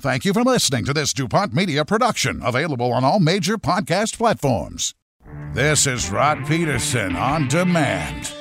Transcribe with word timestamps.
Thank 0.00 0.24
you 0.24 0.32
for 0.32 0.42
listening 0.42 0.84
to 0.86 0.92
this 0.92 1.12
DuPont 1.12 1.54
Media 1.54 1.84
production, 1.84 2.40
available 2.44 2.92
on 2.92 3.04
all 3.04 3.20
major 3.20 3.56
podcast 3.58 4.16
platforms. 4.18 4.94
This 5.52 5.86
is 5.86 6.10
Rod 6.10 6.44
Pedersen 6.46 7.16
on 7.16 7.48
demand. 7.48 8.32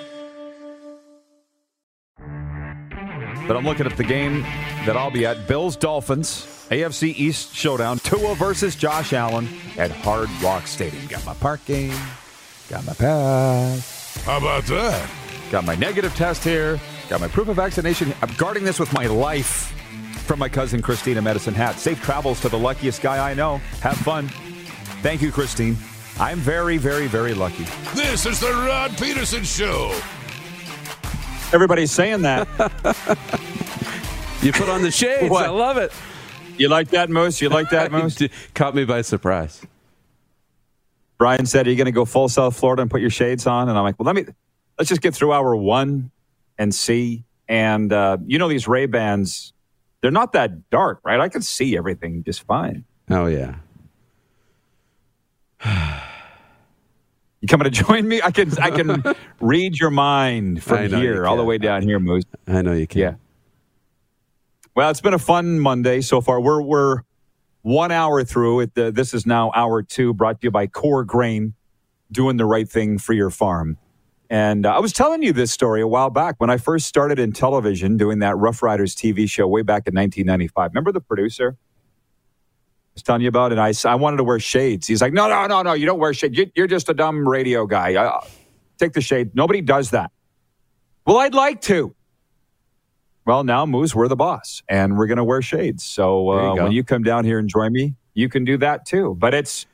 But 3.48 3.58
I'm 3.58 3.66
looking 3.66 3.86
at 3.86 3.98
the 3.98 4.04
game 4.04 4.42
that 4.86 4.96
I'll 4.98 5.12
be 5.12 5.26
at 5.26 5.48
Bills 5.48 5.76
Dolphins, 5.76 6.46
AFC 6.70 7.14
East 7.18 7.54
Showdown, 7.54 8.00
Tua 8.00 8.36
versus 8.36 8.76
Josh 8.76 9.14
Allen 9.14 9.48
at 9.78 9.92
Hard 9.92 10.30
Rock 10.42 10.66
Stadium. 10.68 11.06
Got 11.08 11.26
my 11.26 11.34
parking, 11.36 11.92
got 12.70 12.86
my 12.86 12.94
pass, 12.94 14.24
How 14.26 14.38
about 14.38 14.64
that? 14.66 15.10
got 15.52 15.66
my 15.66 15.76
negative 15.76 16.16
test 16.16 16.44
here, 16.44 16.80
got 17.10 17.22
my 17.22 17.28
proof 17.28 17.48
of 17.48 17.58
vaccination. 17.58 18.14
I'm 18.22 18.34
guarding 18.38 18.64
this 18.64 18.80
with 18.80 18.92
my 18.94 19.06
life 19.08 19.72
from 20.24 20.40
my 20.40 20.50
cousin 20.50 20.82
Christina 20.82 21.22
Medicine 21.22 21.54
Hat. 21.54 21.80
Safe 21.80 22.02
travels 22.02 22.42
to 22.42 22.50
the 22.50 22.58
luckiest 22.58 23.02
guy 23.02 23.30
I 23.30 23.34
know. 23.34 23.58
Have 23.82 23.98
fun. 23.98 24.28
Thank 25.02 25.22
you, 25.22 25.32
Christine. 25.32 25.78
I'm 26.20 26.40
very, 26.40 26.78
very, 26.78 27.08
very 27.08 27.34
lucky. 27.34 27.66
This 27.96 28.26
is 28.26 28.40
the 28.40 28.52
Rod 28.52 28.92
Pedersen 28.98 29.44
Show. 29.44 30.00
Everybody's 31.52 31.92
saying 31.92 32.22
that. 32.24 32.48
You 34.44 34.52
put 34.52 34.68
on 34.68 34.82
the 34.82 34.92
shades. 34.92 35.32
What? 35.32 35.46
I 35.46 35.50
love 35.50 35.78
it. 35.78 35.94
You 36.58 36.68
like 36.68 36.90
that, 36.90 37.10
Moose? 37.10 37.42
You 37.42 37.48
like 37.48 37.70
that, 37.70 37.92
Moose? 37.94 38.22
Caught 38.54 38.76
me 38.76 38.84
by 38.84 39.02
surprise. 39.02 39.66
Brian 41.18 41.46
said, 41.46 41.66
Are 41.66 41.70
you 41.70 41.78
going 41.78 41.86
to 41.86 41.94
go 41.94 42.04
full 42.04 42.28
South 42.28 42.58
Florida 42.58 42.82
and 42.82 42.92
put 42.92 43.00
your 43.00 43.10
shades 43.10 43.48
on? 43.48 43.70
And 43.70 43.78
I'm 43.78 43.84
like, 43.86 43.98
Well, 43.98 44.06
let 44.06 44.16
me, 44.16 44.26
let's 44.78 44.90
just 44.90 45.00
get 45.00 45.16
through 45.16 45.32
hour 45.32 45.56
one 45.56 46.12
and 46.58 46.76
see. 46.76 47.24
And, 47.48 47.94
uh, 47.94 48.18
you 48.26 48.38
know, 48.38 48.50
these 48.50 48.68
Ray 48.68 48.86
Bans, 48.86 49.54
they're 50.04 50.12
not 50.12 50.34
that 50.34 50.70
dark, 50.70 51.00
right? 51.06 51.20
I 51.22 51.30
can 51.30 51.42
see 51.42 51.78
everything 51.78 52.24
just 52.26 52.44
fine. 52.44 52.84
Oh 53.10 53.26
yeah. 53.26 53.56
You 57.42 57.48
coming 57.48 57.70
to 57.70 57.72
join 57.72 58.08
me? 58.08 58.22
I 58.24 58.32
can, 58.32 58.58
I 58.58 58.72
can 58.72 59.04
read 59.42 59.78
your 59.78 59.90
mind 59.90 60.64
from 60.64 60.88
here 60.88 61.28
all 61.28 61.36
the 61.36 61.44
way 61.44 61.58
down 61.58 61.82
here, 61.82 62.00
Moose. 62.00 62.24
I 62.48 62.62
know 62.62 62.72
you 62.72 62.88
can. 62.88 63.02
Yeah. 63.02 63.14
Well, 64.76 64.90
it's 64.90 65.02
been 65.02 65.14
a 65.14 65.20
fun 65.20 65.60
Monday 65.60 66.00
so 66.00 66.22
far. 66.22 66.40
We're 66.40 66.62
we're 66.62 67.02
one 67.62 67.92
hour 67.92 68.24
through 68.24 68.62
it. 68.62 68.78
Uh, 68.78 68.92
this 68.92 69.14
is 69.14 69.26
now 69.26 69.52
hour 69.56 69.84
two, 69.84 70.14
brought 70.14 70.40
to 70.40 70.48
you 70.48 70.52
by 70.52 70.68
Core 70.68 71.04
Grain, 71.04 71.54
doing 72.14 72.38
the 72.38 72.46
right 72.46 72.70
thing 72.70 72.98
for 72.98 73.12
your 73.12 73.30
farm. 73.30 73.78
And 74.34 74.66
uh, 74.66 74.76
I 74.76 74.80
was 74.80 74.94
telling 74.94 75.22
you 75.22 75.32
this 75.32 75.52
story 75.52 75.80
a 75.80 75.88
while 75.88 76.10
back 76.10 76.38
when 76.40 76.50
I 76.50 76.58
first 76.58 76.88
started 76.88 77.20
in 77.20 77.34
television 77.34 77.98
doing 77.98 78.18
that 78.20 78.36
Rough 78.36 78.64
Riders 78.64 78.96
TV 78.96 79.30
show 79.30 79.48
way 79.48 79.62
back 79.62 79.86
in 79.86 79.94
1995. 79.94 80.72
Remember 80.72 80.92
the 80.92 81.02
producer? 81.02 81.56
I 81.56 82.90
was 82.96 83.04
telling 83.04 83.22
you 83.22 83.28
about 83.28 83.52
it. 83.52 83.60
I, 83.60 83.72
I 83.88 83.94
wanted 83.94 84.18
to 84.18 84.24
wear 84.24 84.40
shades. 84.40 84.88
He's 84.88 85.04
like, 85.04 85.14
no, 85.14 85.30
no, 85.30 85.46
no, 85.46 85.62
no, 85.62 85.74
you 85.74 85.86
don't 85.86 86.00
wear 86.00 86.16
shades. 86.16 86.36
You, 86.36 86.50
you're 86.56 86.66
just 86.66 86.90
a 86.90 86.96
dumb 86.96 87.30
radio 87.30 87.68
guy. 87.68 87.94
Uh, 87.94 88.22
take 88.80 88.94
the 88.94 89.02
shade. 89.02 89.36
Nobody 89.36 89.62
does 89.62 89.92
that. 89.92 90.10
Well, 91.06 91.20
I'd 91.20 91.36
like 91.36 91.62
to. 91.62 91.96
Well, 93.28 93.44
now, 93.44 93.68
Moose, 93.68 93.94
we're 93.94 94.08
the 94.08 94.16
boss, 94.16 94.64
and 94.68 94.98
we're 94.98 95.06
going 95.06 95.18
to 95.18 95.24
wear 95.24 95.44
shades. 95.44 95.84
So 95.84 96.34
There 96.34 96.42
you 96.42 96.50
uh, 96.50 96.56
when 96.56 96.72
you 96.72 96.84
come 96.84 97.04
down 97.04 97.24
here 97.24 97.38
and 97.38 97.48
join 97.48 97.72
me, 97.72 97.94
you 98.16 98.30
can 98.30 98.46
do 98.46 98.58
that 98.58 98.88
too. 98.88 99.16
But 99.16 99.36
it's 99.36 99.68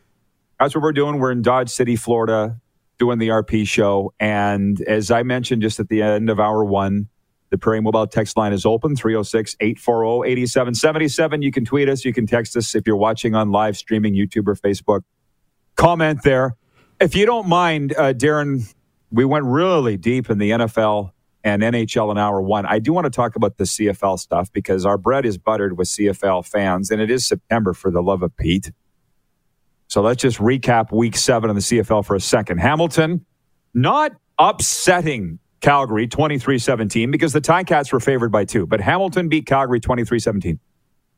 that's 0.59 0.75
what 0.75 0.81
we're 0.81 0.91
doing. 0.91 1.17
We're 1.17 1.31
in 1.31 1.43
Dodge 1.43 1.69
City, 1.69 1.95
Florida, 1.95 2.59
doing 2.99 3.17
the 3.17 3.29
RP 3.29 3.67
show. 3.67 4.13
And 4.19 4.79
as 4.81 5.09
I 5.09 5.23
mentioned 5.23 5.61
just 5.63 5.79
at 5.79 5.89
the 5.89 6.03
end 6.03 6.29
of 6.29 6.39
hour 6.39 6.63
one, 6.63 7.07
the 7.49 7.57
Prairie 7.57 7.81
Mobile 7.81 8.05
text 8.05 8.37
line 8.37 8.53
is 8.53 8.65
open 8.65 8.95
306 8.95 9.55
840 9.59 10.29
8777. 10.29 11.41
You 11.41 11.51
can 11.51 11.65
tweet 11.65 11.89
us, 11.89 12.05
you 12.05 12.13
can 12.13 12.27
text 12.27 12.55
us 12.55 12.75
if 12.75 12.85
you're 12.85 12.95
watching 12.95 13.33
on 13.33 13.51
live 13.51 13.75
streaming, 13.75 14.13
YouTube 14.13 14.47
or 14.47 14.55
Facebook. 14.55 15.01
Comment 15.75 16.21
there. 16.23 16.55
If 16.99 17.15
you 17.15 17.25
don't 17.25 17.47
mind, 17.47 17.93
uh, 17.97 18.13
Darren, 18.13 18.71
we 19.09 19.25
went 19.25 19.45
really 19.45 19.97
deep 19.97 20.29
in 20.29 20.38
the 20.38 20.51
NFL 20.51 21.11
and 21.43 21.61
NHL 21.61 22.11
in 22.11 22.17
hour 22.17 22.41
one. 22.41 22.65
I 22.65 22.79
do 22.79 22.91
want 22.93 23.05
to 23.05 23.09
talk 23.09 23.35
about 23.35 23.57
the 23.57 23.63
CFL 23.63 24.19
stuff 24.19 24.51
because 24.51 24.85
our 24.85 24.97
bread 24.97 25.25
is 25.25 25.38
buttered 25.38 25.77
with 25.77 25.88
CFL 25.88 26.45
fans, 26.45 26.91
and 26.91 27.01
it 27.01 27.09
is 27.09 27.25
September 27.25 27.73
for 27.73 27.89
the 27.89 28.03
love 28.03 28.21
of 28.21 28.35
Pete. 28.35 28.71
So 29.89 30.01
let's 30.01 30.22
just 30.22 30.38
recap 30.38 30.91
week 30.91 31.17
seven 31.17 31.50
of 31.50 31.55
the 31.55 31.61
CFL 31.61 32.05
for 32.05 32.16
a 32.16 32.19
second. 32.19 32.59
Hamilton 32.59 33.25
not 33.73 34.11
upsetting 34.38 35.39
Calgary 35.61 36.07
23 36.07 36.59
17 36.59 37.11
because 37.11 37.33
the 37.33 37.41
Ticats 37.41 37.91
were 37.91 38.00
favored 38.00 38.31
by 38.31 38.45
two, 38.45 38.67
but 38.67 38.79
Hamilton 38.79 39.29
beat 39.29 39.47
Calgary 39.47 39.79
23 39.79 40.19
17. 40.19 40.59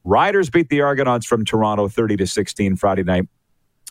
Riders 0.05 0.49
beat 0.49 0.69
the 0.69 0.81
Argonauts 0.81 1.25
from 1.25 1.43
Toronto 1.45 1.87
30 1.89 2.17
to 2.17 2.27
16 2.27 2.77
Friday 2.77 3.03
night. 3.03 3.27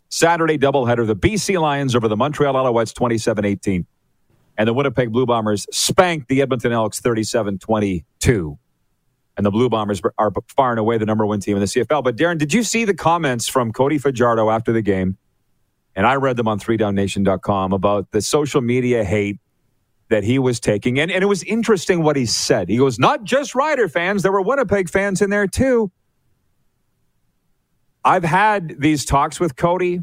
Saturday 0.08 0.58
doubleheader, 0.58 1.06
the 1.06 1.14
BC 1.14 1.60
Lions 1.60 1.94
over 1.94 2.08
the 2.08 2.16
Montreal 2.16 2.54
Alouettes 2.54 2.94
27 2.94 3.44
18. 3.44 3.86
And 4.56 4.66
the 4.66 4.72
Winnipeg 4.72 5.12
Blue 5.12 5.26
Bombers 5.26 5.66
spanked 5.70 6.28
the 6.28 6.40
Edmonton 6.40 6.72
Elks 6.72 7.00
37 7.00 7.58
22. 7.58 8.58
And 9.36 9.46
the 9.46 9.50
Blue 9.50 9.68
Bombers 9.68 10.02
are 10.18 10.32
far 10.54 10.70
and 10.70 10.78
away 10.78 10.98
the 10.98 11.06
number 11.06 11.24
one 11.24 11.40
team 11.40 11.56
in 11.56 11.60
the 11.60 11.66
CFL. 11.66 12.04
But 12.04 12.16
Darren, 12.16 12.38
did 12.38 12.52
you 12.52 12.62
see 12.62 12.84
the 12.84 12.94
comments 12.94 13.48
from 13.48 13.72
Cody 13.72 13.96
Fajardo 13.96 14.50
after 14.50 14.72
the 14.72 14.82
game? 14.82 15.16
And 15.96 16.06
I 16.06 16.16
read 16.16 16.36
them 16.36 16.48
on 16.48 16.58
3downnation.com 16.58 17.72
about 17.72 18.10
the 18.10 18.20
social 18.20 18.60
media 18.60 19.04
hate 19.04 19.38
that 20.08 20.24
he 20.24 20.38
was 20.38 20.60
taking. 20.60 20.98
And, 21.00 21.10
and 21.10 21.22
it 21.22 21.26
was 21.26 21.42
interesting 21.44 22.02
what 22.02 22.16
he 22.16 22.26
said. 22.26 22.68
He 22.68 22.76
goes, 22.76 22.98
not 22.98 23.24
just 23.24 23.54
Rider 23.54 23.88
fans, 23.88 24.22
there 24.22 24.32
were 24.32 24.42
Winnipeg 24.42 24.90
fans 24.90 25.22
in 25.22 25.30
there 25.30 25.46
too. 25.46 25.90
I've 28.04 28.24
had 28.24 28.80
these 28.80 29.04
talks 29.04 29.38
with 29.38 29.56
Cody 29.56 30.00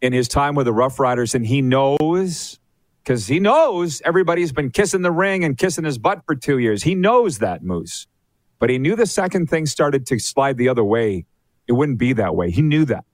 in 0.00 0.12
his 0.12 0.28
time 0.28 0.54
with 0.54 0.66
the 0.66 0.72
Rough 0.72 0.98
Riders, 1.00 1.34
and 1.34 1.46
he 1.46 1.62
knows 1.62 2.58
because 3.02 3.26
he 3.26 3.40
knows 3.40 4.02
everybody's 4.04 4.52
been 4.52 4.70
kissing 4.70 5.02
the 5.02 5.10
ring 5.10 5.42
and 5.42 5.56
kissing 5.56 5.84
his 5.84 5.98
butt 5.98 6.22
for 6.26 6.34
two 6.34 6.58
years. 6.58 6.82
He 6.82 6.94
knows 6.94 7.38
that, 7.38 7.62
Moose. 7.62 8.06
But 8.60 8.70
he 8.70 8.78
knew 8.78 8.94
the 8.94 9.06
second 9.06 9.48
thing 9.48 9.66
started 9.66 10.06
to 10.06 10.20
slide 10.20 10.56
the 10.56 10.68
other 10.68 10.84
way, 10.84 11.24
it 11.66 11.72
wouldn't 11.72 11.98
be 11.98 12.12
that 12.12 12.36
way. 12.36 12.50
He 12.50 12.62
knew 12.62 12.84
that. 12.84 13.04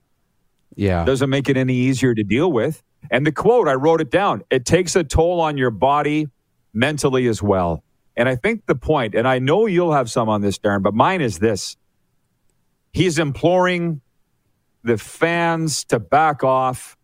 Yeah. 0.75 1.05
Doesn't 1.05 1.31
make 1.31 1.49
it 1.49 1.56
any 1.56 1.75
easier 1.75 2.15
to 2.15 2.23
deal 2.23 2.53
with. 2.53 2.82
And 3.11 3.26
the 3.26 3.32
quote, 3.32 3.69
I 3.69 3.75
wrote 3.75 4.03
it 4.03 4.11
down 4.11 4.43
it 4.50 4.67
takes 4.67 4.94
a 4.97 5.05
toll 5.05 5.41
on 5.41 5.56
your 5.56 5.70
body 5.70 6.29
mentally 6.75 7.26
as 7.29 7.43
well. 7.43 7.82
And 8.17 8.29
I 8.29 8.37
think 8.37 8.67
the 8.67 8.75
point, 8.75 9.15
and 9.15 9.26
I 9.29 9.38
know 9.38 9.67
you'll 9.67 9.93
have 9.93 10.11
some 10.11 10.29
on 10.29 10.41
this, 10.43 10.59
Darren, 10.59 10.82
but 10.82 10.94
mine 10.94 11.20
is 11.20 11.38
this 11.38 11.76
he's 12.93 13.19
imploring 13.19 14.00
the 14.82 14.97
fans 14.97 15.85
to 15.85 15.99
back 15.99 16.43
off 16.43 16.97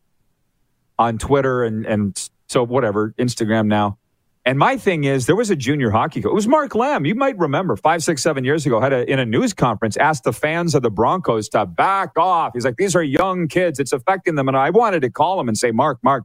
on 0.98 1.18
Twitter 1.18 1.64
and, 1.64 1.84
and 1.84 2.30
so 2.48 2.64
whatever, 2.64 3.14
Instagram 3.18 3.66
now. 3.66 3.98
And 4.44 4.58
my 4.58 4.76
thing 4.76 5.04
is, 5.04 5.26
there 5.26 5.36
was 5.36 5.50
a 5.50 5.56
junior 5.56 5.90
hockey 5.90 6.20
coach. 6.20 6.30
It 6.30 6.34
was 6.34 6.48
Mark 6.48 6.74
Lamb. 6.74 7.06
You 7.06 7.14
might 7.14 7.38
remember 7.38 7.76
five, 7.76 8.02
six, 8.02 8.22
seven 8.22 8.44
years 8.44 8.66
ago, 8.66 8.80
had 8.80 8.92
a, 8.92 9.10
in 9.10 9.20
a 9.20 9.26
news 9.26 9.54
conference, 9.54 9.96
asked 9.96 10.24
the 10.24 10.32
fans 10.32 10.74
of 10.74 10.82
the 10.82 10.90
Broncos 10.90 11.48
to 11.50 11.64
back 11.64 12.18
off. 12.18 12.52
He's 12.54 12.64
like, 12.64 12.76
these 12.76 12.96
are 12.96 13.02
young 13.04 13.46
kids. 13.46 13.78
It's 13.78 13.92
affecting 13.92 14.34
them. 14.34 14.48
And 14.48 14.56
I 14.56 14.70
wanted 14.70 15.02
to 15.02 15.10
call 15.10 15.38
him 15.40 15.48
and 15.48 15.56
say, 15.56 15.70
Mark, 15.70 16.00
Mark, 16.02 16.24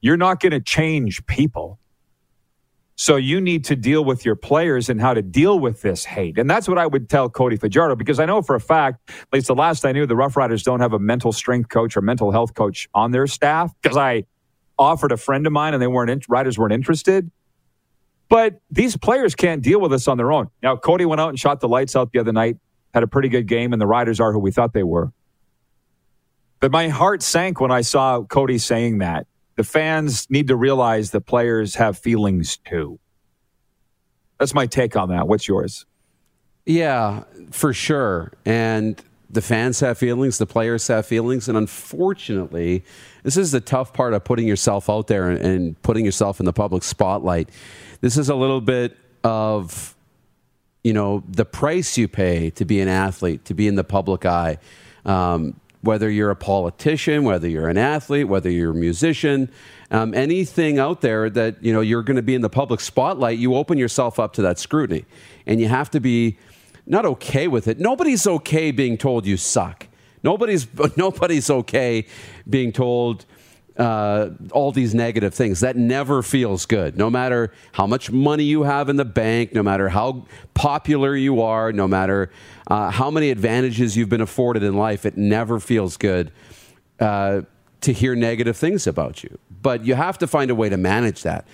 you're 0.00 0.16
not 0.16 0.40
going 0.40 0.52
to 0.52 0.60
change 0.60 1.24
people. 1.26 1.78
So 2.96 3.16
you 3.16 3.40
need 3.40 3.64
to 3.66 3.76
deal 3.76 4.04
with 4.04 4.24
your 4.24 4.36
players 4.36 4.88
and 4.88 5.00
how 5.00 5.14
to 5.14 5.22
deal 5.22 5.58
with 5.58 5.82
this 5.82 6.04
hate. 6.04 6.38
And 6.38 6.48
that's 6.50 6.68
what 6.68 6.78
I 6.78 6.86
would 6.86 7.08
tell 7.08 7.28
Cody 7.30 7.56
Fajardo 7.56 7.96
because 7.96 8.20
I 8.20 8.26
know 8.26 8.42
for 8.42 8.54
a 8.54 8.60
fact, 8.60 9.10
at 9.10 9.32
least 9.32 9.46
the 9.46 9.54
last 9.54 9.84
I 9.86 9.92
knew, 9.92 10.06
the 10.06 10.16
Rough 10.16 10.36
Riders 10.36 10.62
don't 10.62 10.80
have 10.80 10.92
a 10.92 10.98
mental 10.98 11.32
strength 11.32 11.70
coach 11.70 11.96
or 11.96 12.02
mental 12.02 12.30
health 12.32 12.54
coach 12.54 12.88
on 12.94 13.10
their 13.12 13.26
staff 13.26 13.72
because 13.82 13.96
I 13.96 14.24
offered 14.78 15.12
a 15.12 15.16
friend 15.16 15.46
of 15.46 15.52
mine 15.52 15.74
and 15.74 15.82
they 15.82 15.86
weren't, 15.86 16.10
in, 16.10 16.20
Riders 16.28 16.58
weren't 16.58 16.72
interested. 16.72 17.30
But 18.28 18.60
these 18.70 18.96
players 18.96 19.34
can't 19.34 19.62
deal 19.62 19.80
with 19.80 19.90
this 19.90 20.08
on 20.08 20.16
their 20.16 20.32
own. 20.32 20.48
Now, 20.62 20.76
Cody 20.76 21.04
went 21.04 21.20
out 21.20 21.28
and 21.28 21.38
shot 21.38 21.60
the 21.60 21.68
lights 21.68 21.94
out 21.94 22.12
the 22.12 22.18
other 22.18 22.32
night, 22.32 22.56
had 22.94 23.02
a 23.02 23.06
pretty 23.06 23.28
good 23.28 23.46
game, 23.46 23.72
and 23.72 23.82
the 23.82 23.86
Riders 23.86 24.20
are 24.20 24.32
who 24.32 24.38
we 24.38 24.50
thought 24.50 24.72
they 24.72 24.82
were. 24.82 25.12
But 26.60 26.70
my 26.70 26.88
heart 26.88 27.22
sank 27.22 27.60
when 27.60 27.70
I 27.70 27.80
saw 27.80 28.22
Cody 28.22 28.56
saying 28.56 28.98
that 28.98 29.26
the 29.56 29.64
fans 29.64 30.30
need 30.30 30.48
to 30.48 30.56
realize 30.56 31.10
that 31.10 31.22
players 31.22 31.74
have 31.74 31.98
feelings 31.98 32.56
too. 32.56 32.98
That's 34.38 34.54
my 34.54 34.66
take 34.66 34.96
on 34.96 35.10
that. 35.10 35.28
What's 35.28 35.46
yours? 35.46 35.86
Yeah, 36.64 37.24
for 37.50 37.72
sure. 37.72 38.32
And 38.46 39.02
the 39.32 39.42
fans 39.42 39.80
have 39.80 39.96
feelings, 39.96 40.38
the 40.38 40.46
players 40.46 40.86
have 40.88 41.06
feelings, 41.06 41.48
and 41.48 41.56
unfortunately, 41.56 42.84
this 43.22 43.36
is 43.36 43.50
the 43.50 43.60
tough 43.60 43.92
part 43.94 44.12
of 44.12 44.24
putting 44.24 44.46
yourself 44.46 44.90
out 44.90 45.06
there 45.06 45.30
and, 45.30 45.40
and 45.40 45.82
putting 45.82 46.04
yourself 46.04 46.38
in 46.38 46.46
the 46.46 46.52
public 46.52 46.82
spotlight. 46.82 47.48
This 48.02 48.18
is 48.18 48.28
a 48.28 48.34
little 48.34 48.60
bit 48.60 48.96
of 49.24 49.96
you 50.84 50.92
know 50.92 51.22
the 51.28 51.44
price 51.44 51.96
you 51.96 52.08
pay 52.08 52.50
to 52.50 52.64
be 52.64 52.80
an 52.80 52.88
athlete, 52.88 53.44
to 53.46 53.54
be 53.54 53.66
in 53.66 53.74
the 53.74 53.84
public 53.84 54.26
eye. 54.26 54.58
Um, 55.04 55.58
whether 55.80 56.08
you're 56.08 56.30
a 56.30 56.36
politician, 56.36 57.24
whether 57.24 57.48
you're 57.48 57.68
an 57.68 57.78
athlete, 57.78 58.28
whether 58.28 58.48
you're 58.48 58.70
a 58.70 58.74
musician, 58.74 59.50
um, 59.90 60.14
anything 60.14 60.78
out 60.78 61.00
there 61.00 61.28
that 61.30 61.62
you 61.62 61.72
know 61.72 61.80
you're 61.80 62.02
going 62.02 62.16
to 62.16 62.22
be 62.22 62.34
in 62.34 62.42
the 62.42 62.50
public 62.50 62.80
spotlight, 62.80 63.38
you 63.38 63.54
open 63.54 63.78
yourself 63.78 64.20
up 64.20 64.34
to 64.34 64.42
that 64.42 64.58
scrutiny, 64.58 65.06
and 65.46 65.60
you 65.60 65.68
have 65.68 65.90
to 65.90 66.00
be 66.00 66.36
not 66.86 67.06
okay 67.06 67.48
with 67.48 67.68
it. 67.68 67.78
Nobody's 67.78 68.26
okay 68.26 68.70
being 68.70 68.98
told 68.98 69.26
you 69.26 69.36
suck. 69.36 69.86
Nobody's 70.22 70.66
nobody's 70.96 71.50
okay 71.50 72.06
being 72.48 72.72
told 72.72 73.24
uh, 73.76 74.30
all 74.52 74.72
these 74.72 74.94
negative 74.94 75.34
things. 75.34 75.60
That 75.60 75.76
never 75.76 76.22
feels 76.22 76.66
good. 76.66 76.96
No 76.96 77.10
matter 77.10 77.52
how 77.72 77.86
much 77.86 78.10
money 78.10 78.44
you 78.44 78.64
have 78.64 78.88
in 78.88 78.96
the 78.96 79.04
bank, 79.04 79.54
no 79.54 79.62
matter 79.62 79.88
how 79.88 80.26
popular 80.54 81.16
you 81.16 81.40
are, 81.40 81.72
no 81.72 81.88
matter 81.88 82.30
uh, 82.66 82.90
how 82.90 83.10
many 83.10 83.30
advantages 83.30 83.96
you've 83.96 84.08
been 84.08 84.20
afforded 84.20 84.62
in 84.62 84.76
life, 84.76 85.06
it 85.06 85.16
never 85.16 85.58
feels 85.58 85.96
good 85.96 86.32
uh, 87.00 87.42
to 87.80 87.92
hear 87.92 88.14
negative 88.14 88.56
things 88.56 88.86
about 88.86 89.24
you. 89.24 89.38
But 89.62 89.84
you 89.84 89.94
have 89.94 90.18
to 90.18 90.26
find 90.26 90.50
a 90.50 90.54
way 90.54 90.68
to 90.68 90.76
manage 90.76 91.22
that. 91.22 91.46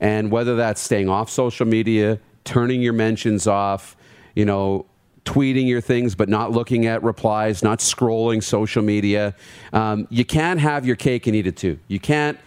And 0.00 0.30
whether 0.30 0.56
that's 0.56 0.80
staying 0.80 1.08
off 1.08 1.30
social 1.30 1.66
media, 1.66 2.20
turning 2.44 2.82
your 2.82 2.92
mentions 2.92 3.46
off, 3.46 3.95
you 4.36 4.44
know, 4.44 4.86
tweeting 5.24 5.66
your 5.66 5.80
things 5.80 6.14
but 6.14 6.28
not 6.28 6.52
looking 6.52 6.86
at 6.86 7.02
replies, 7.02 7.64
not 7.64 7.80
scrolling 7.80 8.40
social 8.40 8.82
media. 8.82 9.34
Um, 9.72 10.06
you 10.08 10.24
can't 10.24 10.60
have 10.60 10.86
your 10.86 10.94
cake 10.94 11.26
and 11.26 11.34
eat 11.34 11.48
it 11.48 11.56
too. 11.56 11.80
You 11.88 11.98
can't, 11.98 12.38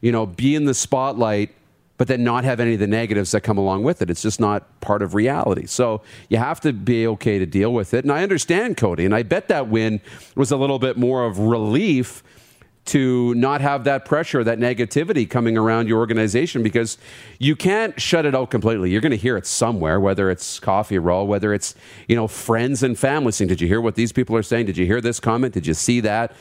you 0.00 0.10
know, 0.10 0.26
be 0.26 0.56
in 0.56 0.64
the 0.64 0.74
spotlight 0.74 1.54
but 1.96 2.08
then 2.08 2.24
not 2.24 2.44
have 2.44 2.58
any 2.58 2.74
of 2.74 2.80
the 2.80 2.86
negatives 2.86 3.30
that 3.30 3.42
come 3.42 3.56
along 3.56 3.84
with 3.84 4.02
it. 4.02 4.10
It's 4.10 4.22
just 4.22 4.40
not 4.40 4.80
part 4.80 5.00
of 5.00 5.14
reality. 5.14 5.66
So 5.66 6.02
you 6.28 6.38
have 6.38 6.60
to 6.62 6.72
be 6.72 7.06
okay 7.06 7.38
to 7.38 7.46
deal 7.46 7.72
with 7.72 7.94
it. 7.94 8.04
And 8.04 8.12
I 8.12 8.22
understand 8.22 8.76
Cody, 8.76 9.04
and 9.04 9.14
I 9.14 9.22
bet 9.22 9.48
that 9.48 9.68
win 9.68 10.00
was 10.34 10.50
a 10.50 10.56
little 10.56 10.78
bit 10.78 10.96
more 10.96 11.24
of 11.24 11.38
relief 11.38 12.24
to 12.86 13.34
not 13.34 13.60
have 13.60 13.84
that 13.84 14.04
pressure, 14.04 14.44
that 14.44 14.58
negativity 14.58 15.28
coming 15.28 15.56
around 15.56 15.88
your 15.88 15.98
organization 15.98 16.62
because 16.62 16.98
you 17.38 17.56
can't 17.56 17.98
shut 18.00 18.26
it 18.26 18.34
out 18.34 18.50
completely. 18.50 18.90
You're 18.90 19.00
going 19.00 19.10
to 19.10 19.16
hear 19.16 19.36
it 19.36 19.46
somewhere, 19.46 19.98
whether 19.98 20.30
it's 20.30 20.58
coffee 20.58 20.98
roll, 20.98 21.26
whether 21.26 21.54
it's, 21.54 21.74
you 22.08 22.16
know, 22.16 22.28
friends 22.28 22.82
and 22.82 22.98
family 22.98 23.32
saying, 23.32 23.48
Did 23.48 23.60
you 23.60 23.68
hear 23.68 23.80
what 23.80 23.94
these 23.94 24.12
people 24.12 24.36
are 24.36 24.42
saying? 24.42 24.66
Did 24.66 24.76
you 24.76 24.84
hear 24.84 25.00
this 25.00 25.18
comment? 25.18 25.54
Did 25.54 25.66
you 25.66 25.74
see 25.74 26.00
that? 26.00 26.32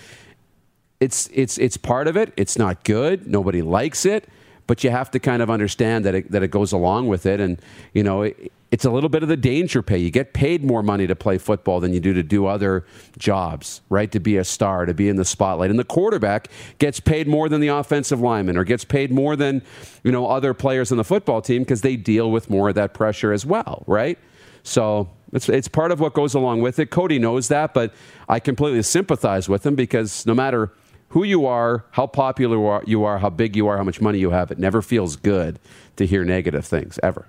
It's 1.00 1.30
it's 1.34 1.58
it's 1.58 1.78
part 1.78 2.08
of 2.08 2.18
it. 2.18 2.34
It's 2.38 2.58
not 2.58 2.84
good. 2.84 3.28
Nobody 3.28 3.62
likes 3.62 4.06
it 4.06 4.28
but 4.68 4.84
you 4.84 4.90
have 4.90 5.12
to 5.12 5.20
kind 5.20 5.42
of 5.42 5.50
understand 5.50 6.06
that 6.06 6.16
it, 6.16 6.32
that 6.32 6.44
it 6.44 6.50
goes 6.50 6.72
along 6.72 7.08
with 7.08 7.26
it. 7.26 7.40
And, 7.40 7.62
you 7.94 8.04
know, 8.04 8.24
it, 8.24 8.52
it's 8.74 8.86
a 8.86 8.90
little 8.90 9.08
bit 9.08 9.22
of 9.22 9.30
the 9.30 9.38
danger 9.38 9.84
pay. 9.84 10.00
You 10.00 10.10
get 10.10 10.34
paid 10.34 10.66
more 10.66 10.82
money 10.82 11.06
to 11.06 11.16
play 11.16 11.38
football 11.38 11.80
than 11.80 11.94
you 11.94 12.00
do 12.00 12.12
to 12.16 12.24
do 12.24 12.48
other 12.48 12.88
jobs, 13.20 13.82
right? 13.88 14.12
To 14.12 14.20
be 14.20 14.36
a 14.38 14.44
star, 14.44 14.88
to 14.88 14.96
be 14.96 15.10
in 15.10 15.16
the 15.16 15.26
spotlight. 15.26 15.70
And 15.70 15.78
the 15.78 15.84
quarterback 15.84 16.48
gets 16.80 17.00
paid 17.00 17.28
more 17.28 17.48
than 17.48 17.62
the 17.62 17.68
offensive 17.68 18.20
lineman 18.20 18.58
or 18.58 18.64
gets 18.64 18.84
paid 18.84 19.12
more 19.12 19.36
than, 19.36 19.62
you 20.04 20.12
know, 20.12 20.26
other 20.26 20.56
players 20.56 20.92
on 20.92 20.98
the 20.98 21.04
football 21.04 21.40
team 21.40 21.62
because 21.62 21.82
they 21.82 21.96
deal 21.96 22.32
with 22.32 22.50
more 22.50 22.70
of 22.70 22.74
that 22.74 22.96
pressure 22.96 23.32
as 23.32 23.46
well, 23.46 23.84
right? 23.86 24.18
So 24.64 25.08
it's, 25.32 25.50
it's 25.50 25.68
part 25.68 25.92
of 25.92 26.00
what 26.00 26.16
goes 26.16 26.34
along 26.34 26.62
with 26.62 26.80
it. 26.80 26.88
Cody 26.88 27.20
knows 27.20 27.50
that, 27.50 27.76
but 27.76 27.94
I 28.28 28.40
completely 28.40 28.82
sympathize 28.82 29.48
with 29.48 29.64
him 29.64 29.76
because 29.76 30.26
no 30.26 30.34
matter– 30.34 30.74
who 31.14 31.24
you 31.24 31.46
are, 31.46 31.86
how 31.92 32.08
popular 32.08 32.82
you 32.88 33.04
are, 33.04 33.20
how 33.20 33.30
big 33.30 33.56
you 33.56 33.68
are, 33.68 33.78
how 33.78 33.84
much 33.84 34.02
money 34.02 34.18
you 34.18 34.32
have. 34.32 34.50
It 34.50 34.58
never 34.58 34.82
feels 34.82 35.16
good 35.16 35.60
to 35.98 36.08
hear 36.08 36.26
negative 36.26 36.66
things 36.66 37.00
ever. 37.04 37.28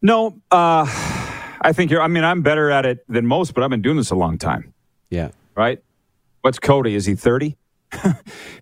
No, 0.00 0.40
uh, 0.50 0.86
I 1.60 1.72
think 1.72 1.90
you're. 1.90 2.00
I 2.00 2.08
mean, 2.08 2.24
I'm 2.24 2.42
better 2.42 2.70
at 2.70 2.86
it 2.86 3.04
than 3.08 3.26
most, 3.26 3.54
but 3.54 3.64
I've 3.64 3.70
been 3.70 3.82
doing 3.82 3.96
this 3.96 4.10
a 4.10 4.14
long 4.16 4.38
time. 4.38 4.72
Yeah. 5.10 5.30
Right. 5.56 5.82
What's 6.42 6.58
Cody? 6.58 6.94
Is 6.94 7.04
he 7.04 7.14
30? 7.14 7.56
Man, 8.04 8.16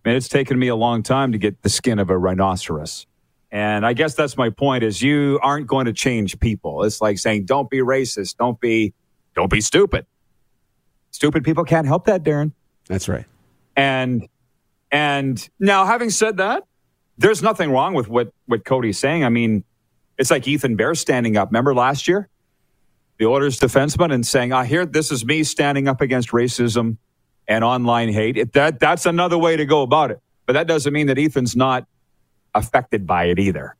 it's 0.04 0.28
taken 0.28 0.58
me 0.58 0.68
a 0.68 0.76
long 0.76 1.02
time 1.02 1.32
to 1.32 1.38
get 1.38 1.62
the 1.62 1.68
skin 1.68 1.98
of 1.98 2.10
a 2.10 2.16
rhinoceros. 2.16 3.06
And 3.50 3.86
I 3.86 3.92
guess 3.92 4.14
that's 4.14 4.36
my 4.36 4.50
point 4.50 4.82
is 4.82 5.02
you 5.02 5.38
aren't 5.42 5.66
going 5.66 5.86
to 5.86 5.92
change 5.92 6.38
people. 6.40 6.84
It's 6.84 7.00
like 7.00 7.18
saying, 7.18 7.44
don't 7.44 7.68
be 7.68 7.78
racist. 7.78 8.36
Don't 8.36 8.58
be, 8.60 8.94
don't 9.34 9.50
be 9.50 9.60
stupid. 9.60 10.06
Stupid 11.10 11.44
people 11.44 11.64
can't 11.64 11.86
help 11.86 12.06
that, 12.06 12.22
Darren. 12.22 12.52
That's 12.88 13.08
right. 13.08 13.24
And 13.76 14.28
and 14.92 15.48
now, 15.58 15.84
having 15.84 16.10
said 16.10 16.36
that, 16.36 16.64
there's 17.18 17.42
nothing 17.42 17.70
wrong 17.70 17.94
with 17.94 18.08
what 18.08 18.32
what 18.46 18.64
Cody's 18.64 18.98
saying. 18.98 19.24
I 19.24 19.28
mean, 19.28 19.64
it's 20.18 20.30
like 20.30 20.46
Ethan 20.48 20.76
Bear 20.76 20.94
standing 20.94 21.36
up. 21.36 21.50
Remember 21.50 21.74
last 21.74 22.08
year, 22.08 22.28
the 23.18 23.26
Oilers 23.26 23.60
defenseman, 23.60 24.12
and 24.12 24.26
saying, 24.26 24.52
"I 24.52 24.66
hear 24.66 24.86
this 24.86 25.12
is 25.12 25.24
me 25.24 25.44
standing 25.44 25.88
up 25.88 26.00
against 26.00 26.30
racism 26.30 26.98
and 27.48 27.64
online 27.64 28.10
hate." 28.12 28.36
It, 28.36 28.52
that 28.54 28.80
that's 28.80 29.06
another 29.06 29.38
way 29.38 29.56
to 29.56 29.66
go 29.66 29.82
about 29.82 30.10
it. 30.10 30.20
But 30.46 30.54
that 30.54 30.66
doesn't 30.66 30.92
mean 30.92 31.08
that 31.08 31.18
Ethan's 31.18 31.56
not 31.56 31.86
affected 32.54 33.06
by 33.06 33.24
it 33.26 33.38
either, 33.38 33.76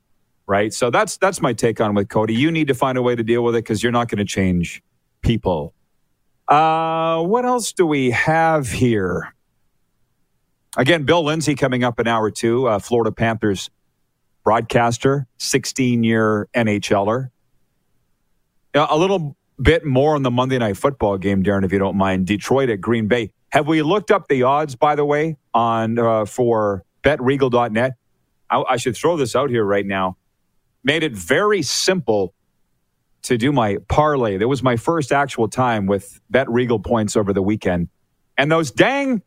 right? 0.47 0.73
So 0.73 0.91
that's 0.91 1.17
that's 1.19 1.41
my 1.41 1.53
take 1.53 1.81
on 1.81 1.94
with 1.94 2.09
Cody. 2.09 2.35
You 2.35 2.50
need 2.50 2.69
to 2.69 2.75
find 2.75 2.99
a 2.99 3.03
way 3.03 3.17
to 3.17 3.23
deal 3.23 3.44
with 3.44 3.55
it 3.56 3.65
because 3.65 3.82
you're 3.82 3.93
not 3.93 4.09
going 4.09 4.19
to 4.19 4.25
change 4.25 4.82
people 5.23 5.73
uh, 6.49 7.22
what 7.22 7.44
else 7.44 7.72
do 7.72 7.87
we 7.87 8.10
have 8.13 8.70
here? 8.70 9.34
Again, 10.77 11.05
Bill 11.05 11.25
Lindsay 11.25 11.55
coming 11.55 11.82
up 11.84 11.99
in 11.99 12.06
hour 12.06 12.31
two, 12.31 12.69
uh, 12.69 12.79
Florida 12.79 13.13
Panthers 13.13 13.70
broadcaster, 14.46 15.26
16 15.38 16.05
year 16.05 16.48
NHLer. 16.55 17.31
A 18.76 18.96
little 18.96 19.36
bit 19.60 19.84
more 19.84 20.15
on 20.15 20.22
the 20.22 20.31
Monday 20.31 20.56
night 20.56 20.76
football 20.76 21.19
game, 21.19 21.43
Darren, 21.43 21.65
if 21.65 21.72
you 21.72 21.81
don't 21.81 21.96
mind. 21.96 22.29
Detroit 22.29 22.70
at 22.70 22.81
Green 22.81 23.08
Bay. 23.08 23.32
Have 23.50 23.67
we 23.67 23.82
looked 23.82 24.12
up 24.12 24.29
the 24.29 24.44
odds, 24.44 24.76
by 24.76 24.94
the 24.94 25.05
way, 25.05 25.36
on 25.53 25.98
uh, 25.98 26.26
for 26.26 26.84
betregal.net? 27.03 27.94
I, 28.48 28.62
I 28.62 28.76
should 28.76 28.96
throw 28.96 29.17
this 29.17 29.34
out 29.34 29.50
here 29.50 29.65
right 29.65 29.84
now. 29.84 30.17
Made 30.84 31.03
it 31.03 31.12
very 31.12 31.62
simple 31.62 32.32
to 33.22 33.36
do 33.36 33.50
my 33.50 33.79
parlay. 33.88 34.36
That 34.36 34.46
was 34.46 34.62
my 34.62 34.76
first 34.76 35.10
actual 35.10 35.48
time 35.48 35.86
with 35.86 36.20
Bet 36.31 36.48
Regal 36.48 36.79
points 36.79 37.17
over 37.17 37.32
the 37.32 37.43
weekend. 37.43 37.88
And 38.38 38.53
those 38.53 38.70
dang 38.70 39.22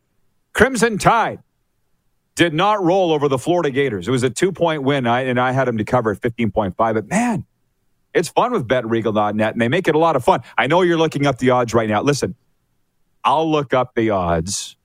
Crimson 0.54 0.98
Tide 0.98 1.40
did 2.40 2.54
not 2.54 2.82
roll 2.82 3.12
over 3.12 3.28
the 3.28 3.38
Florida 3.38 3.70
Gators. 3.70 4.08
It 4.08 4.12
was 4.12 4.24
a 4.24 4.30
two 4.30 4.54
point 4.54 4.84
win, 4.84 5.06
and 5.06 5.38
I 5.38 5.52
had 5.52 5.68
them 5.68 5.78
to 5.78 5.84
cover 5.84 6.12
at 6.12 6.22
15.5. 6.22 6.74
But 6.78 7.10
man, 7.10 7.46
it's 8.14 8.30
fun 8.30 8.54
with 8.54 8.66
BetRegal.net, 8.66 9.52
and 9.52 9.62
they 9.62 9.68
make 9.68 9.90
it 9.90 9.96
a 9.96 9.98
lot 9.98 10.16
of 10.16 10.24
fun. 10.24 10.42
I 10.58 10.66
know 10.68 10.82
you're 10.82 10.98
looking 10.98 11.26
up 11.26 11.38
the 11.40 11.50
odds 11.50 11.74
right 11.74 11.90
now. 11.90 12.02
Listen, 12.02 12.36
I'll 13.26 13.52
look 13.52 13.74
up 13.74 13.94
the 13.94 14.12
odds. 14.12 14.78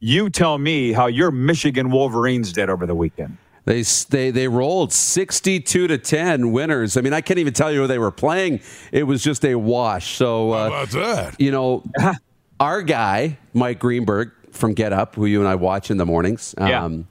You 0.00 0.30
tell 0.30 0.56
me 0.56 0.92
how 0.92 1.06
your 1.06 1.30
Michigan 1.30 1.90
Wolverines 1.90 2.50
did 2.50 2.70
over 2.70 2.86
the 2.86 2.94
weekend. 2.94 3.36
They, 3.66 3.82
they 3.82 4.30
they 4.30 4.48
rolled 4.48 4.90
62 4.90 5.86
to 5.86 5.98
10 5.98 6.50
winners. 6.52 6.96
I 6.96 7.02
mean, 7.02 7.12
I 7.12 7.20
can't 7.20 7.38
even 7.40 7.52
tell 7.52 7.70
you 7.70 7.82
who 7.82 7.86
they 7.86 7.98
were 7.98 8.10
playing. 8.10 8.60
It 8.90 9.02
was 9.02 9.22
just 9.22 9.44
a 9.44 9.54
wash. 9.54 10.16
So, 10.16 10.52
uh, 10.52 10.70
How 10.70 10.82
about 10.82 10.90
that? 10.92 11.40
You 11.40 11.50
know, 11.50 11.84
our 12.60 12.80
guy, 12.80 13.38
Mike 13.52 13.80
Greenberg 13.80 14.32
from 14.54 14.74
Get 14.74 14.92
Up, 14.92 15.14
who 15.14 15.26
you 15.26 15.40
and 15.40 15.48
I 15.48 15.54
watch 15.54 15.90
in 15.90 15.96
the 15.96 16.06
mornings, 16.06 16.54
yeah. 16.58 16.84
Um, 16.84 17.08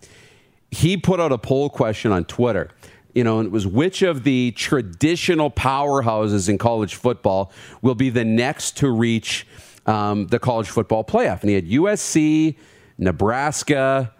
he 0.71 0.97
put 0.97 1.19
out 1.19 1.31
a 1.31 1.37
poll 1.37 1.69
question 1.69 2.11
on 2.11 2.25
Twitter. 2.25 2.69
You 3.13 3.23
know, 3.23 3.37
and 3.37 3.45
it 3.45 3.51
was 3.51 3.67
which 3.67 4.01
of 4.01 4.23
the 4.23 4.51
traditional 4.53 5.51
powerhouses 5.51 6.49
in 6.49 6.57
college 6.57 6.95
football 6.95 7.51
will 7.83 7.93
be 7.93 8.09
the 8.09 8.25
next 8.25 8.77
to 8.77 8.89
reach 8.89 9.45
um, 9.85 10.25
the 10.27 10.39
college 10.39 10.67
football 10.67 11.03
playoff? 11.03 11.41
And 11.41 11.49
he 11.49 11.55
had 11.55 11.69
USC, 11.69 12.55
Nebraska, 12.97 14.11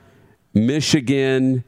Michigan, 0.54 1.64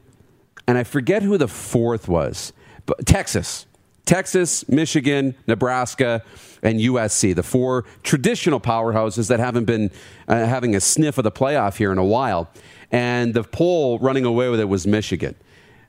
and 0.68 0.78
I 0.78 0.84
forget 0.84 1.22
who 1.22 1.36
the 1.36 1.48
fourth 1.48 2.08
was, 2.08 2.52
but 2.86 3.04
Texas. 3.06 3.66
Texas, 4.06 4.66
Michigan, 4.68 5.34
Nebraska, 5.46 6.22
and 6.62 6.80
USC, 6.80 7.34
the 7.34 7.42
four 7.42 7.84
traditional 8.02 8.60
powerhouses 8.60 9.28
that 9.28 9.40
haven't 9.40 9.64
been 9.64 9.90
uh, 10.28 10.46
having 10.46 10.74
a 10.74 10.80
sniff 10.80 11.18
of 11.18 11.24
the 11.24 11.32
playoff 11.32 11.76
here 11.76 11.92
in 11.92 11.98
a 11.98 12.04
while. 12.04 12.48
And 12.90 13.34
the 13.34 13.42
poll 13.42 13.98
running 13.98 14.24
away 14.24 14.48
with 14.48 14.60
it 14.60 14.68
was 14.68 14.86
Michigan. 14.86 15.34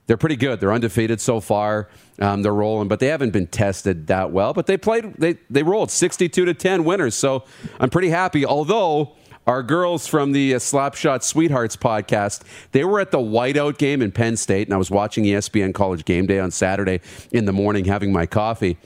They're 0.07 0.17
pretty 0.17 0.37
good. 0.37 0.59
They're 0.59 0.71
undefeated 0.71 1.21
so 1.21 1.39
far. 1.39 1.89
Um, 2.19 2.41
they're 2.41 2.53
rolling, 2.53 2.87
but 2.87 2.99
they 2.99 3.07
haven't 3.07 3.31
been 3.31 3.47
tested 3.47 4.07
that 4.07 4.31
well. 4.31 4.53
But 4.53 4.65
they 4.65 4.77
played. 4.77 5.13
They 5.17 5.37
they 5.49 5.63
rolled 5.63 5.91
62 5.91 6.45
to 6.45 6.53
10 6.53 6.85
winners. 6.85 7.13
So 7.13 7.43
I'm 7.79 7.89
pretty 7.89 8.09
happy. 8.09 8.45
Although 8.45 9.16
our 9.47 9.63
girls 9.63 10.05
from 10.05 10.33
the 10.33 10.53
uh, 10.53 10.59
Slapshot 10.59 11.23
Sweethearts 11.23 11.77
podcast, 11.77 12.43
they 12.73 12.83
were 12.83 12.99
at 12.99 13.11
the 13.11 13.17
whiteout 13.17 13.77
game 13.77 14.01
in 14.01 14.11
Penn 14.11 14.35
State, 14.35 14.67
and 14.67 14.73
I 14.73 14.77
was 14.77 14.91
watching 14.91 15.23
ESPN 15.23 15.73
College 15.73 16.05
Game 16.05 16.27
Day 16.27 16.39
on 16.39 16.51
Saturday 16.51 16.99
in 17.31 17.45
the 17.45 17.53
morning, 17.53 17.85
having 17.85 18.11
my 18.11 18.25
coffee 18.25 18.77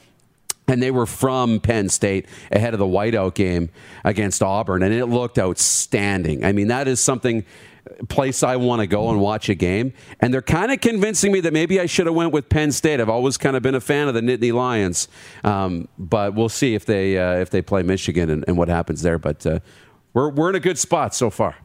and 0.68 0.82
they 0.82 0.92
were 0.92 1.08
from 1.08 1.60
Penn 1.60 1.90
State 1.90 2.28
ahead 2.50 2.74
of 2.74 2.80
the 2.80 2.86
whiteout 2.86 3.34
game 3.34 3.70
against 4.06 4.42
Auburn, 4.42 4.84
and 4.84 4.94
it 4.94 5.08
looked 5.08 5.38
outstanding. 5.38 6.46
I 6.46 6.54
mean, 6.54 6.68
that 6.70 6.88
is 6.88 7.02
something 7.02 7.44
place 8.10 8.44
I 8.44 8.56
want 8.56 8.80
to 8.82 8.88
go 8.88 9.10
and 9.10 9.20
watch 9.20 9.50
a 9.50 9.56
game, 9.56 9.94
and 10.20 10.34
they're 10.34 10.42
kind 10.42 10.72
of 10.72 10.82
convincing 10.82 11.32
me 11.32 11.42
that 11.42 11.54
maybe 11.54 11.80
I 11.80 11.88
should 11.88 12.06
have 12.06 12.16
went 12.16 12.32
with 12.32 12.48
Penn 12.48 12.72
State. 12.72 13.02
I've 13.02 13.10
always 13.10 13.38
kind 13.38 13.56
of 13.56 13.64
been 13.64 13.76
a 13.76 13.82
fan 13.82 14.08
of 14.08 14.14
the 14.14 14.22
Nittany 14.22 14.54
Lions, 14.54 15.08
um, 15.44 15.88
but 15.98 16.36
we'll 16.36 16.50
see 16.50 16.74
if 16.74 16.86
they 16.86 17.18
uh, 17.18 17.36
if 17.36 17.50
they 17.50 17.62
play 17.62 17.84
Michigan 17.84 18.30
and, 18.30 18.46
and 18.48 18.58
what 18.58 18.68
happens 18.68 19.02
there. 19.02 19.18
But 19.18 19.46
uh, 19.46 19.60
we're 20.14 20.30
we're 20.30 20.50
in 20.50 20.56
a 20.56 20.60
good 20.60 20.78
spot 20.78 21.14
so 21.16 21.30
far. 21.30 21.56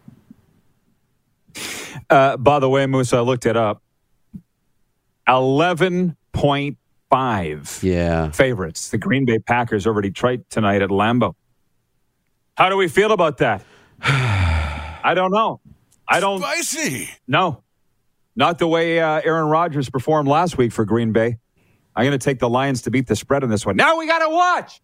Uh, 2.09 2.37
by 2.37 2.59
the 2.59 2.69
way, 2.69 2.87
Moose, 2.87 3.13
I 3.13 3.21
looked 3.21 3.47
it 3.47 3.57
up. 3.57 3.83
Eleven 5.27 6.17
point 6.33 6.79
five. 7.11 7.81
Yeah. 7.83 8.31
Favorites. 8.31 8.91
The 8.91 8.99
Green 8.99 9.25
Bay 9.25 9.39
Packers 9.39 9.87
over 9.87 10.01
Detroit 10.01 10.49
tonight 10.51 10.83
at 10.83 10.91
Lambeau. 10.91 11.35
How 12.57 12.69
do 12.69 12.77
we 12.77 12.89
feel 12.89 13.13
about 13.13 13.39
that? 13.39 13.65
I 14.03 15.13
don't 15.15 15.33
know. 15.33 15.61
I 16.09 16.21
don't. 16.21 16.41
Spicy. 16.41 17.11
No, 17.27 17.63
not 18.37 18.59
the 18.59 18.69
way 18.69 19.01
uh, 19.01 19.21
Aaron 19.25 19.47
Rodgers 19.49 19.91
performed 19.91 20.29
last 20.29 20.57
week 20.57 20.73
for 20.73 20.85
Green 20.85 21.13
Bay. 21.13 21.39
I'm 21.95 22.05
going 22.05 22.19
to 22.19 22.23
take 22.23 22.39
the 22.39 22.49
Lions 22.49 22.83
to 22.83 22.91
beat 22.91 23.07
the 23.07 23.17
spread 23.17 23.43
in 23.43 23.51
this 23.51 23.65
one. 23.65 23.77
Now 23.77 23.99
we 23.99 24.07
got 24.07 24.19
to 24.21 24.29
watch. 24.29 24.81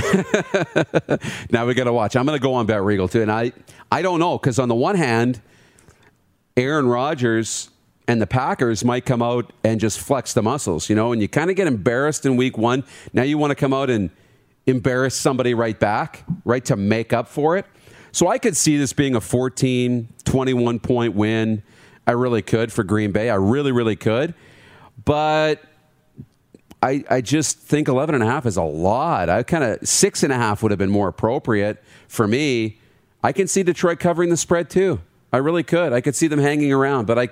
now 1.50 1.66
we 1.66 1.74
got 1.74 1.84
to 1.84 1.92
watch. 1.92 2.16
I'm 2.16 2.26
going 2.26 2.38
to 2.38 2.42
go 2.42 2.54
on 2.54 2.66
Bet 2.66 2.82
Regal 2.82 3.08
too, 3.08 3.22
and 3.22 3.30
I 3.30 3.52
I 3.90 4.02
don't 4.02 4.20
know 4.20 4.38
because 4.38 4.58
on 4.58 4.68
the 4.68 4.74
one 4.74 4.96
hand, 4.96 5.40
Aaron 6.56 6.86
Rodgers 6.86 7.70
and 8.06 8.20
the 8.20 8.26
Packers 8.26 8.84
might 8.84 9.06
come 9.06 9.22
out 9.22 9.52
and 9.62 9.78
just 9.78 10.00
flex 10.00 10.32
the 10.32 10.42
muscles, 10.42 10.90
you 10.90 10.96
know, 10.96 11.12
and 11.12 11.22
you 11.22 11.28
kind 11.28 11.48
of 11.50 11.56
get 11.56 11.66
embarrassed 11.66 12.26
in 12.26 12.36
week 12.36 12.58
one. 12.58 12.84
Now 13.12 13.22
you 13.22 13.38
want 13.38 13.52
to 13.52 13.54
come 13.54 13.72
out 13.72 13.88
and 13.88 14.10
embarrass 14.66 15.14
somebody 15.14 15.54
right 15.54 15.78
back, 15.78 16.24
right 16.44 16.64
to 16.64 16.76
make 16.76 17.12
up 17.12 17.28
for 17.28 17.56
it. 17.56 17.66
So 18.12 18.26
I 18.26 18.38
could 18.38 18.56
see 18.56 18.76
this 18.76 18.92
being 18.92 19.14
a 19.14 19.20
14, 19.20 20.08
21 20.24 20.80
point 20.80 21.14
win. 21.14 21.62
I 22.06 22.12
really 22.12 22.42
could 22.42 22.72
for 22.72 22.82
Green 22.82 23.12
Bay. 23.12 23.30
I 23.30 23.36
really, 23.36 23.70
really 23.70 23.96
could. 23.96 24.34
But 25.04 25.62
I, 26.82 27.04
I 27.10 27.20
just 27.20 27.58
think 27.58 27.88
11 27.88 28.14
and 28.14 28.24
a 28.24 28.26
half 28.26 28.46
is 28.46 28.56
a 28.56 28.62
lot. 28.62 29.28
I 29.28 29.42
kind 29.42 29.64
of, 29.64 29.86
six 29.86 30.22
and 30.22 30.32
a 30.32 30.36
half 30.36 30.62
would 30.62 30.72
have 30.72 30.78
been 30.78 30.90
more 30.90 31.08
appropriate 31.08 31.82
for 32.08 32.26
me. 32.26 32.78
I 33.22 33.32
can 33.32 33.48
see 33.48 33.62
Detroit 33.62 33.98
covering 33.98 34.30
the 34.30 34.36
spread 34.36 34.70
too. 34.70 35.00
I 35.32 35.38
really 35.38 35.62
could. 35.62 35.92
I 35.92 36.00
could 36.00 36.16
see 36.16 36.26
them 36.26 36.40
hanging 36.40 36.72
around, 36.72 37.06
but 37.06 37.18
I, 37.18 37.22
I 37.22 37.28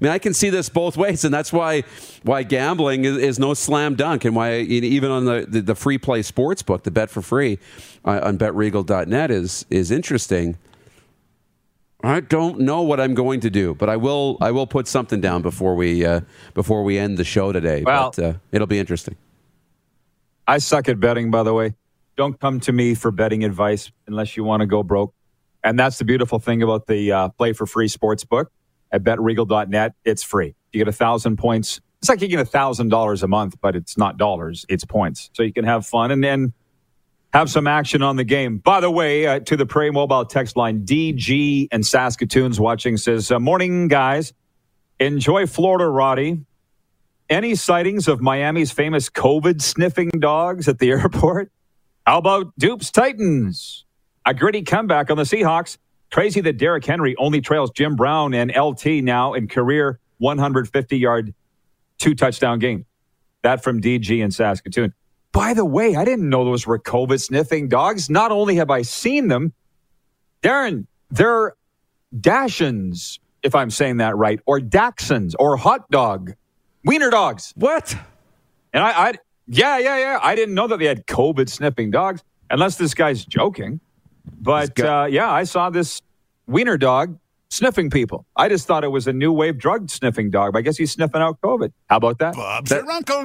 mean, 0.00 0.12
I 0.12 0.18
can 0.18 0.32
see 0.34 0.50
this 0.50 0.68
both 0.68 0.96
ways, 0.96 1.24
and 1.24 1.34
that's 1.34 1.52
why 1.52 1.82
why 2.22 2.42
gambling 2.42 3.04
is, 3.04 3.16
is 3.16 3.38
no 3.38 3.54
slam 3.54 3.96
dunk, 3.96 4.24
and 4.24 4.34
why 4.36 4.60
even 4.60 5.10
on 5.10 5.24
the, 5.24 5.46
the, 5.48 5.60
the 5.60 5.74
free 5.74 5.98
play 5.98 6.22
sports 6.22 6.62
book, 6.62 6.84
the 6.84 6.90
bet 6.90 7.10
for 7.10 7.22
free 7.22 7.58
uh, 8.04 8.20
on 8.22 8.38
BetRegal.net 8.38 9.30
is 9.30 9.66
is 9.68 9.90
interesting. 9.90 10.56
I 12.02 12.20
don't 12.20 12.60
know 12.60 12.82
what 12.82 13.00
I'm 13.00 13.14
going 13.14 13.40
to 13.40 13.50
do, 13.50 13.74
but 13.74 13.88
I 13.88 13.96
will. 13.96 14.38
I 14.40 14.50
will 14.52 14.66
put 14.66 14.88
something 14.88 15.20
down 15.20 15.42
before 15.42 15.74
we 15.74 16.04
uh, 16.04 16.20
before 16.54 16.82
we 16.82 16.98
end 16.98 17.18
the 17.18 17.24
show 17.24 17.52
today. 17.52 17.82
Well, 17.82 18.12
but 18.16 18.24
uh, 18.24 18.34
it'll 18.52 18.66
be 18.66 18.78
interesting. 18.78 19.16
I 20.46 20.58
suck 20.58 20.88
at 20.88 20.98
betting, 20.98 21.30
by 21.30 21.42
the 21.42 21.52
way. 21.52 21.74
Don't 22.16 22.38
come 22.40 22.60
to 22.60 22.72
me 22.72 22.94
for 22.94 23.10
betting 23.10 23.44
advice 23.44 23.92
unless 24.06 24.36
you 24.36 24.44
want 24.44 24.60
to 24.60 24.66
go 24.66 24.82
broke. 24.82 25.14
And 25.62 25.78
that's 25.78 25.98
the 25.98 26.04
beautiful 26.04 26.38
thing 26.38 26.62
about 26.62 26.86
the 26.86 27.12
uh, 27.12 27.28
Play 27.30 27.52
for 27.52 27.66
Free 27.66 27.88
sports 27.88 28.24
book 28.24 28.50
at 28.90 29.04
betregal.net. 29.04 29.94
It's 30.04 30.22
free. 30.22 30.54
You 30.72 30.78
get 30.78 30.88
a 30.88 30.92
thousand 30.92 31.36
points. 31.36 31.80
It's 32.00 32.08
like 32.08 32.22
you 32.22 32.28
get 32.28 32.40
a 32.40 32.46
thousand 32.46 32.88
dollars 32.88 33.22
a 33.22 33.28
month, 33.28 33.56
but 33.60 33.76
it's 33.76 33.98
not 33.98 34.16
dollars, 34.16 34.64
it's 34.68 34.84
points. 34.84 35.30
So 35.34 35.42
you 35.42 35.52
can 35.52 35.64
have 35.64 35.86
fun 35.86 36.10
and 36.10 36.24
then 36.24 36.54
have 37.32 37.50
some 37.50 37.66
action 37.66 38.02
on 38.02 38.16
the 38.16 38.24
game. 38.24 38.58
By 38.58 38.80
the 38.80 38.90
way, 38.90 39.26
uh, 39.26 39.40
to 39.40 39.56
the 39.56 39.66
Prairie 39.66 39.92
Mobile 39.92 40.24
text 40.24 40.56
line, 40.56 40.84
DG 40.84 41.68
and 41.70 41.86
Saskatoon's 41.86 42.58
watching 42.58 42.96
says, 42.96 43.30
uh, 43.30 43.38
Morning, 43.38 43.88
guys. 43.88 44.32
Enjoy 44.98 45.46
Florida, 45.46 45.88
Roddy. 45.88 46.44
Any 47.30 47.54
sightings 47.54 48.08
of 48.08 48.20
Miami's 48.20 48.72
famous 48.72 49.08
COVID 49.08 49.62
sniffing 49.62 50.10
dogs 50.18 50.68
at 50.68 50.78
the 50.78 50.90
airport? 50.90 51.50
How 52.06 52.18
about 52.18 52.52
Dupes 52.58 52.90
Titans? 52.90 53.84
A 54.26 54.34
gritty 54.34 54.62
comeback 54.62 55.10
on 55.10 55.16
the 55.16 55.22
Seahawks. 55.22 55.78
Crazy 56.12 56.40
that 56.40 56.58
Derrick 56.58 56.84
Henry 56.84 57.14
only 57.16 57.40
trails 57.40 57.70
Jim 57.70 57.94
Brown 57.94 58.34
and 58.34 58.52
LT 58.54 58.86
now 59.04 59.32
in 59.34 59.46
career 59.46 60.00
150 60.18 60.98
yard, 60.98 61.32
two 61.98 62.14
touchdown 62.14 62.58
game. 62.58 62.84
That 63.42 63.62
from 63.62 63.80
DG 63.80 64.22
in 64.22 64.32
Saskatoon. 64.32 64.92
By 65.32 65.54
the 65.54 65.64
way, 65.64 65.94
I 65.94 66.04
didn't 66.04 66.28
know 66.28 66.44
those 66.44 66.66
were 66.66 66.78
COVID 66.78 67.20
sniffing 67.20 67.68
dogs. 67.68 68.10
Not 68.10 68.32
only 68.32 68.56
have 68.56 68.70
I 68.70 68.82
seen 68.82 69.28
them, 69.28 69.52
Darren, 70.42 70.86
they're 71.10 71.54
Dachshunds, 72.14 73.18
if 73.42 73.54
I'm 73.54 73.70
saying 73.70 73.98
that 73.98 74.16
right, 74.16 74.40
or 74.46 74.58
Dachshunds, 74.58 75.34
or 75.38 75.56
hot 75.56 75.88
dog, 75.90 76.32
wiener 76.84 77.10
dogs. 77.10 77.52
What? 77.56 77.96
And 78.72 78.82
I, 78.82 78.90
I, 78.90 79.14
yeah, 79.46 79.78
yeah, 79.78 79.98
yeah. 79.98 80.18
I 80.22 80.34
didn't 80.34 80.54
know 80.54 80.66
that 80.66 80.78
they 80.78 80.86
had 80.86 81.06
COVID 81.06 81.48
sniffing 81.48 81.90
dogs, 81.90 82.22
unless 82.50 82.76
this 82.76 82.94
guy's 82.94 83.24
joking. 83.24 83.80
But 84.40 84.78
uh, 84.80 85.06
yeah, 85.08 85.30
I 85.30 85.44
saw 85.44 85.70
this 85.70 86.02
wiener 86.46 86.76
dog 86.76 87.18
sniffing 87.50 87.90
people. 87.90 88.26
I 88.36 88.48
just 88.48 88.66
thought 88.66 88.84
it 88.84 88.88
was 88.88 89.06
a 89.06 89.12
new 89.12 89.32
wave 89.32 89.58
drug 89.58 89.90
sniffing 89.90 90.30
dog. 90.30 90.52
But 90.52 90.60
I 90.60 90.62
guess 90.62 90.76
he's 90.76 90.92
sniffing 90.92 91.20
out 91.20 91.40
COVID. 91.40 91.72
How 91.88 91.96
about 91.96 92.18
that? 92.18 92.34
Bob's 92.34 92.70
That- 92.70 92.82
your 92.84 92.92
uncle. 92.92 93.24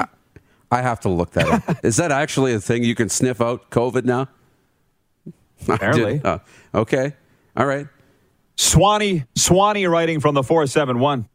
I 0.76 0.82
have 0.82 1.00
to 1.02 1.10
look 1.10 1.32
that 1.32 1.48
up. 1.48 1.78
Is 1.86 1.96
that 1.96 2.12
actually 2.12 2.54
a 2.54 2.60
thing 2.60 2.84
you 2.84 2.96
can 2.96 3.08
sniff 3.08 3.40
out 3.40 3.70
COVID 3.70 4.04
now? 4.04 4.28
Apparently. 5.70 6.20
Oh, 6.26 6.42
okay. 6.74 7.14
All 7.56 7.66
right. 7.66 7.88
Swanee, 8.58 9.24
Swanee 9.36 9.86
writing 9.86 10.20
from 10.20 10.36
the 10.36 10.44
471. 10.44 11.30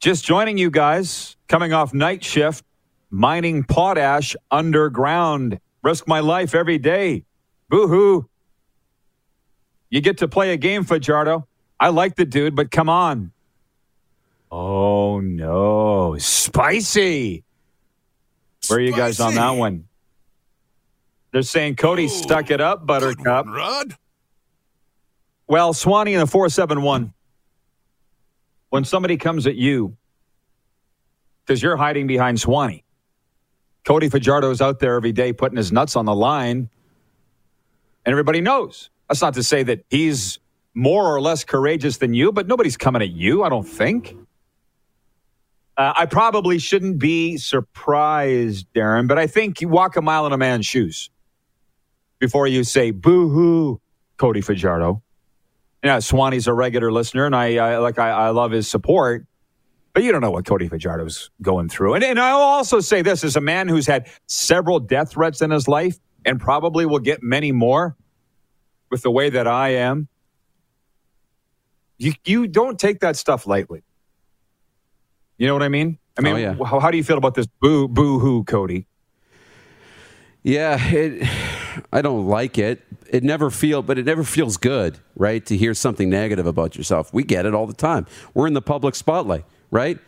Just 0.00 0.22
joining 0.22 0.58
you 0.58 0.70
guys, 0.70 1.36
coming 1.48 1.72
off 1.72 1.94
night 1.94 2.22
shift, 2.22 2.62
mining 3.10 3.64
potash 3.64 4.36
underground. 4.50 5.58
Risk 5.82 6.06
my 6.06 6.20
life 6.20 6.54
every 6.54 6.76
day. 6.76 7.24
Boo 7.70 7.88
hoo. 7.88 8.28
You 9.88 10.02
get 10.02 10.18
to 10.18 10.28
play 10.28 10.52
a 10.52 10.58
game, 10.58 10.84
Fajardo. 10.84 11.48
I 11.78 11.88
like 11.88 12.16
the 12.16 12.26
dude, 12.26 12.54
but 12.54 12.70
come 12.70 12.90
on. 12.90 13.32
Oh, 14.52 15.20
no. 15.20 16.16
Spicy. 16.18 17.44
Where 18.70 18.78
are 18.78 18.82
you 18.82 18.92
guys 18.94 19.18
on 19.18 19.34
that 19.34 19.50
one? 19.50 19.86
They're 21.32 21.42
saying 21.42 21.76
Cody 21.76 22.06
stuck 22.08 22.50
it 22.50 22.60
up, 22.60 22.86
Buttercup. 22.86 23.46
one, 23.46 23.54
Rod. 23.54 23.96
Well, 25.48 25.72
Swanee 25.72 26.14
in 26.14 26.20
the 26.20 26.26
471, 26.28 27.12
when 28.68 28.84
somebody 28.84 29.16
comes 29.16 29.48
at 29.48 29.56
you, 29.56 29.96
because 31.44 31.60
you're 31.60 31.76
hiding 31.76 32.06
behind 32.06 32.40
Swanee, 32.40 32.84
Cody 33.84 34.08
Fajardo's 34.08 34.60
out 34.60 34.78
there 34.78 34.94
every 34.94 35.10
day 35.10 35.32
putting 35.32 35.56
his 35.56 35.72
nuts 35.72 35.96
on 35.96 36.04
the 36.04 36.14
line, 36.14 36.68
and 38.06 38.12
everybody 38.12 38.40
knows. 38.40 38.90
That's 39.08 39.20
not 39.20 39.34
to 39.34 39.42
say 39.42 39.64
that 39.64 39.84
he's 39.90 40.38
more 40.74 41.12
or 41.12 41.20
less 41.20 41.42
courageous 41.42 41.96
than 41.96 42.14
you, 42.14 42.30
but 42.30 42.46
nobody's 42.46 42.76
coming 42.76 43.02
at 43.02 43.10
you, 43.10 43.42
I 43.42 43.48
don't 43.48 43.66
think. 43.66 44.14
Uh, 45.80 45.94
I 45.96 46.04
probably 46.04 46.58
shouldn't 46.58 46.98
be 46.98 47.38
surprised, 47.38 48.66
Darren, 48.74 49.08
but 49.08 49.18
I 49.18 49.26
think 49.26 49.62
you 49.62 49.68
walk 49.68 49.96
a 49.96 50.02
mile 50.02 50.26
in 50.26 50.32
a 50.34 50.36
man's 50.36 50.66
shoes 50.66 51.08
before 52.18 52.46
you 52.46 52.64
say 52.64 52.90
boo 52.90 53.30
hoo, 53.30 53.80
Cody 54.18 54.42
Fajardo. 54.42 55.02
Yeah, 55.82 55.96
Swanee's 55.96 56.46
a 56.48 56.52
regular 56.52 56.92
listener, 56.92 57.24
and 57.24 57.34
I, 57.34 57.56
I 57.56 57.78
like 57.78 57.98
I, 57.98 58.10
I 58.10 58.28
love 58.28 58.50
his 58.50 58.68
support. 58.68 59.24
But 59.94 60.02
you 60.02 60.12
don't 60.12 60.20
know 60.20 60.30
what 60.30 60.44
Cody 60.44 60.68
Fajardo's 60.68 61.30
going 61.40 61.70
through. 61.70 61.94
And, 61.94 62.04
and 62.04 62.20
I'll 62.20 62.40
also 62.40 62.80
say 62.80 63.00
this 63.00 63.24
as 63.24 63.34
a 63.34 63.40
man 63.40 63.66
who's 63.66 63.86
had 63.86 64.06
several 64.26 64.80
death 64.80 65.12
threats 65.12 65.40
in 65.40 65.50
his 65.50 65.66
life 65.66 65.98
and 66.26 66.38
probably 66.38 66.84
will 66.84 66.98
get 66.98 67.22
many 67.22 67.52
more 67.52 67.96
with 68.90 69.00
the 69.00 69.10
way 69.10 69.30
that 69.30 69.46
I 69.46 69.70
am. 69.76 70.08
You, 71.96 72.12
you 72.26 72.48
don't 72.48 72.78
take 72.78 73.00
that 73.00 73.16
stuff 73.16 73.46
lightly. 73.46 73.82
You 75.40 75.46
know 75.46 75.54
what 75.54 75.62
I 75.62 75.68
mean? 75.70 75.96
I 76.18 76.20
mean, 76.20 76.34
Oh, 76.34 76.36
yeah. 76.36 76.54
how, 76.66 76.78
how 76.80 76.90
do 76.90 76.98
you 76.98 77.02
feel 77.02 77.16
about 77.16 77.34
this 77.34 77.46
boo 77.46 77.88
boo 77.88 78.18
hoo, 78.18 78.44
Cody? 78.44 78.86
Yeah, 80.42 80.76
it, 80.78 81.26
I 81.92 82.02
don't 82.02 82.26
like 82.26 82.58
it. 82.58 82.82
It 83.08 83.24
never 83.24 83.48
feel, 83.50 83.80
but 83.80 83.96
it 83.98 84.04
never 84.04 84.22
feels 84.22 84.58
good, 84.58 84.98
right? 85.16 85.44
To 85.46 85.56
hear 85.56 85.72
something 85.72 86.10
negative 86.10 86.46
about 86.46 86.76
yourself. 86.76 87.12
We 87.14 87.24
get 87.24 87.46
it 87.46 87.54
all 87.54 87.66
the 87.66 87.72
time. 87.72 88.06
We're 88.34 88.46
in 88.48 88.52
the 88.52 88.60
public 88.60 88.94
spotlight, 88.94 89.46
right? 89.70 89.98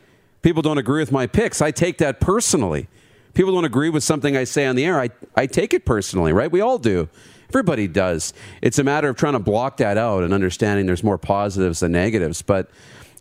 People 0.43 0.61
don't 0.61 0.77
agree 0.77 1.01
with 1.01 1.11
my 1.13 1.27
picks. 1.27 1.63
I 1.63 1.71
take 1.71 1.97
that 1.99 2.21
personally. 2.21 2.89
People 3.33 3.55
don't 3.55 3.65
agree 3.65 3.89
with 3.89 4.05
something 4.05 4.37
I 4.37 4.45
say 4.45 4.67
on 4.67 4.77
the 4.77 4.85
air. 4.85 5.01
I, 5.01 5.09
I 5.35 5.47
take 5.47 5.73
it 5.73 5.87
personally, 5.87 6.35
right? 6.35 6.53
We 6.53 6.61
all 6.61 6.77
do. 6.79 7.09
Everybody 7.49 7.89
does. 7.89 8.35
It's 8.61 8.79
a 8.79 8.85
matter 8.85 9.09
of 9.09 9.17
trying 9.17 9.33
to 9.33 9.39
block 9.39 9.79
that 9.79 9.97
out 9.97 10.25
and 10.25 10.35
understanding 10.35 10.85
there's 10.85 11.03
more 11.03 11.17
positives 11.17 11.81
than 11.81 11.93
negatives. 11.93 12.43
But, 12.43 12.71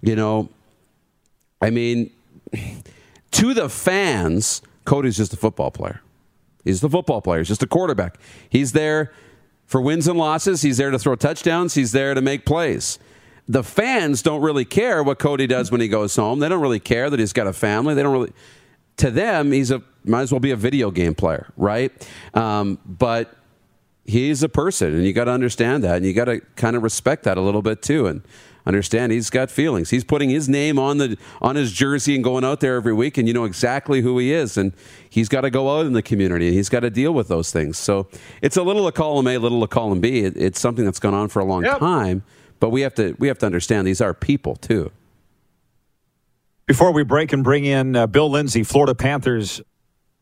you 0.02 0.18
know, 0.18 0.50
I 1.62 1.70
mean, 1.70 2.12
to 3.32 3.54
the 3.54 3.70
fans, 3.70 4.62
Cody's 4.86 5.18
just 5.18 5.34
a 5.34 5.38
football 5.38 5.72
player. 5.72 6.02
He's 6.64 6.82
the 6.82 6.90
football 6.90 7.22
player. 7.22 7.40
He's 7.40 7.48
just 7.48 7.64
a 7.64 7.68
quarterback. 7.68 8.20
He's 8.50 8.72
there 8.72 9.12
for 9.66 9.82
wins 9.82 10.08
and 10.08 10.18
losses. 10.18 10.62
He's 10.62 10.78
there 10.78 10.92
to 10.92 11.00
throw 11.00 11.16
touchdowns. 11.16 11.74
He's 11.74 11.92
there 11.92 12.14
to 12.14 12.22
make 12.22 12.46
plays. 12.46 13.00
The 13.48 13.64
fans 13.64 14.22
don't 14.22 14.42
really 14.42 14.66
care 14.66 15.02
what 15.04 15.20
Cody 15.20 15.48
does 15.48 15.72
when 15.72 15.82
he 15.82 15.88
goes 15.88 16.16
home. 16.16 16.40
They 16.40 16.50
don't 16.50 16.62
really 16.62 16.80
care 16.80 17.10
that 17.10 17.20
he's 17.20 17.34
got 17.34 17.48
a 17.48 17.54
family. 17.54 17.94
They 17.94 18.04
don't 18.04 18.14
really. 18.14 18.34
To 18.98 19.10
them, 19.10 19.52
he's 19.52 19.72
a 19.72 19.82
might 20.04 20.22
as 20.22 20.32
well 20.32 20.40
be 20.40 20.52
a 20.52 20.56
video 20.56 20.92
game 20.92 21.16
player, 21.16 21.52
right? 21.58 21.92
Um, 22.34 22.78
but 22.86 23.36
he's 24.06 24.44
a 24.44 24.50
person, 24.50 24.94
and 24.94 25.06
you 25.06 25.14
got 25.14 25.26
to 25.26 25.32
understand 25.32 25.84
that, 25.84 25.98
and 25.98 26.06
you 26.06 26.14
got 26.14 26.26
to 26.26 26.42
kind 26.56 26.76
of 26.76 26.84
respect 26.84 27.24
that 27.24 27.38
a 27.38 27.42
little 27.42 27.62
bit 27.62 27.82
too, 27.82 28.08
and 28.08 28.22
understand 28.66 29.12
he's 29.12 29.30
got 29.30 29.50
feelings. 29.52 29.90
He's 29.90 30.04
putting 30.04 30.30
his 30.30 30.48
name 30.50 30.78
on 30.80 30.98
the 30.98 31.18
on 31.42 31.56
his 31.56 31.72
jersey 31.72 32.16
and 32.16 32.24
going 32.24 32.44
out 32.44 32.60
there 32.60 32.76
every 32.76 32.94
week, 32.94 33.18
and 33.18 33.28
you 33.28 33.34
know 33.34 33.46
exactly 33.46 34.02
who 34.02 34.18
he 34.18 34.32
is, 34.32 34.58
and 34.58 34.74
he's 35.10 35.30
got 35.30 35.42
to 35.42 35.50
go 35.50 35.78
out 35.78 35.86
in 35.86 35.94
the 35.94 36.02
community, 36.02 36.48
and 36.48 36.56
he's 36.56 36.70
got 36.70 36.82
to 36.82 36.90
deal 36.90 37.14
with 37.14 37.28
those 37.28 37.52
things. 37.52 37.78
So 37.78 38.08
it's 38.42 38.58
a 38.58 38.64
little 38.64 38.88
of 38.88 38.94
column 38.94 39.28
A, 39.28 39.36
a 39.36 39.40
little 39.40 39.64
of 39.64 39.70
column 39.70 40.00
B. 40.00 40.20
It, 40.22 40.36
it's 40.38 40.60
something 40.60 40.86
that's 40.86 41.00
gone 41.00 41.14
on 41.14 41.28
for 41.30 41.40
a 41.40 41.46
long 41.46 41.64
Yep. 41.64 41.80
time, 41.80 42.24
but 42.60 42.70
we 42.70 42.82
have 42.82 42.94
to 42.96 43.16
we 43.20 43.28
have 43.28 43.38
to 43.40 43.46
understand 43.46 43.88
these 43.88 44.02
are 44.02 44.14
people 44.14 44.56
too. 44.56 44.92
Before 46.68 46.92
we 46.92 47.04
break 47.04 47.34
and 47.34 47.44
bring 47.44 47.66
in 47.66 47.96
uh, 47.96 48.08
Bill 48.08 48.30
Lindsay, 48.30 48.64
Florida 48.64 48.96
Panthers 48.96 49.62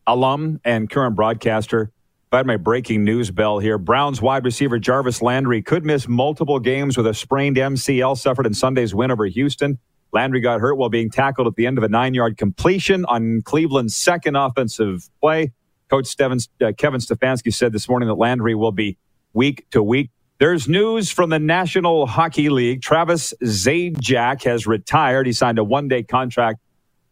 alum 0.07 0.59
and 0.63 0.89
current 0.89 1.15
broadcaster, 1.15 1.91
I 2.31 2.37
had 2.37 2.45
my 2.47 2.57
breaking 2.57 3.05
news 3.05 3.31
bell 3.31 3.57
here. 3.57 3.79
Browns 3.79 4.21
wide 4.21 4.45
receiver 4.45 4.77
Jarvis 4.77 5.23
Landry 5.23 5.63
could 5.63 5.83
miss 5.83 6.07
multiple 6.07 6.59
games 6.59 6.95
with 6.95 7.07
a 7.07 7.15
sprained 7.15 7.57
MCL 7.57 8.19
suffered 8.19 8.45
in 8.45 8.53
Sunday's 8.53 8.95
win 8.95 9.09
over 9.09 9.25
Houston. 9.25 9.79
Landry 10.13 10.39
got 10.39 10.61
hurt 10.61 10.75
while 10.75 10.89
being 10.89 11.09
tackled 11.09 11.47
at 11.47 11.55
the 11.55 11.65
end 11.65 11.79
of 11.79 11.85
a 11.85 11.89
nine 11.89 12.13
yard 12.13 12.37
completion 12.37 13.03
on 13.05 13.41
Cleveland's 13.45 13.95
second 13.95 14.35
offensive 14.35 15.09
play. 15.21 15.53
Coach 15.89 16.05
Steven, 16.05 16.37
uh, 16.63 16.71
Kevin 16.77 17.01
Stefanski 17.01 17.51
said 17.51 17.73
this 17.73 17.89
morning 17.89 18.07
that 18.09 18.15
Landry 18.15 18.53
will 18.53 18.73
be 18.73 18.99
week 19.33 19.65
to 19.71 19.81
week. 19.81 20.11
There's 20.39 20.69
news 20.69 21.09
from 21.09 21.31
the 21.31 21.39
National 21.39 22.05
Hockey 22.05 22.49
League. 22.51 22.83
Travis 22.83 23.33
Zajac 23.43 24.43
has 24.43 24.67
retired. 24.67 25.25
He 25.25 25.33
signed 25.33 25.57
a 25.57 25.63
one 25.63 25.87
day 25.87 26.03
contract 26.03 26.59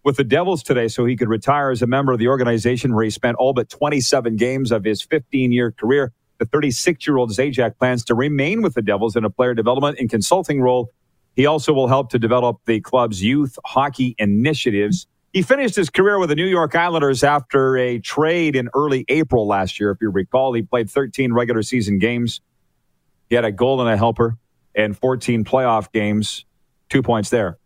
with 0.08 0.16
the 0.16 0.24
Devils 0.24 0.64
today 0.64 0.88
so 0.88 1.04
he 1.04 1.18
could 1.18 1.28
retire 1.28 1.70
as 1.70 1.82
a 1.82 1.86
member 1.86 2.14
of 2.14 2.18
the 2.18 2.30
organization 2.30 2.96
where 2.96 3.04
he 3.04 3.10
spent 3.10 3.36
all 3.36 3.52
but 3.52 3.70
27 3.70 4.38
games 4.38 4.72
of 4.72 4.86
his 4.86 5.02
15 5.02 5.52
year 5.52 5.70
career. 5.70 6.14
The 6.38 6.46
36 6.46 7.06
year 7.06 7.18
old 7.18 7.32
Zajac 7.32 7.78
plans 7.78 8.06
to 8.06 8.16
remain 8.16 8.62
with 8.62 8.74
the 8.74 8.82
Devils 8.82 9.18
in 9.18 9.26
a 9.26 9.30
player 9.30 9.54
development 9.54 9.98
and 10.00 10.10
consulting 10.10 10.62
role. 10.62 10.92
He 11.36 11.46
also 11.46 11.74
will 11.74 11.90
help 11.90 12.10
to 12.12 12.20
develop 12.20 12.62
the 12.66 12.80
club's 12.80 13.22
youth 13.22 13.60
hockey 13.66 14.16
initiatives. 14.18 15.08
He 15.34 15.42
finished 15.42 15.76
his 15.76 15.90
career 15.90 16.20
with 16.20 16.30
the 16.30 16.36
New 16.36 16.46
York 16.48 16.74
Islanders 16.74 17.22
after 17.22 17.78
a 17.78 18.00
trade 18.00 18.56
in 18.56 18.70
early 18.74 19.04
April 19.10 19.46
last 19.46 19.78
year. 19.78 19.92
If 19.92 19.98
you 20.00 20.10
recall, 20.10 20.54
he 20.54 20.62
played 20.62 20.90
13 20.90 21.34
regular 21.34 21.64
season 21.64 22.00
games. 22.00 22.40
He 23.28 23.36
had 23.36 23.44
a 23.44 23.52
goal 23.52 23.82
and 23.82 23.90
a 23.90 23.98
helper 23.98 24.38
and 24.74 24.98
14 24.98 25.44
playoff 25.44 25.92
games, 25.92 26.46
two 26.88 27.04
points 27.04 27.30
there 27.30 27.58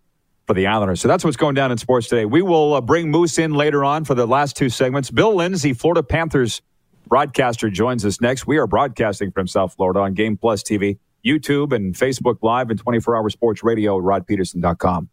for 0.52 0.56
the 0.56 0.68
Islanders. 0.68 1.00
So 1.00 1.08
that's 1.08 1.24
what's 1.24 1.38
going 1.38 1.56
down 1.56 1.72
in 1.72 1.78
sports 1.78 2.08
today. 2.10 2.26
We 2.26 2.42
will 2.42 2.74
uh, 2.74 2.82
bring 2.82 3.10
Moose 3.10 3.38
in 3.38 3.54
later 3.54 3.86
on 3.86 4.04
for 4.04 4.16
the 4.16 4.26
last 4.26 4.58
two 4.58 4.70
segments. 4.70 5.10
Bill 5.10 5.34
Lindsay, 5.34 5.72
Florida 5.72 6.04
Panthers 6.04 6.62
broadcaster, 7.08 7.70
joins 7.70 8.06
us 8.06 8.20
next. 8.20 8.46
We 8.48 8.58
are 8.58 8.68
broadcasting 8.68 9.32
from 9.32 9.48
South 9.48 9.74
Florida 9.74 10.02
on 10.02 10.14
Game 10.14 10.36
Plus 10.36 10.62
TV, 10.62 11.00
YouTube, 11.26 11.72
and 11.74 11.96
Facebook 11.96 12.40
Live, 12.42 12.70
and 12.70 12.78
24 12.78 13.16
hour 13.16 13.30
sports 13.30 13.64
radio 13.64 13.98
rodpedersen.com. 13.98 15.10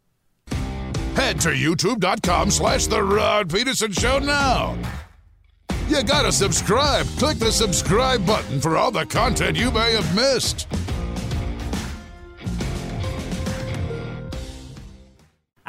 Head 1.15 1.41
to 1.41 1.51
youtube.com 1.51 2.51
slash 2.51 2.87
The 2.89 3.03
Rod 3.03 3.49
Pedersen 3.49 3.93
Show 3.93 4.19
now. 4.19 4.77
You 5.89 6.03
gotta 6.03 6.33
subscribe. 6.33 7.07
Click 7.19 7.39
the 7.39 7.53
subscribe 7.53 8.27
button 8.27 8.61
for 8.61 8.77
all 8.77 8.91
the 8.91 9.07
content 9.07 9.57
you 9.57 9.71
may 9.71 9.93
have 9.93 10.15
missed. 10.15 10.67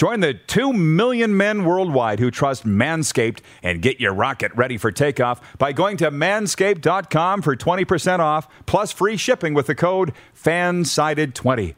Join 0.00 0.20
the 0.20 0.32
2 0.32 0.72
million 0.72 1.36
men 1.36 1.62
worldwide 1.66 2.20
who 2.20 2.30
trust 2.30 2.64
Manscaped 2.64 3.40
and 3.62 3.82
get 3.82 4.00
your 4.00 4.14
rocket 4.14 4.50
ready 4.54 4.78
for 4.78 4.90
takeoff 4.90 5.58
by 5.58 5.72
going 5.74 5.98
to 5.98 6.10
manscaped.com 6.10 7.42
for 7.42 7.54
20% 7.54 8.18
off 8.18 8.48
plus 8.64 8.92
free 8.92 9.18
shipping 9.18 9.52
with 9.52 9.66
the 9.66 9.74
code 9.74 10.14
FANSIDED20. 10.42 11.74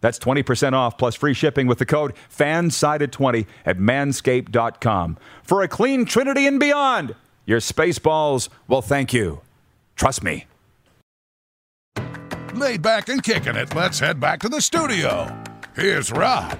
That's 0.00 0.20
20% 0.20 0.72
off 0.74 0.96
plus 0.96 1.16
free 1.16 1.34
shipping 1.34 1.66
with 1.66 1.78
the 1.78 1.84
code 1.84 2.12
FANSIDED20 2.30 3.44
at 3.66 3.78
manscaped.com. 3.78 5.18
For 5.42 5.62
a 5.62 5.66
clean 5.66 6.04
trinity 6.04 6.46
and 6.46 6.60
beyond, 6.60 7.16
your 7.44 7.58
spaceballs 7.58 8.50
will 8.68 8.82
thank 8.82 9.12
you. 9.12 9.40
Trust 9.96 10.22
me. 10.22 10.46
Laid 12.54 12.82
back 12.82 13.08
and 13.08 13.20
kicking 13.20 13.56
it, 13.56 13.74
let's 13.74 13.98
head 13.98 14.20
back 14.20 14.38
to 14.42 14.48
the 14.48 14.60
studio. 14.60 15.36
Here's 15.74 16.12
Rod. 16.12 16.56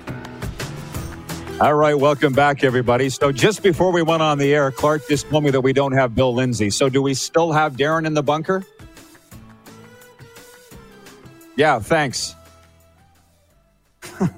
All 1.61 1.75
right, 1.75 1.95
welcome 1.95 2.33
back, 2.33 2.65
everybody. 2.65 3.09
So, 3.09 3.31
just 3.31 3.63
before 3.63 3.93
we 3.93 4.03
went 4.03 4.23
on 4.23 4.39
the 4.39 4.53
air, 4.53 4.73
Clark 4.73 5.07
just 5.09 5.29
told 5.31 5.45
me 5.45 5.51
that 5.51 5.61
we 5.61 5.73
don't 5.73 5.93
have 5.93 6.13
Bill 6.13 6.35
Lindsay. 6.35 6.69
So, 6.69 6.89
do 6.89 7.01
we 7.01 7.15
still 7.15 7.53
have 7.53 7.75
Darren 7.75 8.07
in 8.07 8.15
the 8.15 8.25
bunker? 8.25 8.65
Yeah, 11.57 11.79
thanks. 11.79 12.35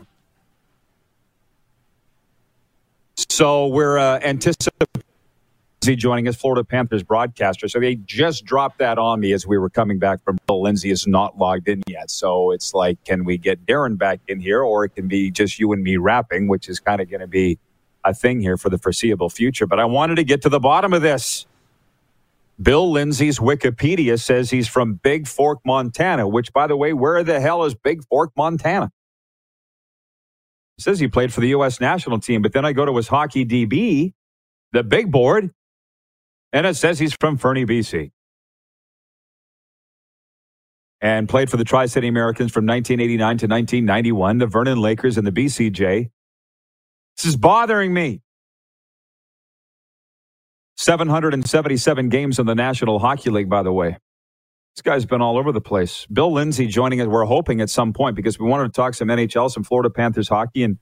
so, 3.17 3.69
we're 3.69 3.99
uh, 3.99 4.21
anticipating 4.23 4.96
joining 5.95 6.27
us, 6.27 6.35
Florida 6.35 6.65
Panthers 6.65 7.05
broadcaster. 7.05 7.69
So, 7.69 7.79
they 7.79 7.95
just 7.95 8.45
dropped 8.45 8.79
that 8.79 8.99
on 8.99 9.21
me 9.21 9.33
as 9.33 9.47
we 9.47 9.59
were 9.59 9.71
coming 9.71 9.99
back 10.01 10.25
from 10.25 10.39
Bill 10.47 10.63
Lindsay 10.63 10.91
is 10.91 11.07
not 11.07 11.39
logged 11.39 11.69
in 11.69 11.83
yet. 11.87 12.11
So, 12.11 12.51
it's 12.51 12.75
like, 12.75 13.05
can 13.05 13.25
we 13.25 13.39
get 13.39 13.65
Darren 13.67 13.97
back 13.97 14.21
in 14.27 14.41
here, 14.41 14.63
or 14.63 14.85
it 14.85 14.97
can 14.97 15.07
be 15.07 15.31
just 15.31 15.61
you 15.61 15.73
and 15.73 15.83
me 15.85 15.99
rapping, 15.99 16.49
which 16.49 16.69
is 16.69 16.81
kind 16.81 17.01
of 17.01 17.09
going 17.09 17.21
to 17.21 17.29
be 17.29 17.59
a 18.07 18.15
thing 18.15 18.41
here 18.41 18.57
for 18.57 18.71
the 18.71 18.79
foreseeable 18.79 19.29
future. 19.29 19.67
But 19.67 19.81
I 19.81 19.85
wanted 19.85 20.15
to 20.17 20.25
get 20.25 20.43
to 20.43 20.49
the 20.49 20.61
bottom 20.61 20.93
of 20.93 21.03
this. 21.03 21.47
Bill 22.61 22.91
Lindsay's 22.91 23.39
Wikipedia 23.39 24.19
says 24.19 24.51
he's 24.51 24.69
from 24.69 24.95
Big 24.95 25.27
Fork, 25.27 25.59
Montana, 25.67 26.27
which, 26.27 26.53
by 26.53 26.67
the 26.67 26.77
way, 26.77 26.95
where 26.95 27.23
the 27.23 27.39
hell 27.41 27.65
is 27.65 27.75
Big 27.75 28.03
Fork, 28.07 28.31
Montana? 28.37 28.91
It 30.79 30.83
says 30.83 30.99
he 30.99 31.09
played 31.09 31.33
for 31.35 31.41
the 31.41 31.49
U.S. 31.49 31.81
national 31.81 32.19
team, 32.21 32.41
but 32.41 32.53
then 32.53 32.65
I 32.65 32.73
go 32.73 32.87
to 32.87 32.97
his 32.97 33.09
hockey 33.09 33.45
DB, 33.45 34.15
the 34.73 34.83
big 34.83 35.11
board, 35.11 35.51
and 36.53 36.67
it 36.67 36.77
says 36.77 36.99
he's 36.99 37.15
from 37.21 37.39
Fernie, 37.39 37.67
BC. 37.67 38.13
And 41.01 41.29
played 41.29 41.51
for 41.51 41.59
the 41.59 41.65
Tri 41.65 41.87
City 41.87 42.09
Americans 42.09 42.53
from 42.53 42.67
1989 42.67 43.19
to 43.39 43.47
1991, 43.47 44.39
the 44.39 44.47
Vernon 44.47 44.81
Lakers, 44.81 45.19
and 45.19 45.27
the 45.27 45.33
BCJ. 45.33 46.11
This 47.17 47.27
is 47.27 47.37
bothering 47.37 47.95
me. 47.95 48.23
777 50.77 52.09
games 52.11 52.39
in 52.39 52.47
the 52.47 52.55
National 52.55 52.99
Hockey 52.99 53.31
League, 53.31 53.51
by 53.51 53.63
the 53.63 53.73
way. 53.73 53.99
This 54.77 54.83
guy's 54.83 55.07
been 55.07 55.23
all 55.23 55.39
over 55.39 55.53
the 55.53 55.61
place. 55.61 56.07
Bill 56.13 56.33
Lindsay 56.33 56.67
joining 56.67 57.01
us. 57.01 57.09
We're 57.09 57.25
hoping 57.27 57.61
at 57.61 57.71
some 57.71 57.93
point 57.93 58.17
because 58.17 58.39
we 58.39 58.49
wanted 58.49 58.67
to 58.67 58.73
talk 58.73 58.95
some 58.95 59.09
NHL, 59.09 59.51
some 59.51 59.65
Florida 59.65 59.91
Panthers 59.91 60.29
hockey, 60.29 60.65
and 60.65 60.77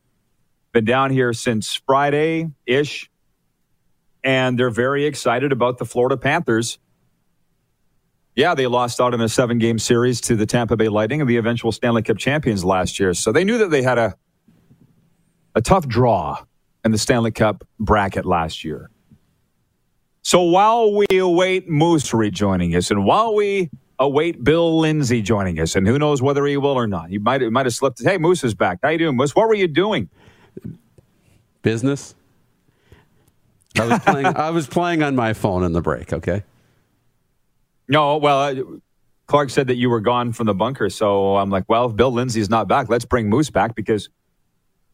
Been 0.72 0.86
down 0.86 1.10
here 1.10 1.34
since 1.34 1.82
Friday 1.88 2.52
ish, 2.68 3.10
and 4.24 4.58
they're 4.58 4.70
very 4.70 5.04
excited 5.04 5.52
about 5.52 5.78
the 5.78 5.84
Florida 5.84 6.16
Panthers. 6.16 6.78
Yeah, 8.34 8.54
they 8.54 8.66
lost 8.66 9.00
out 9.00 9.14
in 9.14 9.20
a 9.20 9.28
seven 9.28 9.58
game 9.58 9.78
series 9.78 10.20
to 10.22 10.34
the 10.34 10.46
Tampa 10.46 10.76
Bay 10.76 10.88
Lightning 10.88 11.20
and 11.20 11.30
the 11.30 11.36
eventual 11.36 11.70
Stanley 11.70 12.02
Cup 12.02 12.18
champions 12.18 12.64
last 12.64 12.98
year. 12.98 13.14
So 13.14 13.30
they 13.30 13.44
knew 13.44 13.58
that 13.58 13.70
they 13.70 13.82
had 13.82 13.98
a, 13.98 14.16
a 15.54 15.60
tough 15.60 15.86
draw 15.86 16.42
in 16.84 16.90
the 16.90 16.98
Stanley 16.98 17.30
Cup 17.30 17.64
bracket 17.78 18.24
last 18.24 18.64
year. 18.64 18.90
So 20.22 20.42
while 20.42 20.92
we 20.92 21.06
await 21.12 21.68
Moose 21.68 22.12
rejoining 22.12 22.74
us 22.74 22.90
and 22.90 23.04
while 23.04 23.34
we 23.34 23.70
await 23.98 24.42
Bill 24.42 24.80
Lindsay 24.80 25.22
joining 25.22 25.60
us, 25.60 25.76
and 25.76 25.86
who 25.86 25.98
knows 25.98 26.20
whether 26.20 26.44
he 26.46 26.56
will 26.56 26.72
or 26.72 26.86
not, 26.88 27.10
he 27.10 27.18
might, 27.18 27.42
might 27.52 27.66
have 27.66 27.74
slipped. 27.74 28.02
Hey, 28.02 28.18
Moose 28.18 28.42
is 28.42 28.54
back. 28.54 28.80
How 28.82 28.88
you 28.88 28.98
doing, 28.98 29.16
Moose? 29.16 29.36
What 29.36 29.46
were 29.48 29.54
you 29.54 29.68
doing? 29.68 30.08
Business. 31.62 32.16
I 33.78 33.86
was 33.86 33.98
playing. 34.00 34.26
I 34.26 34.50
was 34.50 34.66
playing 34.66 35.02
on 35.02 35.16
my 35.16 35.32
phone 35.32 35.64
in 35.64 35.72
the 35.72 35.80
break. 35.80 36.12
Okay. 36.12 36.42
No, 37.88 38.16
well, 38.16 38.80
Clark 39.26 39.50
said 39.50 39.66
that 39.66 39.76
you 39.76 39.90
were 39.90 40.00
gone 40.00 40.32
from 40.32 40.46
the 40.46 40.54
bunker, 40.54 40.88
so 40.88 41.36
I'm 41.36 41.50
like, 41.50 41.64
well, 41.68 41.90
if 41.90 41.96
Bill 41.96 42.10
Lindsay's 42.10 42.48
not 42.48 42.68
back, 42.68 42.88
let's 42.88 43.04
bring 43.04 43.28
Moose 43.28 43.50
back 43.50 43.74
because, 43.74 44.08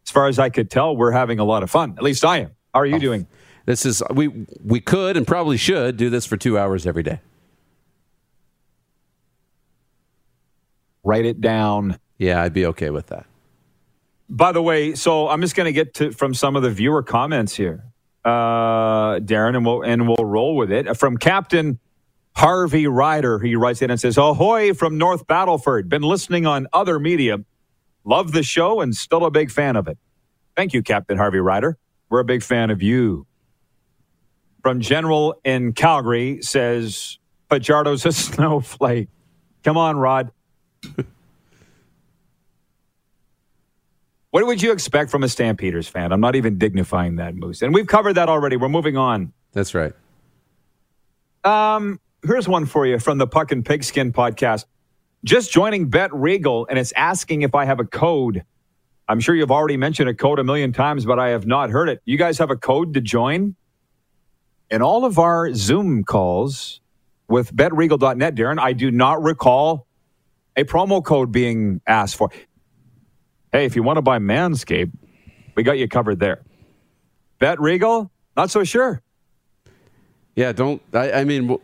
as 0.05 0.11
far 0.11 0.27
as 0.27 0.39
I 0.39 0.51
could 0.51 0.71
tell, 0.71 0.97
we're 0.97 1.13
having 1.13 1.39
a 1.39 1.45
lot 1.45 1.63
of 1.63 1.71
fun. 1.71 1.95
At 1.97 2.03
least 2.03 2.25
I 2.25 2.39
am. 2.39 2.51
How 2.75 2.81
are 2.81 2.87
you 2.87 2.97
oh, 2.97 3.01
doing? 3.01 3.27
This 3.67 3.85
is 3.87 4.03
we 4.11 4.47
we 4.65 4.81
could 4.81 5.17
and 5.17 5.27
probably 5.27 5.57
should 5.57 5.97
do 5.97 6.11
this 6.11 6.27
for 6.27 6.37
two 6.37 6.59
hours 6.59 6.87
every 6.87 7.03
day. 7.03 7.21
Write 11.05 11.25
it 11.25 11.41
down. 11.41 11.99
Yeah, 12.19 12.43
I'd 12.43 12.53
be 12.53 12.67
okay 12.67 12.91
with 12.91 13.07
that. 13.09 13.27
By 14.29 14.53
the 14.53 14.63
way, 14.63 14.95
so 14.95 15.29
I'm 15.29 15.41
just 15.41 15.57
going 15.57 15.65
to 15.67 15.73
get 15.73 15.95
to 15.95 16.13
from 16.13 16.35
some 16.35 16.57
of 16.57 16.63
the 16.63 16.71
viewer 16.71 17.03
comments 17.03 17.55
here, 17.55 17.85
uh, 18.25 19.21
Darren, 19.21 19.57
and 19.57 19.67
we'll 19.67 19.83
and 19.83 20.09
we'll 20.09 20.25
roll 20.25 20.57
with 20.57 20.71
it 20.73 20.97
from 20.97 21.17
Captain 21.17 21.79
Harvey 22.37 22.87
Ryder. 22.87 23.39
He 23.41 23.57
writes 23.57 23.83
in 23.83 23.91
and 23.91 24.01
says, 24.01 24.17
Ahoy 24.17 24.75
from 24.75 24.99
North 24.99 25.27
Battleford. 25.27 25.89
Been 25.89 26.03
listening 26.03 26.47
on 26.47 26.67
other 26.73 26.99
media. 26.99 27.39
Love 28.05 28.33
the 28.33 28.43
show 28.43 28.81
and 28.81 28.97
still 28.97 29.25
a 29.25 29.31
big 29.31 29.51
fan 29.51 29.77
of 29.77 29.89
it. 29.89 29.99
Thank 30.57 30.73
you, 30.73 30.83
Captain 30.83 31.17
Harvey 31.19 31.39
Ryder. 31.39 31.79
We're 32.09 32.21
a 32.21 32.25
big 32.25 32.43
fan 32.43 32.71
of 32.71 32.83
you. 32.83 33.27
From 34.63 34.81
General 34.81 35.41
in 35.45 35.73
Calgary 35.73 36.41
says, 36.43 37.19
Fajardo's 37.51 38.05
a 38.07 38.13
snowflake. 38.13 39.09
Come 39.65 39.77
on, 39.77 39.97
Rod. 39.97 40.33
What 44.31 44.47
would 44.47 44.63
you 44.63 44.73
expect 44.73 45.11
from 45.11 45.23
a 45.23 45.29
Stampeders 45.29 45.89
fan? 45.89 46.13
I'm 46.13 46.21
not 46.21 46.37
even 46.37 46.59
dignifying 46.59 47.17
that, 47.17 47.35
Moose. 47.35 47.63
And 47.63 47.75
we've 47.75 47.87
covered 47.87 48.15
that 48.15 48.29
already. 48.29 48.57
We're 48.57 48.69
moving 48.69 48.97
on. 48.97 49.33
That's 49.53 49.75
right. 49.75 49.93
Um, 51.43 52.01
here's 52.25 52.49
one 52.49 52.67
for 52.67 52.87
you 52.87 52.99
from 52.99 53.19
the 53.19 53.27
Puck 53.27 53.51
and 53.51 53.65
Pigskin 53.65 54.13
podcast. 54.13 54.67
Just 55.25 55.53
joining 55.53 55.89
Bet 55.89 56.15
Regal, 56.15 56.67
and 56.71 56.79
it's 56.79 56.93
asking 56.93 57.43
if 57.43 57.55
I 57.55 57.65
have 57.65 57.81
a 57.81 57.85
code. 57.85 58.45
I'm 59.09 59.21
sure 59.21 59.35
you've 59.35 59.51
already 59.51 59.77
mentioned 59.77 60.09
a 60.09 60.15
code 60.15 60.39
a 60.39 60.45
million 60.45 60.73
times, 60.73 61.05
but 61.05 61.19
I 61.19 61.31
have 61.31 61.47
not 61.47 61.71
heard 61.71 61.89
it. 61.89 62.01
You 62.05 62.17
guys 62.17 62.39
have 62.39 62.51
a 62.51 62.57
code 62.57 62.95
to 62.95 63.01
join? 63.01 63.57
In 64.71 64.83
all 64.83 65.05
of 65.05 65.19
our 65.19 65.53
Zoom 65.53 66.05
calls 66.05 66.81
with 67.29 67.55
betregal.net, 67.55 68.37
Darren, 68.37 68.61
I 68.61 68.73
do 68.73 68.91
not 68.93 69.21
recall 69.23 69.87
a 70.57 70.65
promo 70.65 71.05
code 71.05 71.33
being 71.33 71.81
asked 71.87 72.17
for. 72.17 72.31
Hey, 73.53 73.65
if 73.65 73.75
you 73.75 73.83
want 73.83 73.97
to 73.97 74.03
buy 74.03 74.19
Manscaped, 74.19 74.93
we 75.57 75.63
got 75.63 75.79
you 75.79 75.89
covered 75.89 76.21
there. 76.21 76.43
Bet 77.39 77.61
Regal, 77.61 78.11
not 78.37 78.51
so 78.51 78.65
sure. 78.65 79.03
Yeah, 80.37 80.53
don't. 80.53 80.81
I, 80.93 81.13
I 81.13 81.25
mean, 81.25 81.59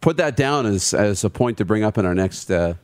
put 0.00 0.16
that 0.16 0.36
down 0.36 0.66
as 0.66 0.92
as 0.92 1.24
a 1.24 1.30
point 1.30 1.58
to 1.58 1.64
bring 1.64 1.84
up 1.84 1.96
in 1.98 2.04
our 2.04 2.14
next 2.14 2.50
uh, 2.50 2.74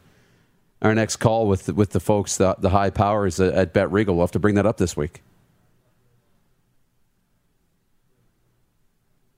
our 0.80 0.94
next 0.94 1.16
call 1.16 1.48
with 1.48 1.68
with 1.72 1.90
the 1.90 2.00
folks, 2.00 2.36
the, 2.36 2.54
the 2.58 2.70
high 2.70 2.90
powers 2.90 3.40
at, 3.40 3.72
Bet 3.72 3.90
Regal. 3.90 4.14
We'll 4.14 4.24
have 4.24 4.32
to 4.32 4.38
bring 4.38 4.54
that 4.54 4.66
up 4.66 4.76
this 4.76 4.96
week. 4.96 5.22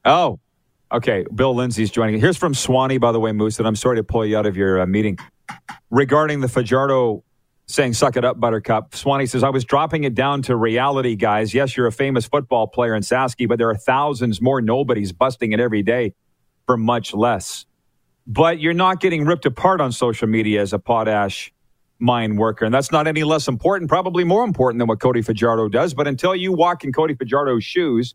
Oh, 0.05 0.39
okay. 0.93 1.25
Bill 1.35 1.55
Lindsay's 1.55 1.91
joining. 1.91 2.21
Here's 2.21 2.37
from 2.37 2.53
Swanee, 2.53 2.99
by 2.99 3.13
the 3.13 3.21
way, 3.21 3.33
Moose. 3.33 3.59
And 3.59 3.67
I'm 3.67 3.77
sorry 3.77 3.97
to 3.97 4.05
pull 4.05 4.27
you 4.27 4.37
out 4.37 4.45
of 4.45 4.57
your 4.57 4.81
uh, 4.81 4.87
meeting 4.87 5.19
regarding 5.91 6.41
the 6.41 6.49
Fajardo 6.49 7.25
saying 7.67 7.95
"suck 7.95 8.17
it 8.17 8.25
up, 8.25 8.41
Buttercup." 8.41 8.95
Swanee 8.95 9.27
says, 9.27 9.43
"I 9.43 9.51
was 9.51 9.65
dropping 9.65 10.05
it 10.05 10.15
down 10.15 10.43
to 10.43 10.57
reality, 10.57 11.17
guys. 11.17 11.55
Yes, 11.55 11.77
you're 11.77 11.87
a 11.87 11.93
famous 11.93 12.27
football 12.27 12.67
player 12.67 12.95
in 12.95 13.03
Sasky, 13.03 13.49
but 13.49 13.59
there 13.59 13.71
are 13.71 13.77
thousands 13.77 14.43
more 14.43 14.61
nobodies 14.61 15.13
busting 15.13 15.53
it 15.53 15.61
every 15.61 15.83
day 15.83 16.15
for 16.67 16.77
much 16.77 17.15
less." 17.15 17.65
but 18.27 18.61
you're 18.61 18.75
not 18.75 19.01
getting 19.01 19.25
ripped 19.25 19.47
apart 19.47 19.81
on 19.81 19.93
social 19.93 20.29
media 20.29 20.61
as 20.63 20.73
a 20.73 20.79
potash 20.79 21.53
mine 21.99 22.37
worker. 22.37 22.65
And 22.65 22.75
that's 22.75 22.93
not 22.93 23.07
any 23.07 23.25
less 23.25 23.49
important, 23.49 23.89
probably 23.89 24.25
more 24.25 24.45
important 24.45 24.79
than 24.81 24.89
what 24.89 25.01
Cody 25.01 25.23
Fajardo 25.23 25.69
does. 25.69 25.95
But 25.95 26.07
until 26.07 26.35
you 26.35 26.53
walk 26.53 26.85
in 26.85 26.93
Cody 26.93 27.15
Fajardo's 27.15 27.65
shoes, 27.65 28.15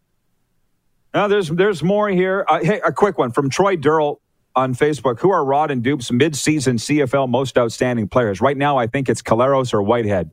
now 1.14 1.28
there's 1.28 1.50
there's 1.50 1.84
more 1.84 2.10
here. 2.10 2.46
Uh, 2.50 2.60
hey, 2.64 2.82
a 2.86 2.92
quick 2.92 3.18
one 3.18 3.32
from 3.32 3.50
Troy 3.50 3.76
Durrell 3.76 4.22
on 4.60 4.76
Facebook. 4.76 5.20
Who 5.20 5.32
are 5.32 5.44
Rod 5.44 5.72
and 5.72 5.82
Dupe's 5.82 6.12
mid-season 6.12 6.78
CFL 6.78 7.30
most 7.30 7.58
outstanding 7.58 8.08
players? 8.08 8.42
Right 8.42 8.58
now, 8.58 8.78
I 8.78 8.88
think 8.88 9.10
it's 9.10 9.22
Collaros 9.22 9.74
or 9.74 9.82
Whitehead. 9.82 10.32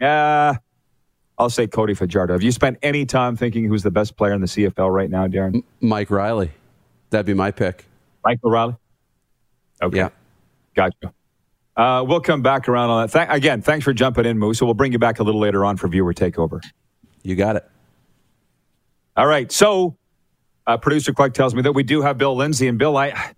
Uh, 0.00 0.54
I'll 1.38 1.50
say 1.50 1.66
Cody 1.66 1.94
Fajardo. 1.94 2.34
Have 2.34 2.42
you 2.42 2.52
spent 2.52 2.78
any 2.82 3.06
time 3.06 3.36
thinking 3.36 3.64
who's 3.64 3.82
the 3.82 3.90
best 3.90 4.16
player 4.16 4.32
in 4.32 4.40
the 4.40 4.46
CFL 4.46 4.92
right 4.92 5.10
now, 5.10 5.26
Darren? 5.26 5.62
Mike 5.80 6.10
Riley. 6.10 6.50
That'd 7.10 7.26
be 7.26 7.34
my 7.34 7.50
pick. 7.50 7.84
Michael 8.24 8.50
Riley? 8.50 8.76
Okay. 9.82 9.96
Yeah. 9.96 10.08
Gotcha. 10.74 11.12
Uh, 11.76 12.04
we'll 12.06 12.20
come 12.20 12.42
back 12.42 12.68
around 12.68 12.90
on 12.90 13.06
that. 13.06 13.12
Th- 13.12 13.28
again, 13.30 13.62
thanks 13.62 13.84
for 13.84 13.92
jumping 13.92 14.26
in, 14.26 14.38
Moose. 14.38 14.58
So 14.58 14.66
we'll 14.66 14.74
bring 14.74 14.92
you 14.92 14.98
back 14.98 15.20
a 15.20 15.22
little 15.22 15.40
later 15.40 15.64
on 15.64 15.76
for 15.76 15.88
viewer 15.88 16.12
takeover. 16.12 16.60
You 17.22 17.36
got 17.36 17.56
it. 17.56 17.68
All 19.16 19.26
right. 19.26 19.50
So, 19.50 19.97
uh, 20.68 20.76
producer 20.76 21.12
Clark 21.12 21.34
tells 21.34 21.54
me 21.54 21.62
that 21.62 21.72
we 21.72 21.82
do 21.82 22.02
have 22.02 22.18
Bill 22.18 22.36
Lindsay. 22.36 22.68
And 22.68 22.78
Bill, 22.78 22.96
I, 22.96 23.32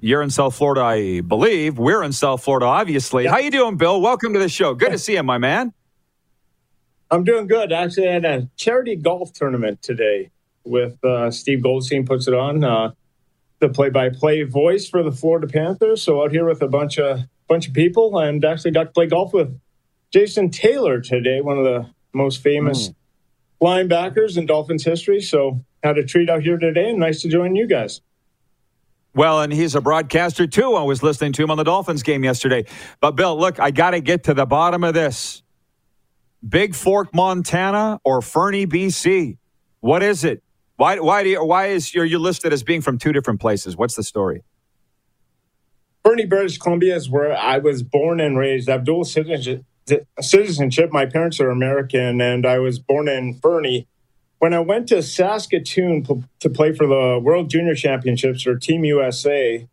you're 0.00 0.22
in 0.22 0.30
South 0.30 0.54
Florida, 0.54 0.82
I 0.82 1.20
believe. 1.20 1.76
We're 1.76 2.04
in 2.04 2.12
South 2.12 2.42
Florida, 2.44 2.66
obviously. 2.66 3.24
Yep. 3.24 3.32
How 3.32 3.38
you 3.38 3.50
doing, 3.50 3.76
Bill? 3.76 4.00
Welcome 4.00 4.32
to 4.34 4.38
the 4.38 4.48
show. 4.48 4.72
Good 4.74 4.92
to 4.92 4.98
see 4.98 5.14
you, 5.14 5.22
my 5.24 5.38
man. 5.38 5.74
I'm 7.10 7.24
doing 7.24 7.48
good. 7.48 7.72
Actually, 7.72 8.08
I 8.08 8.12
had 8.12 8.24
a 8.24 8.48
charity 8.56 8.96
golf 8.96 9.32
tournament 9.32 9.82
today 9.82 10.30
with 10.64 11.02
uh, 11.04 11.30
Steve 11.30 11.62
Goldstein 11.62 12.06
puts 12.06 12.28
it 12.28 12.34
on. 12.34 12.64
Uh, 12.64 12.92
the 13.58 13.68
play-by-play 13.70 14.42
voice 14.42 14.86
for 14.88 15.02
the 15.02 15.10
Florida 15.10 15.46
Panthers. 15.46 16.02
So 16.02 16.22
out 16.22 16.30
here 16.30 16.44
with 16.44 16.60
a 16.62 16.68
bunch 16.68 16.98
of 16.98 17.20
bunch 17.48 17.68
of 17.68 17.74
people, 17.74 18.18
and 18.18 18.44
actually 18.44 18.72
got 18.72 18.84
to 18.84 18.90
play 18.90 19.06
golf 19.06 19.32
with 19.32 19.58
Jason 20.12 20.50
Taylor 20.50 21.00
today, 21.00 21.40
one 21.40 21.58
of 21.58 21.64
the 21.64 21.88
most 22.12 22.42
famous 22.42 22.88
mm. 22.88 22.94
linebackers 23.62 24.36
in 24.36 24.46
Dolphins 24.46 24.84
history. 24.84 25.22
So 25.22 25.64
had 25.86 25.98
a 25.98 26.04
treat 26.04 26.28
out 26.28 26.42
here 26.42 26.58
today, 26.58 26.90
and 26.90 26.98
nice 26.98 27.22
to 27.22 27.28
join 27.28 27.54
you 27.54 27.66
guys. 27.66 28.00
Well, 29.14 29.40
and 29.40 29.52
he's 29.52 29.74
a 29.74 29.80
broadcaster 29.80 30.46
too. 30.46 30.74
I 30.74 30.82
was 30.82 31.02
listening 31.02 31.32
to 31.34 31.42
him 31.42 31.50
on 31.50 31.56
the 31.56 31.64
Dolphins 31.64 32.02
game 32.02 32.22
yesterday. 32.22 32.66
But 33.00 33.12
Bill, 33.12 33.38
look, 33.38 33.58
I 33.58 33.70
got 33.70 33.92
to 33.92 34.00
get 34.00 34.24
to 34.24 34.34
the 34.34 34.44
bottom 34.44 34.84
of 34.84 34.92
this. 34.92 35.42
Big 36.46 36.74
Fork, 36.74 37.14
Montana, 37.14 37.98
or 38.04 38.20
Fernie, 38.20 38.66
BC? 38.66 39.38
What 39.80 40.02
is 40.02 40.22
it? 40.22 40.42
Why, 40.76 40.98
why, 40.98 41.22
do 41.22 41.30
you, 41.30 41.42
why 41.42 41.68
is 41.68 41.94
your, 41.94 42.04
you 42.04 42.18
listed 42.18 42.52
as 42.52 42.62
being 42.62 42.82
from 42.82 42.98
two 42.98 43.12
different 43.12 43.40
places? 43.40 43.74
What's 43.74 43.94
the 43.94 44.02
story? 44.02 44.42
Fernie, 46.04 46.26
British 46.26 46.58
Columbia 46.58 46.94
is 46.94 47.08
where 47.08 47.34
I 47.34 47.58
was 47.58 47.82
born 47.82 48.20
and 48.20 48.36
raised. 48.36 48.68
I 48.68 48.72
have 48.72 48.84
dual. 48.84 49.04
Citizenship. 49.04 50.92
My 50.92 51.06
parents 51.06 51.40
are 51.40 51.48
American, 51.48 52.20
and 52.20 52.44
I 52.44 52.58
was 52.58 52.78
born 52.78 53.08
in 53.08 53.34
Fernie. 53.40 53.88
When 54.38 54.52
I 54.52 54.60
went 54.60 54.88
to 54.88 55.02
Saskatoon 55.02 56.06
to 56.40 56.50
play 56.50 56.72
for 56.72 56.86
the 56.86 57.18
World 57.22 57.48
Junior 57.48 57.74
Championships 57.74 58.46
or 58.46 58.58
Team 58.58 58.84
USA, 58.84 59.66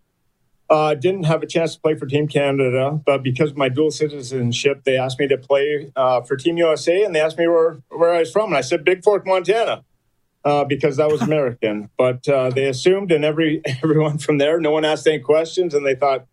uh, 0.70 0.96
didn't 0.96 1.26
have 1.26 1.44
a 1.44 1.48
chance 1.48 1.76
to 1.76 1.82
play 1.82 1.96
for 1.96 2.06
Team 2.06 2.28
Canada, 2.28 3.00
but 3.06 3.22
because 3.22 3.52
of 3.52 3.58
my 3.58 3.70
dual 3.70 3.92
citizenship, 3.92 4.84
they 4.86 4.98
asked 4.98 5.20
me 5.20 5.28
to 5.28 5.38
play 5.38 5.92
uh, 5.96 6.22
for 6.22 6.38
Team 6.38 6.58
USA, 6.58 7.04
and 7.04 7.14
they 7.14 7.20
asked 7.20 7.38
me 7.38 7.48
where, 7.48 7.78
where 7.90 8.14
I 8.14 8.20
was 8.20 8.32
from, 8.32 8.48
and 8.48 8.58
I 8.58 8.62
said 8.62 8.86
Big 8.86 9.04
Fork, 9.04 9.28
Montana 9.28 9.84
uh, 10.46 10.64
because 10.64 10.98
that 10.98 11.10
was 11.10 11.22
American. 11.30 11.90
but 11.98 12.28
uh, 12.28 12.50
they 12.50 12.68
assumed, 12.68 13.12
and 13.12 13.26
every 13.26 13.62
everyone 13.84 14.18
from 14.18 14.38
there, 14.38 14.60
no 14.60 14.72
one 14.72 14.86
asked 14.86 15.08
any 15.08 15.20
questions, 15.20 15.74
and 15.74 15.86
they 15.86 15.96
thought, 15.96 16.26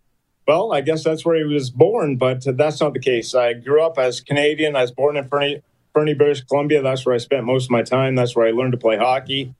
well, 0.47 0.73
I 0.73 0.81
guess 0.81 1.05
that's 1.05 1.25
where 1.25 1.37
he 1.37 1.45
was 1.45 1.71
born. 1.71 2.17
But 2.17 2.45
that's 2.57 2.81
not 2.81 2.95
the 2.95 3.01
case. 3.01 3.35
I 3.35 3.53
grew 3.53 3.83
up 3.83 3.99
as 3.99 4.21
Canadian. 4.21 4.75
I 4.75 4.83
was 4.83 4.91
born 4.91 5.17
in 5.17 5.29
Fernie, 5.95 6.15
British 6.15 6.43
Columbia. 6.43 6.83
That's 6.83 7.05
where 7.05 7.15
I 7.15 7.19
spent 7.19 7.45
most 7.45 7.65
of 7.65 7.71
my 7.71 7.83
time. 7.83 8.15
That's 8.15 8.37
where 8.37 8.47
I 8.47 8.51
learned 8.51 8.73
to 8.73 8.79
play 8.79 8.97
hockey. 8.97 9.55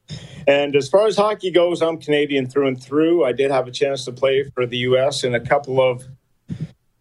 And 0.47 0.75
as 0.75 0.89
far 0.89 1.07
as 1.07 1.17
hockey 1.17 1.51
goes, 1.51 1.83
I'm 1.83 1.99
Canadian 1.99 2.49
through 2.49 2.69
and 2.69 2.83
through. 2.83 3.25
I 3.25 3.33
did 3.33 3.51
have 3.51 3.67
a 3.67 3.71
chance 3.71 4.05
to 4.07 4.13
play 4.13 4.45
for 4.55 4.67
the 4.67 4.79
U.S. 4.79 5.25
in 5.25 5.35
a 5.35 5.41
couple 5.41 5.81
of 5.81 6.05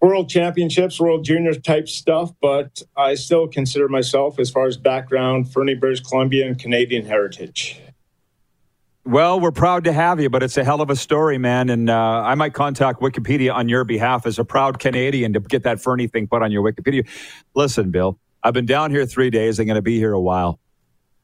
world 0.02 0.30
championships, 0.30 1.00
world 1.00 1.24
junior 1.26 1.54
type 1.54 1.88
stuff, 1.88 2.32
but 2.42 2.82
I 2.96 3.15
still 3.15 3.48
consider 3.48 3.88
myself, 3.88 4.39
as 4.39 4.50
far 4.50 4.65
as 4.68 4.78
background, 4.78 5.52
Fernie, 5.52 5.76
British 5.76 6.02
Columbia, 6.02 6.48
and 6.48 6.58
Canadian 6.58 7.06
heritage. 7.06 7.82
Well, 9.06 9.39
we're 9.39 9.52
proud 9.52 9.86
to 9.86 9.94
have 9.94 10.20
you, 10.20 10.30
but 10.30 10.44
it's 10.44 10.58
a 10.58 10.63
hell 10.63 10.82
of 10.82 10.89
a 10.89 10.96
story, 10.96 11.38
man. 11.38 11.70
And 11.70 11.89
uh, 11.89 11.96
I 11.96 12.36
might 12.36 12.54
contact 12.54 13.02
Wikipedia 13.02 13.54
on 13.54 13.68
your 13.68 13.84
behalf 13.84 14.26
as 14.26 14.38
a 14.38 14.46
proud 14.46 14.80
Canadian 14.80 15.34
to 15.34 15.39
get 15.39 15.63
that 15.63 15.82
Fernie 15.82 16.08
thing 16.08 16.28
put 16.28 16.44
on 16.44 16.52
your 16.52 16.62
Wikipedia. 16.62 17.08
Listen, 17.56 17.89
Bill, 17.89 18.20
I've 18.43 18.54
been 18.54 18.65
down 18.65 18.91
here 18.91 19.06
three 19.06 19.30
days. 19.30 19.60
I'm 19.60 19.65
going 19.65 19.75
to 19.75 19.82
be 19.82 19.97
here 19.97 20.13
a 20.13 20.19
while. 20.19 20.60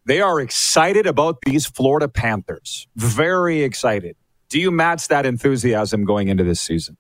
They 0.06 0.22
are 0.22 0.40
excited 0.40 1.08
about 1.08 1.42
these 1.46 1.66
Florida 1.66 2.08
Panthers. 2.08 2.88
Very 2.96 3.64
excited. 3.64 4.16
Do 4.50 4.60
you 4.60 4.70
match 4.70 5.08
that 5.08 5.26
enthusiasm 5.26 6.06
going 6.06 6.28
into 6.28 6.44
this 6.44 6.62
season? 6.62 6.98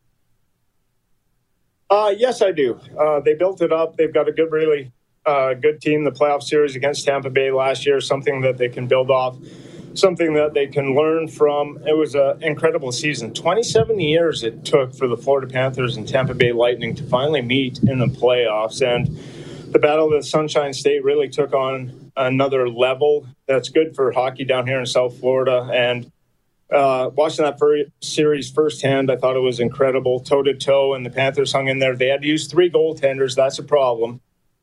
Uh, 1.89 2.13
yes, 2.17 2.41
I 2.41 2.51
do. 2.51 2.79
Uh, 2.99 3.19
they 3.19 3.35
built 3.35 3.61
it 3.61 3.71
up. 3.71 3.97
They've 3.97 4.13
got 4.13 4.27
a 4.27 4.31
good, 4.31 4.51
really 4.51 4.91
uh, 5.25 5.53
good 5.53 5.81
team. 5.81 6.03
The 6.03 6.11
playoff 6.11 6.41
series 6.41 6.75
against 6.75 7.05
Tampa 7.05 7.29
Bay 7.29 7.51
last 7.51 7.85
year, 7.85 8.01
something 8.01 8.41
that 8.41 8.57
they 8.57 8.69
can 8.69 8.87
build 8.87 9.11
off, 9.11 9.37
something 9.93 10.33
that 10.33 10.55
they 10.55 10.65
can 10.65 10.95
learn 10.95 11.27
from. 11.27 11.77
It 11.85 11.95
was 11.95 12.15
an 12.15 12.41
incredible 12.41 12.91
season. 12.91 13.33
27 13.33 13.99
years 13.99 14.43
it 14.43 14.65
took 14.65 14.95
for 14.95 15.07
the 15.07 15.17
Florida 15.17 15.47
Panthers 15.47 15.95
and 15.95 16.07
Tampa 16.07 16.33
Bay 16.33 16.51
Lightning 16.51 16.95
to 16.95 17.03
finally 17.03 17.41
meet 17.41 17.79
in 17.83 17.99
the 17.99 18.07
playoffs. 18.07 18.81
And 18.81 19.15
the 19.71 19.79
Battle 19.79 20.05
of 20.05 20.11
the 20.11 20.23
Sunshine 20.23 20.73
State 20.73 21.03
really 21.03 21.29
took 21.29 21.53
on 21.53 22.11
another 22.15 22.69
level. 22.69 23.27
That's 23.47 23.69
good 23.69 23.95
for 23.95 24.11
hockey 24.11 24.45
down 24.45 24.67
here 24.67 24.79
in 24.79 24.85
South 24.85 25.19
Florida. 25.19 25.69
And 25.73 26.11
uh, 26.71 27.09
watching 27.13 27.45
that 27.45 27.59
fir- 27.59 27.85
series 28.01 28.49
firsthand, 28.49 29.11
I 29.11 29.17
thought 29.17 29.35
it 29.35 29.41
was 29.41 29.59
incredible, 29.59 30.19
toe 30.19 30.43
to 30.43 30.53
toe, 30.53 30.93
and 30.93 31.05
the 31.05 31.09
Panthers 31.09 31.51
hung 31.51 31.67
in 31.67 31.79
there. 31.79 31.95
They 31.95 32.07
had 32.07 32.21
to 32.21 32.27
use 32.27 32.47
three 32.47 32.69
goaltenders. 32.69 33.35
That's 33.35 33.59
a 33.59 33.63
problem. 33.63 34.21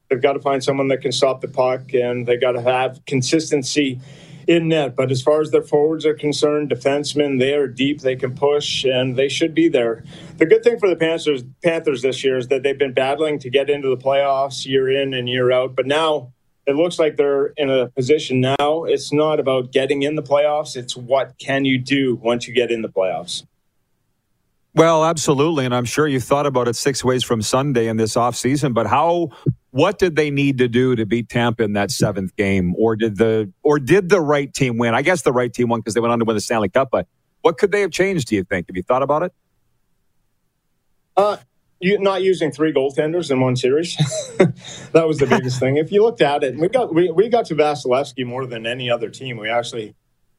They've 0.09 0.21
got 0.21 0.35
to 0.35 0.41
find 0.41 0.63
someone 0.63 0.89
that 0.89 1.01
can 1.01 1.13
stop 1.13 1.41
the 1.41 1.49
puck, 1.49 1.95
and 1.95 2.27
they 2.27 2.37
got 2.37 2.53
to 2.53 2.61
have 2.61 3.05
consistency 3.07 4.01
in 4.47 4.69
net. 4.69 4.97
But 4.97 5.11
as 5.11 5.23
far 5.23 5.41
as 5.41 5.51
their 5.51 5.63
forwards 5.63 6.05
are 6.07 6.15
concerned, 6.15 6.71
defensemen, 6.71 7.39
they 7.39 7.55
are 7.55 7.67
deep, 7.67 8.01
they 8.01 8.17
can 8.17 8.35
push, 8.35 8.85
and 8.85 9.17
they 9.17 9.29
should 9.29 9.55
be 9.55 9.69
there. 9.69 10.05
The 10.39 10.47
good 10.47 10.63
thing 10.63 10.79
for 10.79 10.89
the 10.89 10.97
Panthers, 10.97 11.45
Panthers 11.63 12.03
this 12.03 12.23
year 12.25 12.37
is 12.39 12.49
that 12.49 12.63
they've 12.63 12.79
been 12.79 12.95
battling 12.95 13.39
to 13.41 13.51
get 13.51 13.71
into 13.71 13.89
the 13.89 13.97
playoffs 13.97 14.67
year 14.67 14.91
in 14.91 15.15
and 15.15 15.29
year 15.29 15.53
out. 15.53 15.75
But 15.77 15.87
now 15.87 16.33
it 16.67 16.77
looks 16.77 16.99
like 16.99 17.17
they're 17.17 17.47
in 17.57 17.71
a 17.71 17.89
position 17.89 18.41
now. 18.41 18.85
It's 18.85 19.13
not 19.13 19.41
about 19.41 19.73
getting 19.73 20.03
in 20.03 20.15
the 20.15 20.23
playoffs, 20.23 20.77
it's 20.77 20.97
what 20.97 21.39
can 21.39 21.65
you 21.65 21.79
do 21.79 22.17
once 22.17 22.47
you 22.47 22.55
get 22.55 22.71
in 22.71 22.83
the 22.83 22.89
playoffs. 22.89 23.45
Well, 24.75 25.05
absolutely, 25.05 25.67
and 25.67 25.75
I'm 25.75 25.85
sure 25.85 26.09
you 26.09 26.19
thought 26.19 26.47
about 26.47 26.67
it 26.67 26.77
six 26.77 27.05
ways 27.05 27.23
from 27.23 27.43
Sunday 27.43 27.89
in 27.89 27.99
this 27.99 28.15
offseason, 28.15 28.73
but 28.73 28.87
how 28.87 29.31
what 29.73 29.99
did 29.99 30.17
they 30.17 30.31
need 30.31 30.59
to 30.59 30.69
do 30.69 30.95
to 30.95 31.05
beat 31.05 31.29
Tampa 31.29 31.65
in 31.65 31.73
that 31.73 31.91
seventh 31.91 32.37
game? 32.37 32.75
Or 32.77 32.95
did 32.95 33.17
the 33.17 33.51
or 33.63 33.79
did 33.79 34.11
the 34.11 34.21
right 34.21 34.53
team 34.53 34.79
win? 34.79 34.95
I 34.95 35.03
guess 35.03 35.23
the 35.23 35.33
right 35.33 35.53
team 35.53 35.69
won 35.69 35.81
because 35.81 35.95
they 35.95 36.01
went 36.01 36.13
on 36.13 36.19
to 36.21 36.25
win 36.25 36.37
the 36.37 36.41
Stanley 36.41 36.69
Cup, 36.69 36.91
but 36.93 37.09
what 37.41 37.59
could 37.59 37.73
they 37.73 37.81
have 37.81 37.91
changed, 37.91 38.29
do 38.29 38.37
you 38.37 38.45
think? 38.45 38.69
Have 38.69 38.77
you 38.77 38.83
thought 38.83 39.03
about 39.03 39.25
it? 39.25 39.33
Uh 41.17 41.39
you, 41.81 41.99
not 41.99 42.23
using 42.23 42.53
three 42.53 42.73
goaltenders 42.73 43.31
in 43.31 43.41
one 43.41 43.57
series. 43.57 43.97
that 44.93 45.09
was 45.09 45.19
the 45.19 45.27
biggest 45.27 45.59
thing. 45.59 45.79
If 45.79 45.91
you 45.91 46.03
looked 46.03 46.23
at 46.23 46.45
it, 46.45 46.57
we 46.57 46.69
got 46.69 46.95
we, 46.95 47.11
we 47.11 47.29
got 47.29 47.47
to 47.47 47.57
Vasilevskiy 47.57 48.25
more 48.25 48.47
than 48.47 48.67
any 48.67 48.89
other 48.89 49.11
team. 49.11 49.37
We 49.37 49.49
actually 49.49 49.95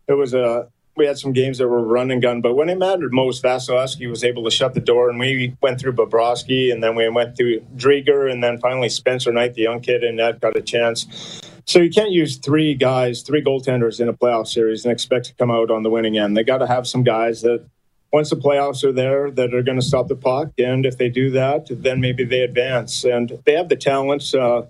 it 0.07 0.13
was 0.13 0.33
a 0.33 0.69
we 0.95 1.05
had 1.05 1.17
some 1.17 1.33
games 1.33 1.57
that 1.57 1.67
were 1.67 1.81
run 1.81 2.11
and 2.11 2.21
gun, 2.21 2.41
but 2.41 2.55
when 2.55 2.69
it 2.69 2.77
mattered 2.77 3.13
most, 3.13 3.43
Vasilevskiy 3.43 4.09
was 4.09 4.23
able 4.23 4.43
to 4.43 4.51
shut 4.51 4.73
the 4.73 4.79
door, 4.79 5.09
and 5.09 5.19
we 5.19 5.55
went 5.61 5.79
through 5.79 5.93
Bobrovsky, 5.93 6.71
and 6.71 6.83
then 6.83 6.95
we 6.95 7.07
went 7.09 7.35
through 7.35 7.61
Driedger, 7.75 8.31
and 8.31 8.43
then 8.43 8.59
finally 8.59 8.89
Spencer 8.89 9.31
Knight, 9.31 9.55
the 9.55 9.63
young 9.63 9.81
kid, 9.81 10.03
and 10.03 10.19
that 10.19 10.39
got 10.39 10.55
a 10.55 10.61
chance. 10.61 11.41
So 11.65 11.79
you 11.79 11.89
can't 11.89 12.11
use 12.11 12.37
three 12.37 12.75
guys, 12.75 13.21
three 13.21 13.43
goaltenders 13.43 13.99
in 13.99 14.09
a 14.09 14.13
playoff 14.13 14.47
series 14.47 14.83
and 14.83 14.91
expect 14.91 15.27
to 15.27 15.33
come 15.35 15.49
out 15.49 15.71
on 15.71 15.81
the 15.81 15.89
winning 15.89 16.17
end. 16.17 16.35
They 16.35 16.43
got 16.43 16.57
to 16.57 16.67
have 16.67 16.85
some 16.85 17.03
guys 17.03 17.41
that, 17.41 17.65
once 18.11 18.29
the 18.29 18.35
playoffs 18.35 18.83
are 18.83 18.91
there, 18.91 19.31
that 19.31 19.53
are 19.53 19.63
going 19.63 19.79
to 19.79 19.85
stop 19.85 20.07
the 20.07 20.15
puck, 20.15 20.51
and 20.59 20.85
if 20.85 20.97
they 20.97 21.09
do 21.09 21.31
that, 21.31 21.67
then 21.69 22.01
maybe 22.01 22.23
they 22.23 22.41
advance. 22.41 23.03
And 23.03 23.39
they 23.45 23.53
have 23.53 23.69
the 23.69 23.75
talents. 23.75 24.35
Uh, 24.35 24.67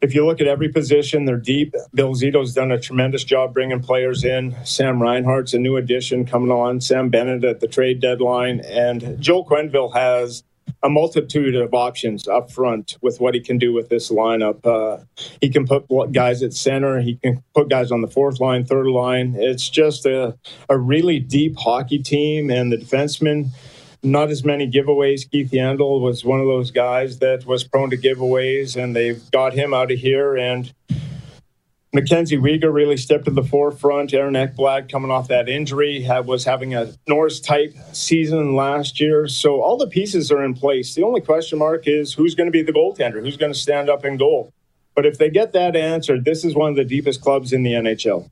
if 0.00 0.14
you 0.14 0.26
look 0.26 0.40
at 0.40 0.46
every 0.46 0.68
position, 0.68 1.24
they're 1.24 1.36
deep. 1.36 1.74
Bill 1.94 2.14
Zito's 2.14 2.52
done 2.52 2.70
a 2.70 2.80
tremendous 2.80 3.24
job 3.24 3.54
bringing 3.54 3.80
players 3.80 4.24
in. 4.24 4.54
Sam 4.64 5.00
Reinhart's 5.00 5.54
a 5.54 5.58
new 5.58 5.76
addition 5.76 6.26
coming 6.26 6.50
on. 6.50 6.80
Sam 6.80 7.08
Bennett 7.08 7.44
at 7.44 7.60
the 7.60 7.68
trade 7.68 8.00
deadline. 8.00 8.60
And 8.60 9.20
Joel 9.20 9.46
Quenneville 9.46 9.94
has 9.94 10.44
a 10.82 10.90
multitude 10.90 11.54
of 11.54 11.72
options 11.72 12.28
up 12.28 12.50
front 12.50 12.98
with 13.00 13.20
what 13.20 13.34
he 13.34 13.40
can 13.40 13.56
do 13.56 13.72
with 13.72 13.88
this 13.88 14.10
lineup. 14.10 14.66
Uh, 14.66 15.02
he 15.40 15.48
can 15.48 15.66
put 15.66 15.86
guys 16.12 16.42
at 16.42 16.52
center. 16.52 17.00
He 17.00 17.16
can 17.16 17.42
put 17.54 17.70
guys 17.70 17.90
on 17.90 18.02
the 18.02 18.08
fourth 18.08 18.38
line, 18.40 18.64
third 18.64 18.88
line. 18.88 19.34
It's 19.38 19.68
just 19.68 20.04
a, 20.04 20.36
a 20.68 20.78
really 20.78 21.18
deep 21.20 21.56
hockey 21.56 21.98
team. 21.98 22.50
And 22.50 22.70
the 22.70 22.76
defensemen– 22.76 23.48
not 24.06 24.30
as 24.30 24.44
many 24.44 24.70
giveaways. 24.70 25.30
Keith 25.30 25.50
Yandle 25.50 26.00
was 26.00 26.24
one 26.24 26.40
of 26.40 26.46
those 26.46 26.70
guys 26.70 27.18
that 27.18 27.44
was 27.44 27.64
prone 27.64 27.90
to 27.90 27.96
giveaways, 27.96 28.80
and 28.80 28.94
they've 28.94 29.30
got 29.30 29.52
him 29.52 29.74
out 29.74 29.90
of 29.90 29.98
here. 29.98 30.36
And 30.36 30.72
Mackenzie 31.92 32.36
Weegar 32.36 32.72
really 32.72 32.96
stepped 32.96 33.24
to 33.24 33.30
the 33.30 33.42
forefront. 33.42 34.14
Aaron 34.14 34.34
Ekblad 34.34 34.90
coming 34.90 35.10
off 35.10 35.28
that 35.28 35.48
injury 35.48 36.02
had, 36.02 36.26
was 36.26 36.44
having 36.44 36.74
a 36.74 36.92
Norris 37.08 37.40
type 37.40 37.74
season 37.92 38.54
last 38.54 39.00
year. 39.00 39.26
So 39.28 39.60
all 39.62 39.76
the 39.76 39.86
pieces 39.86 40.30
are 40.30 40.44
in 40.44 40.54
place. 40.54 40.94
The 40.94 41.02
only 41.02 41.20
question 41.20 41.58
mark 41.58 41.86
is 41.86 42.12
who's 42.12 42.34
going 42.34 42.46
to 42.46 42.52
be 42.52 42.62
the 42.62 42.72
goaltender, 42.72 43.20
who's 43.22 43.36
going 43.36 43.52
to 43.52 43.58
stand 43.58 43.90
up 43.90 44.04
in 44.04 44.16
goal. 44.16 44.52
But 44.94 45.06
if 45.06 45.18
they 45.18 45.30
get 45.30 45.52
that 45.52 45.76
answered, 45.76 46.24
this 46.24 46.44
is 46.44 46.54
one 46.54 46.70
of 46.70 46.76
the 46.76 46.84
deepest 46.84 47.20
clubs 47.20 47.52
in 47.52 47.62
the 47.62 47.72
NHL. 47.72 48.30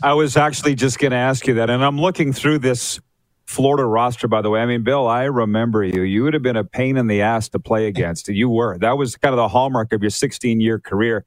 I 0.00 0.14
was 0.14 0.36
actually 0.36 0.76
just 0.76 0.98
going 0.98 1.10
to 1.10 1.16
ask 1.16 1.46
you 1.46 1.54
that, 1.54 1.70
and 1.70 1.84
I'm 1.84 2.00
looking 2.00 2.32
through 2.32 2.60
this 2.60 3.00
Florida 3.48 3.86
roster, 3.86 4.28
by 4.28 4.42
the 4.42 4.50
way. 4.50 4.60
I 4.60 4.66
mean, 4.66 4.82
Bill, 4.82 5.08
I 5.08 5.24
remember 5.24 5.82
you. 5.82 6.02
You 6.02 6.22
would 6.24 6.34
have 6.34 6.42
been 6.42 6.54
a 6.54 6.64
pain 6.64 6.98
in 6.98 7.06
the 7.06 7.22
ass 7.22 7.48
to 7.48 7.58
play 7.58 7.86
against. 7.92 8.28
You 8.28 8.50
were. 8.50 8.76
That 8.76 8.98
was 8.98 9.16
kind 9.16 9.32
of 9.32 9.38
the 9.38 9.48
hallmark 9.48 9.94
of 9.94 10.02
your 10.02 10.10
16 10.10 10.60
year 10.60 10.78
career. 10.78 11.24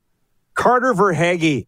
Carter 0.54 0.94
Verhaeghe 0.94 1.66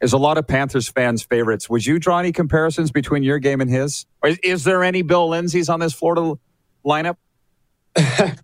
is 0.00 0.14
a 0.14 0.16
lot 0.16 0.38
of 0.38 0.48
Panthers 0.48 0.88
fans' 0.88 1.22
favorites. 1.22 1.68
Would 1.68 1.84
you 1.84 1.98
draw 1.98 2.20
any 2.20 2.32
comparisons 2.32 2.90
between 2.90 3.22
your 3.22 3.38
game 3.38 3.60
and 3.60 3.70
his? 3.70 4.06
Or 4.22 4.30
is, 4.42 4.64
there 4.64 4.82
any 4.82 5.02
Bill 5.02 5.28
Lindsays 5.28 5.68
on 5.68 5.78
this 5.78 5.92
Florida 5.92 6.38
lineup? 6.82 7.16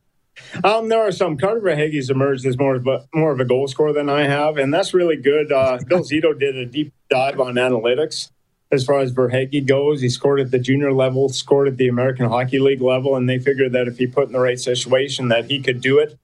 um, 0.65 0.91
there 0.91 1.01
are 1.01 1.13
some. 1.13 1.39
Carter 1.39 1.63
Verhaeghe's 1.63 2.11
emerged 2.11 2.45
as 2.45 2.59
more 2.59 2.75
of 2.75 2.87
a 2.87 3.07
more 3.15 3.33
of 3.33 3.41
a 3.41 3.47
goal 3.47 3.69
scorer 3.69 3.95
than 3.95 4.11
I 4.11 4.25
have, 4.25 4.59
and 4.59 4.75
that's 4.75 4.93
really 4.93 5.17
good. 5.17 5.51
Uh, 5.51 5.79
Bill 5.89 6.01
Zito 6.03 6.39
did 6.39 6.57
a 6.57 6.67
deep 6.67 6.93
dive 7.09 7.41
on 7.41 7.55
analytics 7.55 8.29
as 8.73 8.85
far 8.85 9.01
as 9.01 9.13
Verhaeghe 9.13 9.67
goes. 9.67 10.01
He 10.01 10.09
scored 10.09 10.41
at 10.41 10.51
the 10.51 10.59
junior 10.59 10.93
level, 10.93 11.29
scored 11.29 11.69
at 11.69 11.77
the 11.77 11.89
American 11.89 12.27
Hockey 12.29 12.59
League 12.59 12.83
level, 12.83 13.17
and 13.17 13.29
they 13.29 13.39
figured 13.39 13.73
that 13.73 13.89
if 13.89 13.99
he 13.99 14.07
put 14.07 14.27
in 14.27 14.33
the 14.33 14.41
right 14.41 14.59
situation, 14.59 15.29
that 15.29 15.51
he 15.51 15.61
could 15.61 15.81
do 15.81 15.99
it 15.99 16.19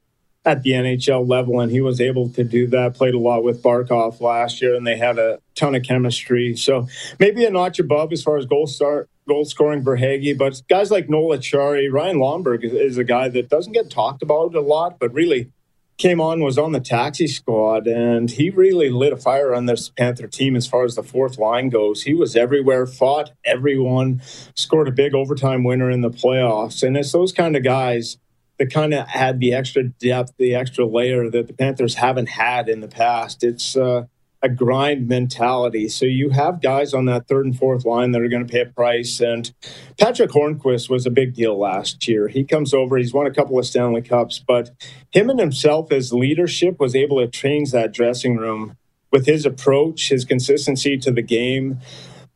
at 0.45 0.63
the 0.63 0.73
NHL 0.73 1.29
level, 1.29 1.61
and 1.61 1.71
he 1.71 1.81
was 1.81 2.01
able 2.01 2.29
to 2.31 2.43
do 2.43 2.67
that. 2.69 2.95
Played 2.95 3.15
a 3.15 3.19
lot 3.19 3.45
with 3.45 3.63
Barkov 3.63 4.21
last 4.21 4.61
year, 4.61 4.75
and 4.75 4.87
they 4.87 4.97
had 4.97 5.19
a 5.19 5.39
ton 5.55 5.75
of 5.75 5.85
chemistry. 5.85 6.57
So 6.57 6.89
maybe 7.21 7.45
a 7.45 7.51
notch 7.51 7.79
above 7.79 8.13
as 8.13 8.23
far 8.23 8.37
as 8.39 8.47
goal 8.47 8.67
start. 8.67 9.09
Goal 9.29 9.45
scoring 9.45 9.85
Verhaeghe, 9.85 10.37
but 10.37 10.61
guys 10.69 10.91
like 10.91 11.09
Noel 11.09 11.39
Acciari, 11.39 11.89
Ryan 11.93 12.17
Lomberg 12.17 12.65
is 12.65 12.99
a 12.99 13.05
guy 13.05 13.29
that 13.29 13.49
doesn't 13.49 13.73
get 13.73 13.89
talked 13.89 14.21
about 14.21 14.53
a 14.57 14.61
lot, 14.61 14.99
but 14.99 15.15
really 15.15 15.53
came 15.99 16.21
on 16.21 16.41
was 16.41 16.59
on 16.59 16.73
the 16.73 16.81
taxi 16.81 17.27
squad 17.27 17.87
and 17.87 18.31
he 18.31 18.51
really 18.51 18.91
lit 18.91 19.13
a 19.13 19.17
fire 19.17 19.55
on 19.55 19.67
this 19.67 19.89
panther 19.91 20.27
team 20.27 20.57
as 20.57 20.67
far 20.67 20.85
as 20.85 20.95
the 20.95 21.03
fourth 21.03 21.39
line 21.39 21.69
goes. 21.69 22.03
He 22.03 22.15
was 22.15 22.35
everywhere 22.35 22.87
fought 22.87 23.33
everyone 23.45 24.21
scored 24.55 24.89
a 24.89 24.93
big 24.93 25.15
overtime 25.15 25.65
winner 25.65 25.91
in 25.91 26.01
the 26.01 26.11
playoffs. 26.11 26.83
And 26.83 26.97
it's 26.97 27.13
those 27.13 27.33
kind 27.33 27.57
of 27.57 27.63
guys 27.63 28.19
that 28.59 28.73
kind 28.73 28.95
of 28.95 29.07
add 29.15 29.41
the 29.41 29.55
extra 29.55 29.85
depth 29.85 30.35
the 30.39 30.55
extra 30.55 30.87
layer 30.87 31.31
that 31.31 31.47
the 31.47 31.53
panthers 31.53 31.95
haven't 31.95 32.29
had 32.29 32.69
in 32.69 32.81
the 32.81 32.89
past. 32.89 33.43
It's 33.43 33.77
uh, 33.77 34.05
a 34.43 34.49
grind 34.49 35.07
mentality. 35.07 35.89
So 35.89 36.05
you 36.05 36.31
have 36.31 36.61
guys 36.61 36.93
on 36.93 37.05
that 37.07 37.29
third 37.29 37.47
and 37.47 37.57
fourth 37.57 37.85
line 37.85 38.11
that 38.11 38.21
are 38.21 38.29
going 38.29 38.45
to 38.45 38.53
pay 38.53 38.63
a 38.63 38.67
price. 38.67 39.21
And 39.21 39.53
Patrick 39.99 40.31
Hornqvist 40.31 40.91
was 40.91 41.07
a 41.07 41.11
big 41.11 41.35
deal 41.35 41.57
last 41.57 42.07
year. 42.09 42.27
He 42.27 42.43
comes 42.43 42.75
over, 42.75 42.97
he's 42.97 43.15
won 43.15 43.27
a 43.27 43.33
couple 43.33 43.59
of 43.59 43.67
Stanley 43.67 44.03
Cups, 44.03 44.41
but 44.41 44.71
him 45.13 45.31
and 45.31 45.39
himself 45.39 45.93
as 45.93 46.13
leadership 46.13 46.81
was 46.81 46.97
able 46.97 47.21
to 47.21 47.29
change 47.29 47.71
that 47.71 47.93
dressing 47.93 48.37
room 48.37 48.77
with 49.13 49.27
his 49.27 49.47
approach, 49.47 50.09
his 50.09 50.25
consistency 50.25 50.99
to 50.99 51.13
the 51.13 51.23
game. 51.23 51.79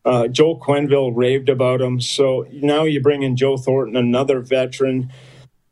Uh, 0.04 0.28
Joel 0.28 0.60
Quenneville 0.60 1.10
raved 1.12 1.48
about 1.48 1.80
him. 1.80 2.00
So 2.00 2.46
now 2.52 2.84
you 2.84 3.00
bring 3.00 3.24
in 3.24 3.34
Joe 3.34 3.56
Thornton, 3.56 3.96
another 3.96 4.40
veteran. 4.40 5.10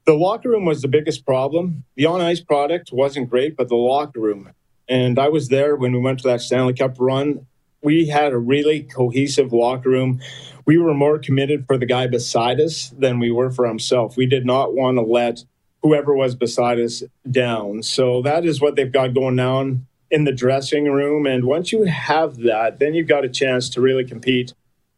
The 0.06 0.14
locker 0.14 0.48
room 0.48 0.64
was 0.64 0.82
the 0.82 0.88
biggest 0.88 1.24
problem. 1.24 1.84
The 1.94 2.06
on 2.06 2.20
ice 2.20 2.40
product 2.40 2.90
wasn't 2.92 3.30
great, 3.30 3.56
but 3.56 3.68
the 3.68 3.76
locker 3.76 4.18
room 4.18 4.50
and 4.88 5.18
I 5.18 5.28
was 5.28 5.48
there 5.48 5.76
when 5.76 5.92
we 5.92 5.98
went 5.98 6.20
to 6.20 6.28
that 6.28 6.40
Stanley 6.40 6.74
Cup 6.74 6.96
run. 6.98 7.46
we 7.82 8.08
had 8.08 8.32
a 8.32 8.38
really 8.38 8.82
cohesive 8.82 9.52
locker 9.52 9.90
room. 9.90 10.20
We 10.64 10.78
were 10.78 10.94
more 10.94 11.18
committed 11.18 11.66
for 11.66 11.76
the 11.76 11.84
guy 11.84 12.06
beside 12.06 12.58
us 12.58 12.88
than 12.98 13.18
we 13.18 13.30
were 13.30 13.50
for 13.50 13.66
himself. 13.66 14.16
We 14.16 14.24
did 14.24 14.46
not 14.46 14.74
want 14.74 14.96
to 14.96 15.02
let 15.02 15.44
whoever 15.82 16.14
was 16.14 16.34
beside 16.34 16.80
us 16.80 17.02
down. 17.30 17.82
So 17.82 18.22
that 18.22 18.46
is 18.46 18.60
what 18.60 18.74
they've 18.74 18.90
got 18.90 19.12
going 19.12 19.38
on 19.38 19.86
in 20.10 20.24
the 20.24 20.32
dressing 20.32 20.86
room. 20.86 21.26
And 21.26 21.44
once 21.44 21.72
you 21.72 21.84
have 21.84 22.38
that, 22.38 22.78
then 22.78 22.94
you've 22.94 23.08
got 23.08 23.24
a 23.24 23.28
chance 23.28 23.68
to 23.70 23.82
really 23.82 24.04
compete 24.04 24.54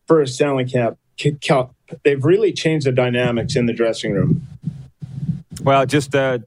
for 0.06 0.20
a 0.20 0.28
Stanley 0.28 0.64
Cup. 0.64 1.74
They've 2.04 2.24
really 2.24 2.52
changed 2.52 2.86
the 2.86 2.92
dynamics 2.92 3.56
in 3.56 3.66
the 3.66 3.72
dressing 3.72 4.12
room. 4.12 4.46
Well, 5.60 5.84
just 5.86 6.14
uh, 6.14 6.38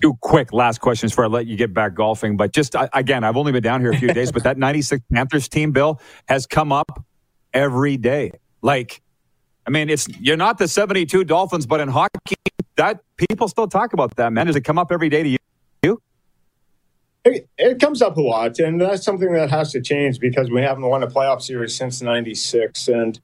two 0.00 0.14
quick 0.20 0.52
last 0.52 0.80
questions 0.80 1.12
before 1.12 1.24
I 1.24 1.28
let 1.28 1.46
you 1.46 1.56
get 1.56 1.72
back 1.72 1.94
golfing. 1.94 2.36
But 2.36 2.52
just 2.52 2.74
again, 2.92 3.24
I've 3.24 3.36
only 3.36 3.52
been 3.52 3.62
down 3.62 3.80
here 3.80 3.90
a 3.90 3.96
few 3.96 4.12
days, 4.12 4.32
but 4.32 4.44
that 4.44 4.58
96 4.58 5.02
Panthers 5.12 5.48
team, 5.48 5.72
Bill, 5.72 6.00
has 6.28 6.46
come 6.46 6.72
up 6.72 7.04
every 7.52 7.96
day. 7.96 8.32
Like, 8.62 9.02
I 9.66 9.70
mean, 9.70 9.88
it's 9.90 10.08
you're 10.20 10.36
not 10.36 10.58
the 10.58 10.68
72 10.68 11.24
Dolphins, 11.24 11.66
but 11.66 11.80
in 11.80 11.88
hockey, 11.88 12.34
that 12.76 13.00
people 13.16 13.48
still 13.48 13.68
talk 13.68 13.92
about 13.92 14.16
that, 14.16 14.32
man. 14.32 14.46
Does 14.46 14.56
it 14.56 14.62
come 14.62 14.78
up 14.78 14.92
every 14.92 15.08
day 15.08 15.22
to 15.22 15.28
you? 15.30 15.38
It, 17.24 17.48
it 17.58 17.80
comes 17.80 18.02
up 18.02 18.16
a 18.18 18.20
lot, 18.20 18.60
and 18.60 18.80
that's 18.80 19.04
something 19.04 19.32
that 19.32 19.50
has 19.50 19.72
to 19.72 19.80
change 19.80 20.20
because 20.20 20.48
we 20.48 20.62
haven't 20.62 20.84
won 20.84 21.02
a 21.02 21.08
playoff 21.08 21.42
series 21.42 21.74
since 21.74 22.00
'96, 22.00 22.86
and 22.86 23.18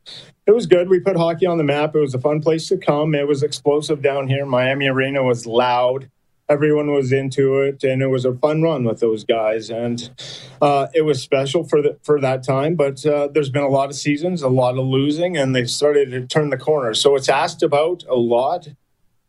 it 0.44 0.50
was 0.50 0.66
good. 0.66 0.88
We 0.88 0.98
put 0.98 1.16
hockey 1.16 1.46
on 1.46 1.56
the 1.56 1.62
map. 1.62 1.94
It 1.94 2.00
was 2.00 2.12
a 2.12 2.18
fun 2.18 2.40
place 2.40 2.66
to 2.68 2.78
come. 2.78 3.14
It 3.14 3.28
was 3.28 3.44
explosive 3.44 4.02
down 4.02 4.26
here. 4.26 4.44
Miami 4.44 4.88
Arena 4.88 5.22
was 5.22 5.46
loud 5.46 6.10
everyone 6.52 6.92
was 6.92 7.12
into 7.12 7.60
it, 7.60 7.82
and 7.82 8.02
it 8.02 8.08
was 8.08 8.26
a 8.26 8.34
fun 8.34 8.62
run 8.62 8.84
with 8.84 9.00
those 9.00 9.24
guys, 9.24 9.70
and 9.70 10.10
uh, 10.60 10.86
it 10.94 11.02
was 11.02 11.22
special 11.22 11.64
for 11.64 11.80
the, 11.80 11.98
for 12.02 12.20
that 12.20 12.44
time. 12.44 12.74
But 12.74 13.04
uh, 13.06 13.28
there's 13.32 13.48
been 13.48 13.62
a 13.62 13.68
lot 13.68 13.88
of 13.88 13.96
seasons, 13.96 14.42
a 14.42 14.48
lot 14.48 14.76
of 14.76 14.84
losing, 14.84 15.36
and 15.36 15.56
they've 15.56 15.70
started 15.70 16.10
to 16.10 16.26
turn 16.26 16.50
the 16.50 16.58
corner. 16.58 16.92
So 16.92 17.16
it's 17.16 17.30
asked 17.30 17.62
about 17.62 18.04
a 18.08 18.14
lot. 18.14 18.68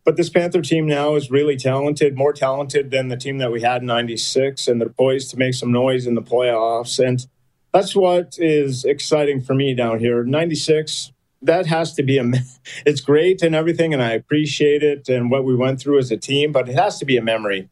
But 0.05 0.17
this 0.17 0.29
Panther 0.29 0.61
team 0.61 0.85
now 0.85 1.15
is 1.15 1.31
really 1.31 1.55
talented, 1.55 2.17
more 2.17 2.33
talented 2.33 2.91
than 2.91 3.07
the 3.07 3.15
team 3.15 3.37
that 3.37 3.53
we 3.53 3.61
had 3.61 3.81
in 3.81 3.87
'96, 3.87 4.67
and 4.67 4.81
they're 4.81 4.89
poised 4.89 5.31
to 5.31 5.37
make 5.37 5.53
some 5.53 5.71
noise 5.71 6.05
in 6.05 6.15
the 6.15 6.21
playoffs. 6.21 6.99
And 6.99 7.25
that's 7.71 7.95
what 7.95 8.35
is 8.37 8.83
exciting 8.83 9.41
for 9.41 9.55
me 9.55 9.73
down 9.73 9.99
here. 9.99 10.25
'96 10.25 11.12
that 11.43 11.65
has 11.65 11.93
to 11.93 12.03
be 12.03 12.17
a 12.17 12.23
it's 12.85 13.01
great 13.01 13.41
and 13.41 13.53
everything 13.53 13.93
and 13.93 14.01
i 14.01 14.11
appreciate 14.11 14.81
it 14.81 15.07
and 15.09 15.29
what 15.29 15.43
we 15.43 15.55
went 15.55 15.79
through 15.79 15.99
as 15.99 16.11
a 16.11 16.17
team 16.17 16.51
but 16.51 16.69
it 16.69 16.75
has 16.75 16.97
to 16.99 17.05
be 17.05 17.17
a 17.17 17.21
memory. 17.21 17.69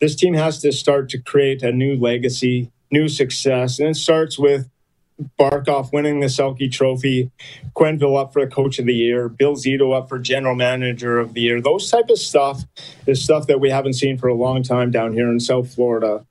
This 0.00 0.16
team 0.16 0.34
has 0.34 0.58
to 0.60 0.72
start 0.72 1.08
to 1.10 1.18
create 1.18 1.62
a 1.62 1.72
new 1.72 1.96
legacy 1.96 2.70
new 2.90 3.08
success 3.08 3.78
and 3.78 3.88
it 3.88 3.96
starts 3.96 4.38
with 4.38 4.68
Barkov 5.38 5.92
winning 5.92 6.20
the 6.20 6.26
selke 6.26 6.70
trophy 6.70 7.30
Quenneville 7.76 8.20
up 8.20 8.32
for 8.32 8.46
coach 8.48 8.78
of 8.78 8.86
the 8.86 8.94
year 8.94 9.28
bill 9.28 9.54
zito 9.54 9.96
up 9.96 10.08
for 10.08 10.18
general 10.18 10.54
manager 10.54 11.18
of 11.18 11.34
the 11.34 11.40
year. 11.40 11.60
Those 11.60 11.90
type 11.90 12.10
of 12.10 12.18
stuff 12.18 12.64
is 13.06 13.22
stuff 13.22 13.46
that 13.46 13.60
we 13.60 13.70
haven't 13.70 13.94
seen 13.94 14.18
for 14.18 14.28
a 14.28 14.34
long 14.34 14.62
time 14.62 14.90
down 14.90 15.12
here 15.12 15.30
in 15.30 15.40
south 15.40 15.74
florida 15.74 16.26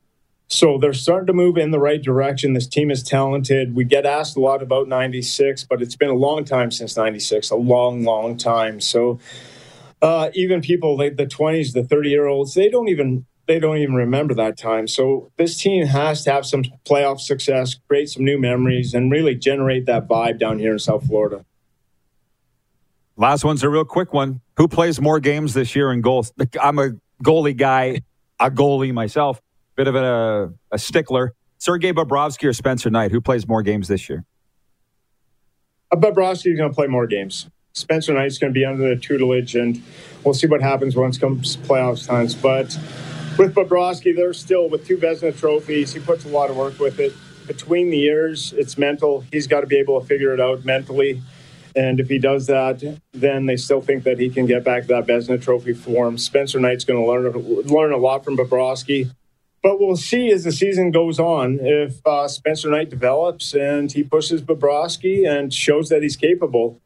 so 0.54 0.78
they're 0.78 0.94
starting 0.94 1.28
to 1.28 1.34
move 1.34 1.58
in 1.58 1.72
the 1.72 1.80
right 1.80 2.02
direction. 2.02 2.54
This 2.54 2.68
team 2.68 2.92
is 2.92 3.02
talented. 3.02 3.76
We 3.76 3.84
get 3.86 4.06
asked 4.06 4.38
a 4.38 4.40
lot 4.40 4.62
about 4.62 4.88
96, 4.88 5.64
but 5.66 5.82
it's 5.82 5.96
been 5.96 6.10
a 6.10 6.16
long 6.16 6.46
time 6.46 6.70
since 6.70 6.96
96, 6.96 7.50
a 7.50 7.56
long, 7.56 8.04
long 8.04 8.38
time. 8.38 8.80
So 8.80 9.20
uh, 10.02 10.30
even 10.34 10.62
people 10.62 10.98
like 10.98 11.18
the 11.18 11.26
20s, 11.26 11.74
the 11.74 11.84
30 11.84 12.10
year 12.10 12.28
olds, 12.28 12.54
they 12.54 12.70
don't 12.70 12.88
even 12.88 13.26
they 13.46 13.60
don't 13.60 13.78
even 13.78 13.96
remember 13.96 14.34
that 14.36 14.58
time. 14.58 14.88
So 14.88 15.30
this 15.36 15.58
team 15.58 15.86
has 15.86 16.24
to 16.24 16.32
have 16.32 16.46
some 16.46 16.64
playoff 16.86 17.20
success, 17.20 17.76
create 17.90 18.10
some 18.10 18.24
new 18.24 18.40
memories, 18.40 18.94
and 18.94 19.12
really 19.12 19.36
generate 19.36 19.86
that 19.88 20.08
vibe 20.08 20.40
down 20.40 20.60
here 20.60 20.72
in 20.72 20.80
South 20.80 21.06
Florida. 21.06 21.44
Last 23.18 23.44
one's 23.44 23.62
a 23.64 23.70
real 23.70 23.84
quick 23.84 24.14
one. 24.14 24.40
Who 24.56 24.70
plays 24.70 25.02
more 25.02 25.20
games 25.20 25.54
this 25.54 25.76
year 25.76 25.92
in 25.92 26.00
goals? 26.00 26.32
I'm 26.62 26.80
a 26.80 26.92
goalie 27.22 27.58
guy, 27.58 28.04
a 28.40 28.50
goalie 28.50 28.94
myself 28.94 29.42
bit 29.76 29.88
of 29.88 29.96
a, 29.96 30.54
a 30.72 30.78
stickler. 30.78 31.34
Sergei 31.58 31.94
Bobrovsky 31.94 32.48
or 32.48 32.54
Spencer 32.54 32.90
Knight, 32.90 33.12
who 33.12 33.22
plays 33.22 33.48
more 33.48 33.64
games 33.64 33.88
this 33.88 34.10
year? 34.10 34.26
Uh, 35.92 35.96
Bobrovsky 35.96 36.52
is 36.52 36.58
going 36.58 36.70
to 36.70 36.76
play 36.76 36.88
more 36.88 37.08
games. 37.08 37.50
Spencer 37.74 38.14
Knight's 38.14 38.38
going 38.38 38.54
to 38.54 38.58
be 38.58 38.66
under 38.66 38.90
the 38.90 39.00
tutelage, 39.00 39.56
and 39.56 39.82
we'll 40.24 40.34
see 40.34 40.48
what 40.48 40.62
happens 40.62 40.96
once 40.96 41.18
comes 41.18 41.58
playoffs 41.58 42.08
times. 42.08 42.36
But 42.36 42.78
with 43.38 43.56
Bobrovsky, 43.56 44.16
they're 44.16 44.34
still 44.34 44.70
with 44.70 44.86
two 44.86 44.98
Vezina 44.98 45.38
trophies. 45.38 45.94
He 45.94 46.00
puts 46.00 46.26
a 46.26 46.28
lot 46.28 46.50
of 46.50 46.58
work 46.58 46.80
with 46.80 47.00
it. 47.00 47.14
Between 47.48 47.90
the 47.90 47.98
years, 47.98 48.54
it's 48.54 48.78
mental. 48.78 49.24
He's 49.32 49.48
got 49.48 49.62
to 49.62 49.68
be 49.68 49.78
able 49.78 50.00
to 50.00 50.06
figure 50.06 50.34
it 50.34 50.40
out 50.40 50.64
mentally. 50.64 51.22
And 51.76 52.00
if 52.00 52.08
he 52.08 52.20
does 52.20 52.46
that, 52.48 52.84
then 53.14 53.48
they 53.48 53.58
still 53.58 53.82
think 53.82 54.04
that 54.04 54.20
he 54.20 54.30
can 54.30 54.46
get 54.46 54.64
back 54.64 54.86
that 54.88 55.08
Vezina 55.08 55.42
trophy 55.42 55.74
form. 55.74 56.18
Spencer 56.18 56.60
Knight's 56.60 56.84
going 56.86 57.00
to 57.00 57.08
learn 57.10 57.64
learn 57.68 57.92
a 57.92 57.98
lot 57.98 58.24
from 58.24 58.38
Bobrovsky. 58.38 59.12
But 59.64 59.80
we'll 59.80 59.96
see 59.96 60.30
as 60.30 60.44
the 60.44 60.52
season 60.52 60.92
goes 60.92 61.20
on 61.20 61.60
if 61.62 62.06
uh, 62.06 62.28
Spencer 62.28 62.70
Knight 62.70 62.90
develops 62.90 63.54
and 63.54 63.90
he 63.90 64.04
pushes 64.04 64.42
Bobrovsky 64.42 65.26
and 65.26 65.54
shows 65.54 65.88
that 65.88 66.04
he's 66.04 66.18
capable, 66.18 66.82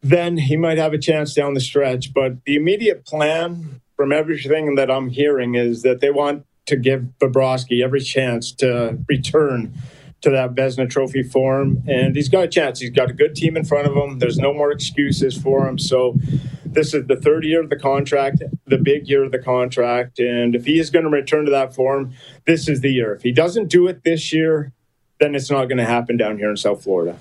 then 0.00 0.38
he 0.38 0.56
might 0.56 0.78
have 0.78 0.94
a 0.94 0.98
chance 0.98 1.34
down 1.34 1.52
the 1.52 1.60
stretch. 1.60 2.14
But 2.14 2.42
the 2.46 2.56
immediate 2.56 3.04
plan, 3.04 3.82
from 3.96 4.12
everything 4.12 4.76
that 4.76 4.90
I'm 4.90 5.10
hearing, 5.10 5.56
is 5.56 5.82
that 5.82 6.00
they 6.00 6.10
want 6.10 6.46
to 6.66 6.76
give 6.76 7.02
Bobrovsky 7.20 7.84
every 7.84 8.00
chance 8.00 8.50
to 8.52 8.98
return 9.06 9.74
to 10.22 10.30
that 10.30 10.54
Vezina 10.54 10.88
Trophy 10.88 11.22
form, 11.22 11.82
and 11.86 12.14
he's 12.14 12.28
got 12.28 12.44
a 12.44 12.48
chance. 12.48 12.80
He's 12.80 12.90
got 12.90 13.10
a 13.10 13.14
good 13.14 13.34
team 13.34 13.56
in 13.56 13.64
front 13.64 13.86
of 13.86 13.96
him. 13.96 14.18
There's 14.18 14.38
no 14.38 14.52
more 14.52 14.70
excuses 14.70 15.36
for 15.36 15.66
him. 15.66 15.78
So 15.78 16.16
this 16.64 16.92
is 16.94 17.06
the 17.06 17.16
third 17.16 17.44
year 17.44 17.62
of 17.62 17.70
the 17.70 17.76
contract, 17.76 18.42
the 18.66 18.78
big 18.78 19.08
year 19.08 19.24
of 19.24 19.32
the 19.32 19.38
contract, 19.38 20.18
and 20.18 20.54
if 20.54 20.66
he 20.66 20.78
is 20.78 20.90
going 20.90 21.04
to 21.04 21.10
return 21.10 21.44
to 21.46 21.50
that 21.50 21.74
form, 21.74 22.12
this 22.46 22.68
is 22.68 22.80
the 22.80 22.90
year. 22.90 23.14
If 23.14 23.22
he 23.22 23.32
doesn't 23.32 23.68
do 23.68 23.86
it 23.88 24.04
this 24.04 24.32
year, 24.32 24.72
then 25.18 25.34
it's 25.34 25.50
not 25.50 25.66
going 25.66 25.78
to 25.78 25.84
happen 25.84 26.16
down 26.16 26.38
here 26.38 26.50
in 26.50 26.56
South 26.56 26.82
Florida. 26.82 27.16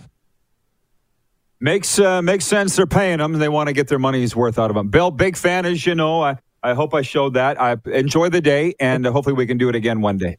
Makes 1.61 1.99
uh, 1.99 2.21
makes 2.21 2.45
sense. 2.45 2.77
They're 2.77 2.87
paying 2.87 3.19
him. 3.19 3.33
They 3.33 3.49
want 3.49 3.67
to 3.67 3.73
get 3.73 3.89
their 3.89 3.99
money's 3.99 4.33
worth 4.33 4.57
out 4.57 4.71
of 4.71 4.77
him. 4.77 4.87
Bill, 4.87 5.11
big 5.11 5.35
fan, 5.35 5.65
as 5.65 5.85
you 5.85 5.93
know. 5.93 6.21
I, 6.21 6.37
I 6.63 6.73
hope 6.73 6.93
I 6.93 7.01
showed 7.01 7.33
that. 7.33 7.61
I 7.61 7.75
enjoy 7.85 8.29
the 8.29 8.39
day, 8.39 8.75
and 8.79 9.05
hopefully 9.05 9.33
we 9.35 9.45
can 9.45 9.57
do 9.57 9.67
it 9.67 9.75
again 9.75 9.99
one 9.99 10.17
day. 10.17 10.37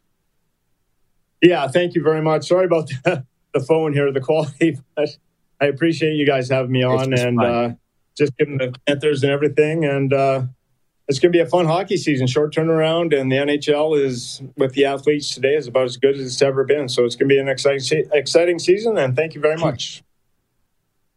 Yeah, 1.42 1.66
thank 1.68 1.94
you 1.94 2.02
very 2.02 2.22
much. 2.22 2.48
Sorry 2.48 2.66
about 2.66 2.88
the, 3.04 3.24
the 3.54 3.60
phone 3.60 3.92
here, 3.92 4.12
the 4.12 4.20
quality, 4.20 4.78
but 4.94 5.08
I 5.60 5.66
appreciate 5.66 6.14
you 6.14 6.26
guys 6.26 6.48
having 6.48 6.72
me 6.72 6.82
on 6.82 7.12
and 7.12 7.40
uh, 7.40 7.70
just 8.16 8.36
giving 8.36 8.58
the 8.58 8.74
Panthers 8.86 9.22
and 9.22 9.32
everything. 9.32 9.84
And 9.84 10.12
uh, 10.12 10.42
it's 11.08 11.18
going 11.18 11.32
to 11.32 11.36
be 11.36 11.40
a 11.40 11.46
fun 11.46 11.66
hockey 11.66 11.96
season, 11.96 12.26
short 12.26 12.54
turnaround, 12.54 13.18
and 13.18 13.30
the 13.30 13.36
NHL 13.36 13.98
is 13.98 14.42
with 14.56 14.74
the 14.74 14.84
athletes 14.84 15.34
today 15.34 15.54
is 15.54 15.66
about 15.66 15.84
as 15.84 15.96
good 15.96 16.14
as 16.14 16.20
it's 16.20 16.42
ever 16.42 16.64
been. 16.64 16.88
So 16.88 17.04
it's 17.04 17.16
going 17.16 17.28
to 17.28 17.34
be 17.34 17.38
an 17.38 17.48
exciting, 17.48 18.08
exciting 18.12 18.58
season. 18.58 18.96
And 18.96 19.16
thank 19.16 19.34
you 19.34 19.40
very 19.40 19.56
much. 19.56 20.02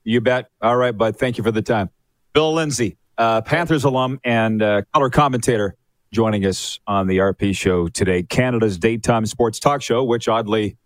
You 0.03 0.19
bet. 0.19 0.49
All 0.61 0.75
right, 0.75 0.97
bud. 0.97 1.17
Thank 1.17 1.37
you 1.37 1.43
for 1.43 1.51
the 1.51 1.61
time, 1.61 1.89
Bill 2.33 2.53
Lindsay, 2.53 2.97
uh, 3.17 3.41
Panthers 3.41 3.85
alum 3.85 4.19
and 4.23 4.61
uh, 4.61 4.81
color 4.93 5.09
commentator 5.09 5.75
joining 6.13 6.45
us 6.45 6.79
on 6.85 7.07
the 7.07 7.17
RP 7.17 7.55
show 7.55 7.87
today, 7.87 8.23
Canada's 8.23 8.77
daytime 8.77 9.25
sports 9.25 9.59
talk 9.59 9.81
show, 9.81 10.03
which 10.03 10.29
oddly 10.29 10.77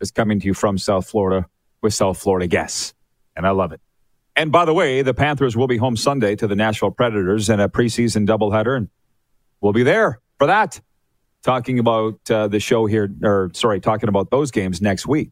is 0.00 0.10
coming 0.12 0.40
to 0.40 0.46
you 0.46 0.54
from 0.54 0.78
South 0.78 1.08
Florida 1.08 1.46
with 1.82 1.92
South 1.92 2.18
Florida 2.18 2.46
guests. 2.46 2.94
And 3.36 3.46
I 3.46 3.50
love 3.50 3.72
it. 3.72 3.80
And 4.36 4.52
by 4.52 4.64
the 4.64 4.72
way, 4.72 5.02
the 5.02 5.12
Panthers 5.12 5.56
will 5.56 5.66
be 5.66 5.76
home 5.76 5.96
Sunday 5.96 6.36
to 6.36 6.46
the 6.46 6.54
Nashville 6.54 6.92
Predators 6.92 7.50
in 7.50 7.58
a 7.60 7.68
preseason 7.68 8.26
doubleheader, 8.26 8.76
and 8.76 8.88
we'll 9.60 9.72
be 9.72 9.82
there 9.82 10.20
for 10.38 10.46
that. 10.46 10.80
Talking 11.42 11.78
about 11.78 12.30
uh, 12.30 12.48
the 12.48 12.60
show 12.60 12.86
here, 12.86 13.10
or 13.22 13.50
sorry, 13.54 13.80
talking 13.80 14.08
about 14.08 14.30
those 14.30 14.50
games 14.50 14.80
next 14.80 15.06
week, 15.06 15.30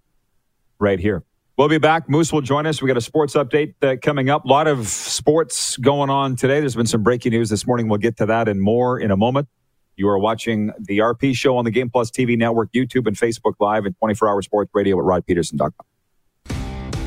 right 0.78 0.98
here. 0.98 1.22
We'll 1.58 1.68
be 1.68 1.78
back. 1.78 2.08
Moose 2.08 2.32
will 2.32 2.40
join 2.40 2.66
us. 2.66 2.80
We 2.80 2.86
got 2.86 2.96
a 2.96 3.00
sports 3.00 3.34
update 3.34 3.74
uh, 3.82 3.96
coming 4.00 4.30
up. 4.30 4.44
A 4.44 4.48
lot 4.48 4.68
of 4.68 4.86
sports 4.86 5.76
going 5.76 6.08
on 6.08 6.36
today. 6.36 6.60
There's 6.60 6.76
been 6.76 6.86
some 6.86 7.02
breaking 7.02 7.32
news 7.32 7.50
this 7.50 7.66
morning. 7.66 7.88
We'll 7.88 7.98
get 7.98 8.16
to 8.18 8.26
that 8.26 8.46
and 8.46 8.62
more 8.62 9.00
in 9.00 9.10
a 9.10 9.16
moment. 9.16 9.48
You 9.96 10.08
are 10.08 10.20
watching 10.20 10.70
the 10.78 10.98
RP 10.98 11.34
show 11.34 11.56
on 11.56 11.64
the 11.64 11.72
Game 11.72 11.90
Plus 11.90 12.12
TV 12.12 12.38
network, 12.38 12.70
YouTube, 12.72 13.08
and 13.08 13.16
Facebook 13.16 13.54
Live, 13.58 13.86
and 13.86 13.98
24 13.98 14.28
hour 14.28 14.40
sports 14.40 14.70
radio 14.72 15.00
at 15.00 15.04
rodpedersen.com. 15.04 15.72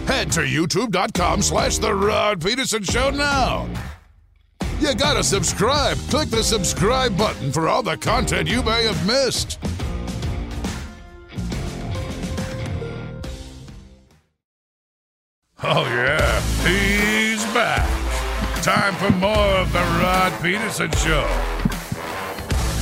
Head 0.06 0.30
to 0.34 0.42
youtube.com 0.42 1.42
slash 1.42 1.78
The 1.78 1.96
Rod 1.96 2.42
Pedersen 2.42 2.84
Show 2.84 3.10
now. 3.12 3.70
You 4.82 4.94
gotta 4.96 5.24
subscribe. 5.24 5.96
Click 6.10 6.28
the 6.28 6.44
subscribe 6.44 7.18
button 7.18 7.54
for 7.54 7.70
all 7.70 7.84
the 7.84 7.96
content 7.96 8.50
you 8.50 8.62
may 8.64 8.84
have 8.84 9.08
missed. 9.08 9.60
Oh, 15.64 15.86
yeah, 15.86 16.42
he's 16.68 17.44
back. 17.54 17.88
Time 18.64 18.96
for 18.96 19.12
more 19.18 19.38
of 19.60 19.72
the 19.72 19.80
Rod 19.80 20.32
Pedersen 20.42 20.92
Show. 20.94 21.28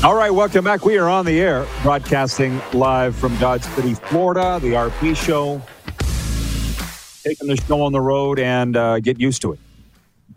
All 0.08 0.16
right, 0.16 0.30
welcome 0.30 0.64
back. 0.64 0.86
We 0.86 0.98
are 0.98 1.10
on 1.10 1.26
the 1.26 1.42
air, 1.42 1.68
broadcasting 1.84 2.62
live 2.74 3.16
from 3.18 3.36
Dodge 3.38 3.64
City, 3.64 3.96
Florida, 3.96 4.60
the 4.62 4.70
RP 4.70 5.14
Show. 5.16 5.62
taking 7.24 7.48
the 7.50 7.58
show 7.58 7.82
on 7.82 7.92
the 7.92 8.00
road 8.00 8.40
and 8.40 8.78
uh, 8.78 9.00
get 9.02 9.20
used 9.20 9.42
to 9.42 9.52
it. 9.54 9.60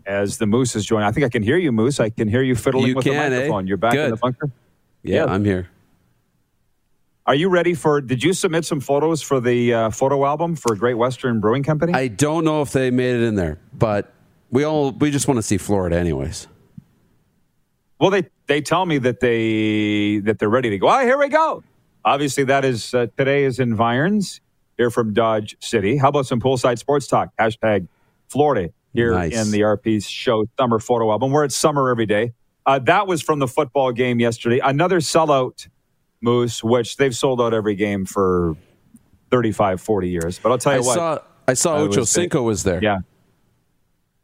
As 0.05 0.37
the 0.37 0.45
Moose 0.45 0.75
is 0.75 0.85
joining, 0.85 1.07
I 1.07 1.13
think 1.13 1.25
I 1.25 1.29
can 1.29 1.43
hear 1.43 1.55
you, 1.55 1.71
Moose. 1.71 2.01
I 2.01 2.09
can 2.09 2.27
hear 2.27 2.41
you 2.43 2.55
fiddling 2.55 2.87
You 2.87 2.95
with 2.95 3.05
can, 3.05 3.13
the 3.13 3.19
eh? 3.19 3.29
microphone. 3.39 3.67
You're 3.67 3.77
back 3.77 3.95
in 3.95 4.09
the 4.09 4.17
bunker. 4.17 4.49
Yeah, 5.01 5.25
Yeah. 5.25 5.31
I'm 5.33 5.45
here. 5.45 5.69
Are 7.25 7.35
you 7.35 7.47
ready 7.47 7.73
for? 7.73 8.01
Did 8.01 8.21
you 8.21 8.33
submit 8.33 8.65
some 8.65 8.81
photos 8.81 9.21
for 9.21 9.39
the 9.39 9.73
uh, 9.73 9.89
photo 9.91 10.25
album 10.25 10.55
for 10.55 10.75
Great 10.75 10.95
Western 10.95 11.39
Brewing 11.39 11.63
Company? 11.63 11.93
I 11.93 12.09
don't 12.09 12.43
know 12.43 12.61
if 12.61 12.71
they 12.71 12.91
made 12.91 13.15
it 13.15 13.21
in 13.21 13.35
there, 13.35 13.59
but 13.71 14.13
we 14.51 14.65
all 14.65 14.91
we 14.91 15.09
just 15.09 15.27
want 15.27 15.37
to 15.37 15.41
see 15.41 15.57
Florida 15.57 15.97
anyways. 15.97 16.47
Well, 17.99 18.09
they 18.09 18.27
they 18.47 18.59
tell 18.59 18.85
me 18.85 18.97
that 18.97 19.21
they 19.21 20.19
that 20.19 20.39
they're 20.39 20.49
ready 20.49 20.69
to 20.71 20.77
go. 20.77 20.87
Ah, 20.89 20.99
here 21.01 21.17
we 21.17 21.29
go. 21.29 21.63
Obviously, 22.03 22.43
that 22.43 22.65
is 22.65 22.93
uh, 22.93 23.07
today 23.17 23.45
is 23.45 23.57
environs 23.57 24.41
here 24.75 24.89
from 24.89 25.13
Dodge 25.13 25.55
City. 25.61 25.95
How 25.95 26.09
about 26.09 26.25
some 26.25 26.41
poolside 26.41 26.77
sports 26.77 27.07
talk? 27.07 27.29
Hashtag 27.39 27.87
Florida 28.27 28.73
here 28.93 29.13
Nice. 29.13 29.33
in 29.33 29.51
the 29.51 29.61
RP 29.61 30.05
show 30.05 30.45
summer 30.59 30.79
photo 30.79 31.09
album. 31.09 31.31
Where 31.31 31.45
it's 31.45 31.55
summer 31.55 31.89
every 31.89 32.05
day. 32.05 32.33
Uh, 32.65 32.79
that 32.79 33.07
was 33.07 33.21
from 33.21 33.39
the 33.39 33.47
football 33.47 33.93
game 33.93 34.19
yesterday. 34.19 34.59
Another 34.59 34.99
sellout 34.99 35.67
moose, 36.23 36.63
which 36.63 36.97
they've 36.97 37.15
sold 37.15 37.41
out 37.41 37.53
every 37.53 37.75
game 37.75 38.05
for 38.05 38.55
35, 39.31 39.81
40 39.81 40.09
years. 40.09 40.39
But 40.39 40.51
I'll 40.51 40.57
tell 40.57 40.73
I 40.73 40.77
you 40.77 40.83
what. 40.83 40.93
saw 40.95 41.19
I 41.47 41.53
saw 41.53 41.75
Ocho 41.77 42.01
was- 42.01 42.09
Cinco 42.09 42.41
was 42.43 42.63
there. 42.63 42.81
yeah. 42.81 42.99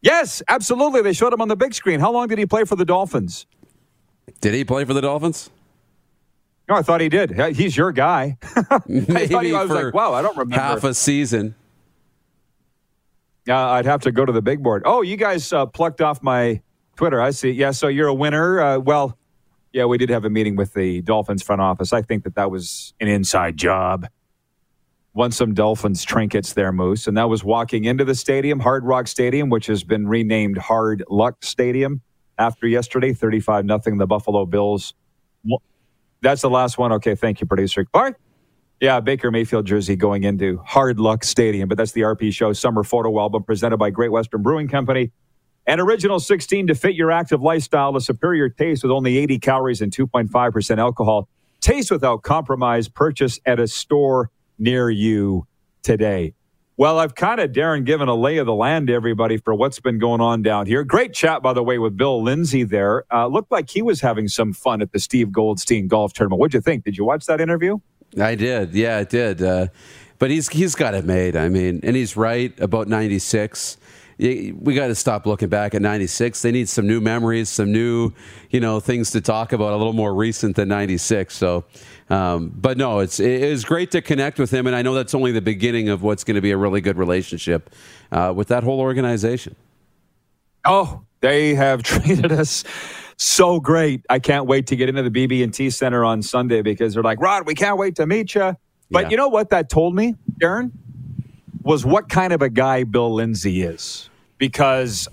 Yes, 0.01 0.41
absolutely. 0.47 1.01
They 1.01 1.11
showed 1.11 1.33
him 1.33 1.41
on 1.41 1.49
the 1.49 1.57
big 1.57 1.73
screen. 1.73 1.99
How 1.99 2.09
long 2.11 2.27
did 2.29 2.37
he 2.39 2.45
play 2.45 2.63
for 2.63 2.77
the 2.77 2.85
Dolphins? 2.85 3.45
Did 4.39 4.53
he 4.53 4.63
play 4.63 4.85
for 4.85 4.93
the 4.93 5.01
Dolphins? 5.01 5.49
No, 6.69 6.75
I 6.75 6.83
thought 6.83 7.01
he 7.01 7.09
did. 7.09 7.31
He's 7.55 7.75
your 7.75 7.91
guy. 7.91 8.37
Maybe 8.87 9.15
I, 9.15 9.27
thought 9.27 9.43
he, 9.43 9.53
I 9.53 9.63
was 9.63 9.71
like, 9.71 9.93
wow, 9.93 10.13
I 10.13 10.21
don't 10.21 10.37
remember. 10.37 10.55
half 10.55 10.85
a 10.85 10.93
season. 10.93 11.53
uh, 13.49 13.55
I'd 13.55 13.85
have 13.85 14.01
to 14.03 14.11
go 14.13 14.25
to 14.25 14.31
the 14.31 14.41
big 14.41 14.63
board. 14.63 14.83
Oh, 14.85 15.01
you 15.01 15.17
guys 15.17 15.51
uh, 15.51 15.65
plucked 15.65 15.99
off 15.99 16.23
my 16.23 16.61
Twitter. 16.95 17.19
I 17.21 17.31
see. 17.31 17.51
Yeah, 17.51 17.71
so 17.71 17.87
you're 17.89 18.07
a 18.07 18.13
winner. 18.13 18.61
Uh, 18.61 18.79
well, 18.79 19.17
yeah, 19.73 19.85
we 19.85 19.97
did 19.97 20.09
have 20.09 20.25
a 20.25 20.29
meeting 20.29 20.55
with 20.55 20.73
the 20.73 21.01
Dolphins 21.01 21.43
front 21.43 21.61
office. 21.61 21.93
I 21.93 22.01
think 22.01 22.23
that 22.23 22.35
that 22.35 22.51
was 22.51 22.93
an 22.99 23.07
inside 23.07 23.57
job. 23.57 24.07
Won 25.13 25.31
some 25.31 25.53
Dolphins 25.53 26.03
trinkets 26.03 26.53
there, 26.53 26.71
Moose, 26.71 27.07
and 27.07 27.17
that 27.17 27.29
was 27.29 27.43
walking 27.43 27.85
into 27.85 28.05
the 28.05 28.15
stadium, 28.15 28.59
Hard 28.59 28.85
Rock 28.85 29.07
Stadium, 29.07 29.49
which 29.49 29.65
has 29.67 29.83
been 29.83 30.07
renamed 30.07 30.57
Hard 30.57 31.03
Luck 31.09 31.43
Stadium 31.43 32.01
after 32.37 32.67
yesterday, 32.67 33.13
35 33.13 33.65
nothing. 33.65 33.97
The 33.97 34.07
Buffalo 34.07 34.45
Bills. 34.45 34.93
That's 36.21 36.41
the 36.41 36.49
last 36.49 36.77
one. 36.77 36.91
Okay, 36.93 37.15
thank 37.15 37.41
you, 37.41 37.47
producer. 37.47 37.85
Clark. 37.85 38.19
Yeah, 38.79 39.01
Baker 39.01 39.29
Mayfield 39.29 39.65
jersey 39.65 39.97
going 39.97 40.23
into 40.23 40.57
Hard 40.65 40.99
Luck 40.99 41.25
Stadium, 41.25 41.67
but 41.67 41.77
that's 41.77 41.91
the 41.91 42.01
RP 42.01 42.33
Show 42.33 42.53
summer 42.53 42.83
photo 42.83 43.19
album 43.19 43.43
presented 43.43 43.77
by 43.77 43.89
Great 43.89 44.11
Western 44.11 44.41
Brewing 44.41 44.69
Company. 44.69 45.11
An 45.69 45.79
original 45.79 46.19
16 46.19 46.65
to 46.65 46.73
fit 46.73 46.95
your 46.95 47.11
active 47.11 47.43
lifestyle, 47.43 47.95
a 47.95 48.01
superior 48.01 48.49
taste 48.49 48.81
with 48.81 48.91
only 48.91 49.19
80 49.19 49.37
calories 49.37 49.81
and 49.81 49.91
2.5% 49.95 50.77
alcohol. 50.79 51.29
Taste 51.61 51.91
without 51.91 52.23
compromise. 52.23 52.87
Purchase 52.87 53.39
at 53.45 53.59
a 53.59 53.67
store 53.67 54.31
near 54.57 54.89
you 54.89 55.45
today. 55.83 56.33
Well, 56.75 56.97
I've 56.97 57.13
kind 57.13 57.39
of, 57.39 57.51
Darren, 57.51 57.85
given 57.85 58.07
a 58.07 58.15
lay 58.15 58.37
of 58.37 58.47
the 58.47 58.53
land 58.55 58.87
to 58.87 58.93
everybody 58.93 59.37
for 59.37 59.53
what's 59.53 59.79
been 59.79 59.99
going 59.99 60.21
on 60.21 60.41
down 60.41 60.65
here. 60.65 60.83
Great 60.83 61.13
chat, 61.13 61.43
by 61.43 61.53
the 61.53 61.61
way, 61.61 61.77
with 61.77 61.95
Bill 61.95 62.23
Lindsay 62.23 62.63
there. 62.63 63.03
Uh, 63.13 63.27
looked 63.27 63.51
like 63.51 63.69
he 63.69 63.83
was 63.83 64.01
having 64.01 64.27
some 64.27 64.53
fun 64.53 64.81
at 64.81 64.91
the 64.91 64.97
Steve 64.97 65.31
Goldstein 65.31 65.87
golf 65.87 66.13
tournament. 66.13 66.39
What'd 66.39 66.55
you 66.55 66.61
think? 66.61 66.83
Did 66.83 66.97
you 66.97 67.05
watch 67.05 67.27
that 67.27 67.39
interview? 67.39 67.77
I 68.19 68.33
did. 68.33 68.73
Yeah, 68.73 68.97
I 68.97 69.03
did. 69.03 69.43
Uh, 69.43 69.67
but 70.17 70.31
he's 70.31 70.49
he's 70.49 70.73
got 70.73 70.95
it 70.95 71.05
made. 71.05 71.35
I 71.35 71.47
mean, 71.47 71.79
and 71.83 71.95
he's 71.95 72.17
right 72.17 72.59
about 72.59 72.87
96. 72.87 73.77
We 74.19 74.73
got 74.73 74.87
to 74.87 74.95
stop 74.95 75.25
looking 75.25 75.47
back 75.47 75.73
at 75.73 75.81
96. 75.81 76.41
They 76.41 76.51
need 76.51 76.67
some 76.67 76.85
new 76.85 76.99
memories, 76.99 77.47
some 77.47 77.71
new, 77.71 78.11
you 78.49 78.59
know, 78.59 78.81
things 78.81 79.11
to 79.11 79.21
talk 79.21 79.53
about, 79.53 79.71
a 79.71 79.77
little 79.77 79.93
more 79.93 80.13
recent 80.13 80.57
than 80.57 80.67
96. 80.67 81.33
So, 81.33 81.63
um, 82.09 82.51
but 82.53 82.77
no, 82.77 82.99
it's 82.99 83.21
it 83.21 83.43
is 83.43 83.63
great 83.63 83.91
to 83.91 84.01
connect 84.01 84.37
with 84.37 84.51
him, 84.51 84.67
and 84.67 84.75
I 84.75 84.81
know 84.81 84.93
that's 84.93 85.13
only 85.15 85.31
the 85.31 85.41
beginning 85.41 85.87
of 85.87 86.03
what's 86.03 86.25
going 86.25 86.35
to 86.35 86.41
be 86.41 86.51
a 86.51 86.57
really 86.57 86.81
good 86.81 86.97
relationship 86.97 87.69
uh, 88.11 88.33
with 88.35 88.49
that 88.49 88.63
whole 88.63 88.81
organization. 88.81 89.55
Oh, 90.65 91.01
they 91.21 91.55
have 91.55 91.81
treated 91.83 92.31
us 92.33 92.65
so 93.15 93.59
great. 93.61 94.05
I 94.09 94.19
can't 94.19 94.47
wait 94.47 94.67
to 94.67 94.75
get 94.75 94.89
into 94.89 95.07
the 95.07 95.11
BB&T 95.11 95.69
Center 95.69 96.03
on 96.03 96.21
Sunday 96.21 96.61
because 96.61 96.93
they're 96.93 97.03
like, 97.03 97.21
Rod, 97.21 97.45
we 97.47 97.55
can't 97.55 97.77
wait 97.77 97.95
to 97.95 98.05
meet 98.05 98.35
you. 98.35 98.55
But 98.91 99.03
Yeah. 99.05 99.09
you 99.11 99.17
know 99.17 99.27
what 99.29 99.49
that 99.51 99.69
told 99.69 99.95
me, 99.95 100.15
Darren? 100.41 100.71
Was 101.69 101.85
what 101.85 102.09
kind 102.09 102.33
of 102.33 102.41
a 102.41 102.49
guy 102.49 102.83
Bill 102.83 103.13
Lindsay 103.13 103.61
is. 103.61 104.09
Because 104.39 105.07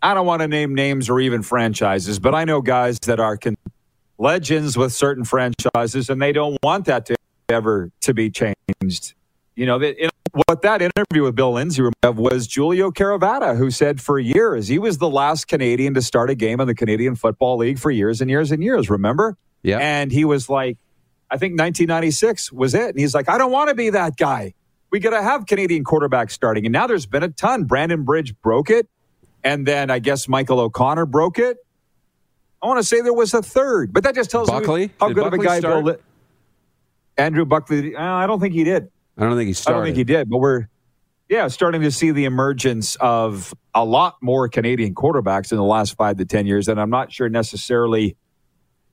I 0.00 0.14
don't 0.14 0.24
want 0.24 0.40
to 0.40 0.48
name 0.48 0.74
names 0.74 1.10
or 1.10 1.20
even 1.20 1.42
franchises, 1.42 2.18
but 2.18 2.34
I 2.34 2.44
know 2.44 2.62
guys 2.62 2.98
that 3.00 3.20
are 3.20 3.36
con- 3.36 3.56
legends 4.16 4.74
with 4.74 4.94
certain 4.94 5.24
franchises 5.24 6.08
and 6.08 6.22
they 6.22 6.32
don't 6.32 6.56
want 6.62 6.86
that 6.86 7.04
to 7.06 7.16
ever 7.50 7.90
to 8.00 8.14
be 8.14 8.30
changed. 8.30 9.12
You 9.54 9.66
know, 9.66 9.78
you 9.82 10.04
know, 10.04 10.40
what 10.46 10.62
that 10.62 10.80
interview 10.80 11.24
with 11.24 11.34
Bill 11.34 11.52
Lindsay 11.52 11.82
was 12.02 12.46
Giulio 12.46 12.90
Caravatta, 12.90 13.54
who 13.54 13.70
said 13.70 14.00
for 14.00 14.18
years 14.18 14.68
he 14.68 14.78
was 14.78 14.96
the 14.96 15.10
last 15.10 15.46
Canadian 15.46 15.92
to 15.92 16.00
start 16.00 16.30
a 16.30 16.34
game 16.34 16.58
in 16.58 16.68
the 16.68 16.74
Canadian 16.74 17.16
Football 17.16 17.58
League 17.58 17.78
for 17.78 17.90
years 17.90 18.22
and 18.22 18.30
years 18.30 18.50
and 18.50 18.62
years. 18.62 18.88
Remember? 18.88 19.36
Yeah. 19.62 19.76
And 19.76 20.10
he 20.10 20.24
was 20.24 20.48
like, 20.48 20.78
I 21.30 21.36
think 21.36 21.60
1996 21.60 22.50
was 22.50 22.72
it. 22.72 22.88
And 22.88 22.98
he's 22.98 23.14
like, 23.14 23.28
I 23.28 23.36
don't 23.36 23.52
want 23.52 23.68
to 23.68 23.74
be 23.74 23.90
that 23.90 24.16
guy. 24.16 24.54
We 24.92 25.00
got 25.00 25.10
to 25.10 25.22
have 25.22 25.46
Canadian 25.46 25.84
quarterbacks 25.84 26.32
starting. 26.32 26.66
And 26.66 26.72
now 26.72 26.86
there's 26.86 27.06
been 27.06 27.22
a 27.22 27.30
ton. 27.30 27.64
Brandon 27.64 28.04
Bridge 28.04 28.38
broke 28.42 28.68
it. 28.68 28.88
And 29.42 29.66
then 29.66 29.90
I 29.90 29.98
guess 29.98 30.28
Michael 30.28 30.60
O'Connor 30.60 31.06
broke 31.06 31.38
it. 31.38 31.56
I 32.62 32.66
want 32.66 32.78
to 32.78 32.84
say 32.84 33.00
there 33.00 33.12
was 33.12 33.34
a 33.34 33.42
third, 33.42 33.92
but 33.92 34.04
that 34.04 34.14
just 34.14 34.30
tells 34.30 34.48
Buckley? 34.48 34.82
you 34.82 34.90
how 35.00 35.08
Did 35.08 35.14
good 35.14 35.26
of 35.26 35.32
a 35.32 35.38
guy 35.38 35.58
start? 35.58 35.84
Bill 35.84 35.96
Andrew 37.16 37.44
Buckley. 37.44 37.96
uh, 37.96 38.02
I 38.02 38.26
don't 38.26 38.38
think 38.38 38.54
he 38.54 38.64
did. 38.64 38.88
I 39.18 39.22
don't 39.22 39.36
think 39.36 39.48
he 39.48 39.52
started. 39.52 39.76
I 39.76 39.80
don't 39.80 39.86
think 39.86 39.96
he 39.96 40.04
did, 40.04 40.30
but 40.30 40.38
we're 40.38 40.68
yeah 41.28 41.48
starting 41.48 41.80
to 41.82 41.90
see 41.90 42.12
the 42.12 42.24
emergence 42.24 42.96
of 42.96 43.52
a 43.74 43.84
lot 43.84 44.16
more 44.22 44.48
Canadian 44.48 44.94
quarterbacks 44.94 45.50
in 45.50 45.58
the 45.58 45.64
last 45.64 45.96
five 45.96 46.18
to 46.18 46.24
ten 46.24 46.46
years, 46.46 46.68
and 46.68 46.80
I'm 46.80 46.90
not 46.90 47.12
sure 47.12 47.28
necessarily 47.28 48.16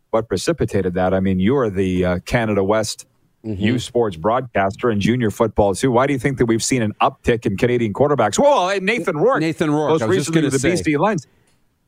what 0.10 0.28
precipitated 0.28 0.96
that. 0.96 1.14
I 1.14 1.20
mean, 1.20 1.40
you 1.40 1.56
are 1.58 1.70
the 1.70 2.06
uh, 2.06 2.20
Canada 2.20 2.64
West 2.64 3.06
Mm-hmm. 3.46 3.78
Sports 3.78 4.18
broadcaster 4.18 4.90
and 4.90 5.00
junior 5.00 5.32
football 5.32 5.74
too. 5.74 5.92
Why 5.92 6.08
do 6.08 6.14
you 6.14 6.20
think 6.20 6.40
that 6.40 6.46
we've 6.46 6.64
seen 6.64 6.82
an 6.82 6.94
uptick 7.02 7.46
in 7.46 7.56
Canadian 7.56 7.94
quarterbacks? 7.94 8.38
Well, 8.38 8.80
Nathan 8.82 9.16
Rourke, 9.18 9.40
Nathan 9.40 9.72
Rourke, 9.72 9.92
most 10.02 10.04
recently 10.04 10.42
gonna 10.42 10.52
the 10.52 10.60
say. 10.60 10.72
BC 10.74 11.00
Lions. 11.00 11.26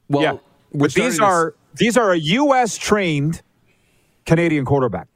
Well, 0.08 0.24
yeah, 0.24 0.38
but 0.74 0.94
these 0.94 1.18
to 1.18 1.24
are 1.26 1.56
these 1.76 1.98
are 1.98 2.12
a 2.12 2.18
U.S. 2.18 2.78
trained 2.78 3.42
Canadian 4.26 4.64
quarterback. 4.64 5.08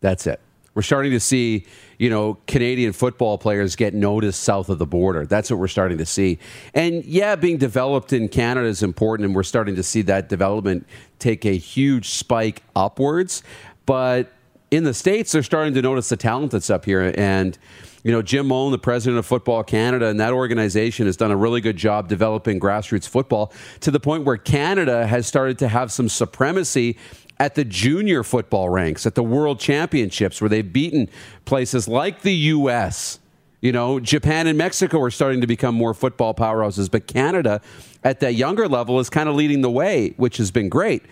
That's 0.00 0.26
it. 0.26 0.40
We're 0.74 0.82
starting 0.82 1.12
to 1.12 1.20
see, 1.20 1.64
you 1.98 2.10
know, 2.10 2.36
Canadian 2.46 2.92
football 2.92 3.38
players 3.38 3.76
get 3.76 3.94
noticed 3.94 4.42
south 4.42 4.68
of 4.68 4.78
the 4.78 4.84
border. 4.86 5.24
That's 5.24 5.50
what 5.50 5.58
we're 5.58 5.68
starting 5.68 5.96
to 5.98 6.04
see. 6.04 6.38
And 6.74 7.02
yeah, 7.06 7.34
being 7.34 7.56
developed 7.56 8.12
in 8.12 8.28
Canada 8.28 8.66
is 8.66 8.82
important, 8.82 9.24
and 9.24 9.34
we're 9.34 9.42
starting 9.42 9.74
to 9.76 9.82
see 9.82 10.02
that 10.02 10.28
development 10.28 10.86
take 11.18 11.46
a 11.46 11.56
huge 11.56 12.10
spike 12.10 12.62
upwards. 12.74 13.42
But 13.86 14.32
in 14.70 14.84
the 14.84 14.94
States, 14.94 15.32
they're 15.32 15.42
starting 15.42 15.74
to 15.74 15.82
notice 15.82 16.08
the 16.08 16.16
talent 16.16 16.52
that's 16.52 16.70
up 16.70 16.84
here. 16.84 17.12
And, 17.16 17.56
you 18.02 18.10
know, 18.10 18.22
Jim 18.22 18.46
Mullen, 18.46 18.72
the 18.72 18.78
president 18.78 19.18
of 19.18 19.26
Football 19.26 19.62
Canada, 19.62 20.06
and 20.06 20.18
that 20.18 20.32
organization 20.32 21.06
has 21.06 21.16
done 21.16 21.30
a 21.30 21.36
really 21.36 21.60
good 21.60 21.76
job 21.76 22.08
developing 22.08 22.58
grassroots 22.58 23.08
football 23.08 23.52
to 23.80 23.90
the 23.90 24.00
point 24.00 24.24
where 24.24 24.36
Canada 24.36 25.06
has 25.06 25.26
started 25.26 25.58
to 25.58 25.68
have 25.68 25.92
some 25.92 26.08
supremacy 26.08 26.96
at 27.38 27.54
the 27.54 27.64
junior 27.64 28.24
football 28.24 28.68
ranks, 28.68 29.06
at 29.06 29.14
the 29.14 29.22
world 29.22 29.60
championships, 29.60 30.40
where 30.40 30.48
they've 30.48 30.72
beaten 30.72 31.08
places 31.44 31.86
like 31.86 32.22
the 32.22 32.34
U.S. 32.34 33.20
You 33.60 33.72
know, 33.72 34.00
Japan 34.00 34.46
and 34.46 34.56
Mexico 34.56 35.00
are 35.02 35.10
starting 35.10 35.42
to 35.42 35.46
become 35.46 35.74
more 35.74 35.94
football 35.94 36.34
powerhouses, 36.34 36.90
but 36.90 37.06
Canada 37.06 37.60
at 38.02 38.20
that 38.20 38.34
younger 38.34 38.68
level 38.68 38.98
is 39.00 39.10
kind 39.10 39.28
of 39.28 39.34
leading 39.34 39.60
the 39.60 39.70
way, 39.70 40.14
which 40.16 40.38
has 40.38 40.50
been 40.50 40.68
great. 40.68 41.02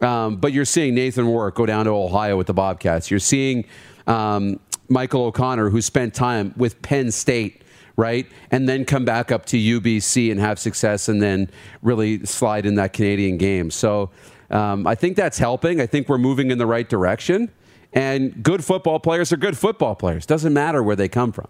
Um, 0.00 0.36
but 0.36 0.52
you're 0.52 0.64
seeing 0.64 0.94
Nathan 0.94 1.26
Rourke 1.26 1.54
go 1.54 1.66
down 1.66 1.86
to 1.86 1.90
Ohio 1.92 2.36
with 2.36 2.46
the 2.46 2.54
Bobcats. 2.54 3.10
You're 3.10 3.20
seeing 3.20 3.64
um, 4.06 4.60
Michael 4.88 5.24
O'Connor, 5.24 5.70
who 5.70 5.80
spent 5.80 6.14
time 6.14 6.54
with 6.56 6.80
Penn 6.82 7.10
State, 7.10 7.62
right? 7.96 8.26
And 8.50 8.68
then 8.68 8.84
come 8.84 9.04
back 9.04 9.32
up 9.32 9.46
to 9.46 9.56
UBC 9.56 10.30
and 10.30 10.38
have 10.38 10.58
success 10.58 11.08
and 11.08 11.22
then 11.22 11.50
really 11.82 12.24
slide 12.26 12.66
in 12.66 12.74
that 12.76 12.92
Canadian 12.92 13.38
game. 13.38 13.70
So 13.70 14.10
um, 14.50 14.86
I 14.86 14.94
think 14.94 15.16
that's 15.16 15.38
helping. 15.38 15.80
I 15.80 15.86
think 15.86 16.08
we're 16.08 16.18
moving 16.18 16.50
in 16.50 16.58
the 16.58 16.66
right 16.66 16.88
direction. 16.88 17.50
And 17.92 18.42
good 18.42 18.64
football 18.64 19.00
players 19.00 19.32
are 19.32 19.36
good 19.36 19.56
football 19.56 19.94
players. 19.94 20.26
Doesn't 20.26 20.52
matter 20.52 20.82
where 20.82 20.96
they 20.96 21.08
come 21.08 21.32
from. 21.32 21.48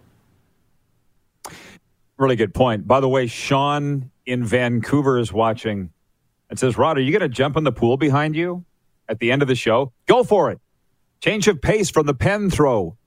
Really 2.17 2.35
good 2.35 2.53
point. 2.53 2.87
By 2.87 2.99
the 2.99 3.09
way, 3.09 3.27
Sean 3.27 4.09
in 4.25 4.43
Vancouver 4.43 5.19
is 5.19 5.31
watching 5.31 5.91
and 6.49 6.59
says, 6.59 6.77
Rod, 6.77 6.97
are 6.97 7.01
you 7.01 7.11
going 7.11 7.21
to 7.21 7.29
jump 7.29 7.57
in 7.57 7.63
the 7.63 7.71
pool 7.71 7.97
behind 7.97 8.35
you 8.35 8.65
at 9.09 9.19
the 9.19 9.31
end 9.31 9.41
of 9.41 9.47
the 9.47 9.55
show? 9.55 9.93
Go 10.07 10.23
for 10.23 10.51
it. 10.51 10.59
Change 11.21 11.47
of 11.47 11.61
pace 11.61 11.89
from 11.89 12.05
the 12.05 12.13
pen 12.13 12.49
throw. 12.49 12.97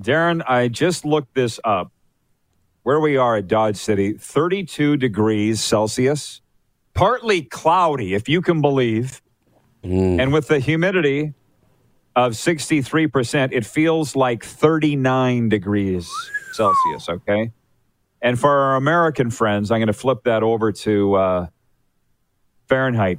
Darren, 0.00 0.42
I 0.46 0.68
just 0.68 1.04
looked 1.04 1.34
this 1.34 1.58
up. 1.64 1.92
where 2.82 3.00
we 3.00 3.16
are 3.16 3.36
at 3.36 3.48
Dodge 3.48 3.76
City, 3.76 4.12
32 4.14 4.96
degrees 4.96 5.60
Celsius, 5.60 6.40
partly 6.94 7.42
cloudy, 7.42 8.14
if 8.14 8.28
you 8.28 8.40
can 8.42 8.60
believe. 8.60 9.22
And 10.20 10.32
with 10.32 10.48
the 10.48 10.58
humidity 10.60 11.34
of 12.16 12.32
63%, 12.32 13.50
it 13.52 13.66
feels 13.66 14.16
like 14.16 14.44
39 14.44 15.48
degrees 15.48 16.10
Celsius, 16.52 17.08
okay? 17.08 17.52
And 18.22 18.38
for 18.38 18.50
our 18.50 18.76
American 18.76 19.30
friends, 19.30 19.70
I'm 19.70 19.78
going 19.78 19.86
to 19.88 19.92
flip 19.92 20.24
that 20.24 20.42
over 20.42 20.72
to 20.72 21.14
uh, 21.14 21.46
Fahrenheit. 22.68 23.18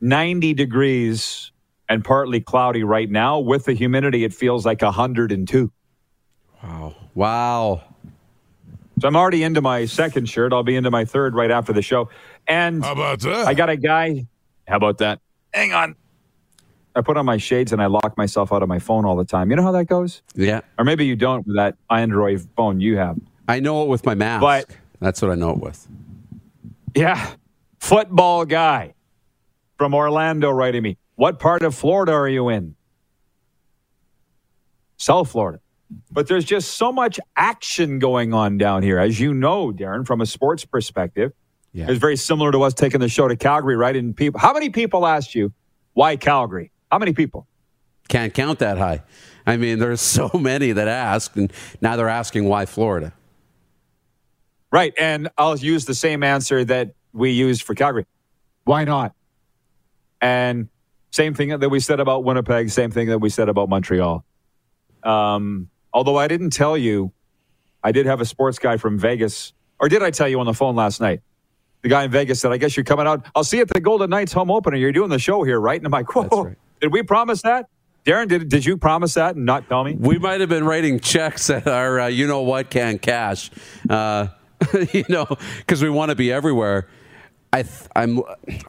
90 0.00 0.54
degrees 0.54 1.50
and 1.88 2.04
partly 2.04 2.40
cloudy 2.40 2.84
right 2.84 3.10
now. 3.10 3.38
With 3.38 3.64
the 3.64 3.72
humidity, 3.72 4.24
it 4.24 4.32
feels 4.32 4.64
like 4.66 4.82
102. 4.82 5.70
Wow. 6.62 6.94
Wow. 7.14 7.82
So 9.00 9.06
I'm 9.08 9.16
already 9.16 9.42
into 9.44 9.60
my 9.60 9.84
second 9.86 10.28
shirt. 10.28 10.52
I'll 10.52 10.62
be 10.64 10.76
into 10.76 10.90
my 10.90 11.04
third 11.04 11.34
right 11.34 11.50
after 11.50 11.72
the 11.72 11.82
show. 11.82 12.08
And 12.46 12.82
How 12.84 12.92
about 12.92 13.20
that? 13.20 13.46
I 13.46 13.54
got 13.54 13.70
a 13.70 13.76
guy. 13.76 14.26
How 14.66 14.76
about 14.76 14.98
that? 14.98 15.20
Hang 15.54 15.72
on. 15.72 15.94
I 16.96 17.00
put 17.00 17.16
on 17.16 17.24
my 17.24 17.36
shades 17.36 17.72
and 17.72 17.80
I 17.80 17.86
lock 17.86 18.16
myself 18.16 18.52
out 18.52 18.62
of 18.62 18.68
my 18.68 18.80
phone 18.80 19.04
all 19.04 19.14
the 19.14 19.24
time. 19.24 19.50
You 19.50 19.56
know 19.56 19.62
how 19.62 19.70
that 19.72 19.84
goes? 19.84 20.22
Yeah. 20.34 20.62
Or 20.78 20.84
maybe 20.84 21.06
you 21.06 21.14
don't 21.14 21.46
with 21.46 21.56
that 21.56 21.76
Android 21.90 22.46
phone 22.56 22.80
you 22.80 22.96
have. 22.96 23.16
I 23.46 23.60
know 23.60 23.84
it 23.84 23.88
with 23.88 24.04
my 24.04 24.14
mask. 24.14 24.40
But- 24.40 24.66
That's 25.00 25.22
what 25.22 25.30
I 25.30 25.36
know 25.36 25.50
it 25.50 25.58
with. 25.60 25.86
Yeah. 26.96 27.34
Football 27.88 28.44
guy 28.44 28.92
from 29.78 29.94
Orlando 29.94 30.50
writing 30.50 30.82
me. 30.82 30.98
What 31.14 31.38
part 31.38 31.62
of 31.62 31.74
Florida 31.74 32.12
are 32.12 32.28
you 32.28 32.50
in? 32.50 32.74
South 34.98 35.30
Florida. 35.30 35.60
But 36.10 36.28
there's 36.28 36.44
just 36.44 36.76
so 36.76 36.92
much 36.92 37.18
action 37.34 37.98
going 37.98 38.34
on 38.34 38.58
down 38.58 38.82
here. 38.82 38.98
As 38.98 39.18
you 39.18 39.32
know, 39.32 39.72
Darren, 39.72 40.06
from 40.06 40.20
a 40.20 40.26
sports 40.26 40.66
perspective, 40.66 41.32
Yeah. 41.72 41.86
it's 41.88 41.98
very 41.98 42.16
similar 42.16 42.52
to 42.52 42.60
us 42.62 42.74
taking 42.74 43.00
the 43.00 43.08
show 43.08 43.26
to 43.26 43.36
Calgary, 43.36 43.74
right? 43.74 43.96
And 43.96 44.14
people, 44.14 44.38
how 44.38 44.52
many 44.52 44.68
people 44.68 45.06
asked 45.06 45.34
you 45.34 45.54
why 45.94 46.16
Calgary? 46.16 46.70
How 46.92 46.98
many 46.98 47.14
people? 47.14 47.46
Can't 48.10 48.34
count 48.34 48.58
that 48.58 48.76
high. 48.76 49.02
I 49.46 49.56
mean, 49.56 49.78
there's 49.78 50.02
so 50.02 50.30
many 50.38 50.72
that 50.72 50.88
asked, 50.88 51.36
and 51.36 51.50
now 51.80 51.96
they're 51.96 52.10
asking 52.10 52.44
why 52.44 52.66
Florida. 52.66 53.14
Right. 54.70 54.92
And 54.98 55.30
I'll 55.38 55.56
use 55.56 55.86
the 55.86 55.94
same 55.94 56.22
answer 56.22 56.66
that 56.66 56.92
we 57.12 57.30
used 57.30 57.62
for 57.62 57.74
Calgary. 57.74 58.06
Why 58.64 58.84
not? 58.84 59.14
And 60.20 60.68
same 61.10 61.34
thing 61.34 61.58
that 61.58 61.68
we 61.68 61.80
said 61.80 62.00
about 62.00 62.24
Winnipeg, 62.24 62.70
same 62.70 62.90
thing 62.90 63.08
that 63.08 63.18
we 63.18 63.30
said 63.30 63.48
about 63.48 63.68
Montreal. 63.68 64.24
Um, 65.02 65.70
although 65.92 66.16
I 66.16 66.28
didn't 66.28 66.50
tell 66.50 66.76
you, 66.76 67.12
I 67.82 67.92
did 67.92 68.06
have 68.06 68.20
a 68.20 68.24
sports 68.24 68.58
guy 68.58 68.76
from 68.76 68.98
Vegas, 68.98 69.52
or 69.80 69.88
did 69.88 70.02
I 70.02 70.10
tell 70.10 70.28
you 70.28 70.40
on 70.40 70.46
the 70.46 70.54
phone 70.54 70.76
last 70.76 71.00
night? 71.00 71.22
The 71.82 71.88
guy 71.88 72.04
in 72.04 72.10
Vegas 72.10 72.40
said, 72.40 72.50
I 72.50 72.56
guess 72.56 72.76
you're 72.76 72.84
coming 72.84 73.06
out. 73.06 73.24
I'll 73.34 73.44
see 73.44 73.58
you 73.58 73.62
at 73.62 73.68
the 73.68 73.80
Golden 73.80 74.10
Knights 74.10 74.32
home 74.32 74.50
opener. 74.50 74.76
You're 74.76 74.92
doing 74.92 75.10
the 75.10 75.18
show 75.18 75.44
here, 75.44 75.60
right? 75.60 75.78
And 75.78 75.86
I'm 75.86 75.92
like, 75.92 76.12
whoa, 76.14 76.44
right. 76.44 76.56
did 76.80 76.92
we 76.92 77.02
promise 77.04 77.42
that? 77.42 77.68
Darren, 78.04 78.26
did, 78.26 78.48
did 78.48 78.64
you 78.64 78.76
promise 78.76 79.14
that 79.14 79.36
and 79.36 79.44
not 79.44 79.68
tell 79.68 79.84
me? 79.84 79.94
We 79.94 80.18
might 80.18 80.40
have 80.40 80.48
been 80.48 80.64
writing 80.64 80.98
checks 80.98 81.50
at 81.50 81.66
our, 81.66 82.00
uh, 82.00 82.06
you 82.08 82.26
know 82.26 82.42
what, 82.42 82.70
can 82.70 82.98
cash, 82.98 83.50
uh, 83.88 84.28
you 84.92 85.04
know, 85.08 85.26
because 85.58 85.82
we 85.82 85.90
want 85.90 86.10
to 86.10 86.16
be 86.16 86.32
everywhere. 86.32 86.88
I 87.52 87.62
th- 87.62 87.88
I'm 87.96 88.20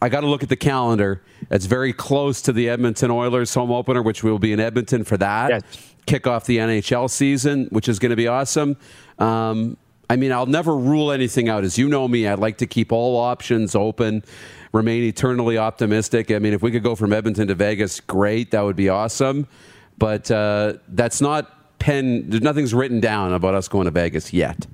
I 0.01 0.09
got 0.09 0.21
to 0.21 0.27
look 0.27 0.43
at 0.43 0.49
the 0.49 0.55
calendar. 0.55 1.21
It's 1.51 1.65
very 1.65 1.93
close 1.93 2.41
to 2.43 2.53
the 2.53 2.69
Edmonton 2.69 3.11
Oilers 3.11 3.53
home 3.53 3.71
opener, 3.71 4.01
which 4.01 4.23
we 4.23 4.31
will 4.31 4.39
be 4.39 4.53
in 4.53 4.59
Edmonton 4.59 5.03
for 5.03 5.17
that. 5.17 5.49
Yes. 5.49 5.93
Kick 6.05 6.27
off 6.27 6.45
the 6.45 6.57
NHL 6.57 7.09
season, 7.09 7.67
which 7.71 7.87
is 7.89 7.99
going 7.99 8.11
to 8.11 8.15
be 8.15 8.27
awesome. 8.27 8.77
Um, 9.19 9.77
I 10.09 10.15
mean, 10.15 10.31
I'll 10.31 10.47
never 10.47 10.75
rule 10.75 11.11
anything 11.11 11.49
out. 11.49 11.63
As 11.63 11.77
you 11.77 11.87
know 11.87 12.07
me, 12.07 12.27
I'd 12.27 12.39
like 12.39 12.57
to 12.59 12.67
keep 12.67 12.91
all 12.91 13.17
options 13.17 13.75
open, 13.75 14.23
remain 14.71 15.03
eternally 15.03 15.57
optimistic. 15.57 16.31
I 16.31 16.39
mean, 16.39 16.53
if 16.53 16.63
we 16.63 16.71
could 16.71 16.81
go 16.81 16.95
from 16.95 17.13
Edmonton 17.13 17.47
to 17.49 17.55
Vegas, 17.55 17.99
great. 17.99 18.51
That 18.51 18.61
would 18.61 18.75
be 18.75 18.89
awesome. 18.89 19.47
But 19.99 20.31
uh, 20.31 20.73
that's 20.87 21.21
not 21.21 21.77
pen. 21.77 22.29
There's 22.29 22.41
nothing's 22.41 22.73
written 22.73 22.99
down 22.99 23.33
about 23.33 23.53
us 23.53 23.67
going 23.67 23.85
to 23.85 23.91
Vegas 23.91 24.33
yet. 24.33 24.65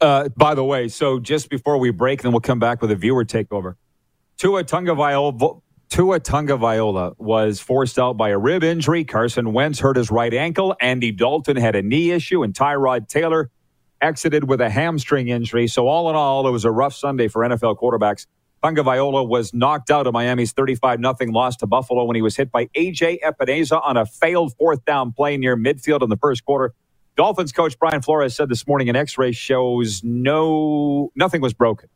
Uh, 0.00 0.28
by 0.36 0.54
the 0.54 0.64
way, 0.64 0.88
so 0.88 1.18
just 1.18 1.48
before 1.48 1.78
we 1.78 1.90
break, 1.90 2.22
then 2.22 2.32
we'll 2.32 2.40
come 2.40 2.58
back 2.58 2.82
with 2.82 2.90
a 2.90 2.96
viewer 2.96 3.24
takeover. 3.24 3.76
Tua 4.38 4.64
Tagovailoa, 4.64 5.62
Tua 5.88 6.20
Tagovailoa 6.20 7.14
was 7.18 7.60
forced 7.60 7.98
out 7.98 8.16
by 8.16 8.30
a 8.30 8.38
rib 8.38 8.62
injury. 8.62 9.04
Carson 9.04 9.52
Wentz 9.54 9.80
hurt 9.80 9.96
his 9.96 10.10
right 10.10 10.34
ankle. 10.34 10.76
Andy 10.80 11.12
Dalton 11.12 11.56
had 11.56 11.74
a 11.74 11.82
knee 11.82 12.10
issue, 12.10 12.42
and 12.42 12.52
Tyrod 12.52 13.08
Taylor 13.08 13.50
exited 14.02 14.44
with 14.48 14.60
a 14.60 14.68
hamstring 14.68 15.28
injury. 15.28 15.66
So 15.66 15.88
all 15.88 16.10
in 16.10 16.16
all, 16.16 16.46
it 16.46 16.50
was 16.50 16.66
a 16.66 16.70
rough 16.70 16.94
Sunday 16.94 17.28
for 17.28 17.42
NFL 17.42 17.78
quarterbacks. 17.78 18.26
Tagovailoa 18.62 19.26
was 19.26 19.54
knocked 19.54 19.90
out 19.90 20.06
of 20.06 20.12
Miami's 20.12 20.52
35 20.52 21.00
0 21.00 21.32
loss 21.32 21.56
to 21.56 21.66
Buffalo 21.66 22.04
when 22.04 22.16
he 22.16 22.22
was 22.22 22.36
hit 22.36 22.50
by 22.50 22.68
A.J. 22.74 23.20
Epenesa 23.24 23.80
on 23.84 23.96
a 23.96 24.04
failed 24.04 24.54
fourth 24.58 24.84
down 24.84 25.12
play 25.12 25.36
near 25.36 25.56
midfield 25.56 26.02
in 26.02 26.10
the 26.10 26.16
first 26.16 26.44
quarter. 26.44 26.74
Dolphins 27.16 27.52
coach 27.52 27.78
Brian 27.78 28.02
Flores 28.02 28.36
said 28.36 28.48
this 28.48 28.66
morning 28.66 28.88
an 28.90 28.96
X-ray 28.96 29.32
shows 29.32 30.02
no 30.04 31.10
nothing 31.16 31.40
was 31.42 31.54
broken. 31.54 31.88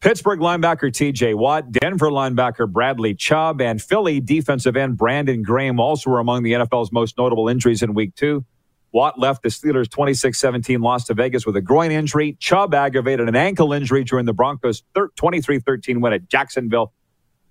Pittsburgh 0.00 0.40
linebacker 0.40 0.92
TJ 0.92 1.34
Watt, 1.36 1.72
Denver 1.72 2.10
linebacker 2.10 2.70
Bradley 2.70 3.14
Chubb, 3.14 3.60
and 3.60 3.82
Philly 3.82 4.20
defensive 4.20 4.76
end 4.76 4.96
Brandon 4.96 5.42
Graham 5.42 5.80
also 5.80 6.10
were 6.10 6.20
among 6.20 6.44
the 6.44 6.52
NFL's 6.52 6.92
most 6.92 7.18
notable 7.18 7.48
injuries 7.48 7.82
in 7.82 7.94
week 7.94 8.14
two. 8.14 8.44
Watt 8.92 9.18
left 9.18 9.42
the 9.42 9.50
Steelers' 9.50 9.90
26 9.90 10.38
17 10.38 10.80
loss 10.82 11.06
to 11.06 11.14
Vegas 11.14 11.46
with 11.46 11.56
a 11.56 11.62
groin 11.62 11.90
injury. 11.92 12.36
Chubb 12.40 12.74
aggravated 12.74 13.28
an 13.28 13.36
ankle 13.36 13.72
injury 13.72 14.04
during 14.04 14.26
the 14.26 14.34
Broncos' 14.34 14.84
23 15.16 15.60
13 15.60 16.00
win 16.00 16.12
at 16.14 16.28
Jacksonville. 16.28 16.92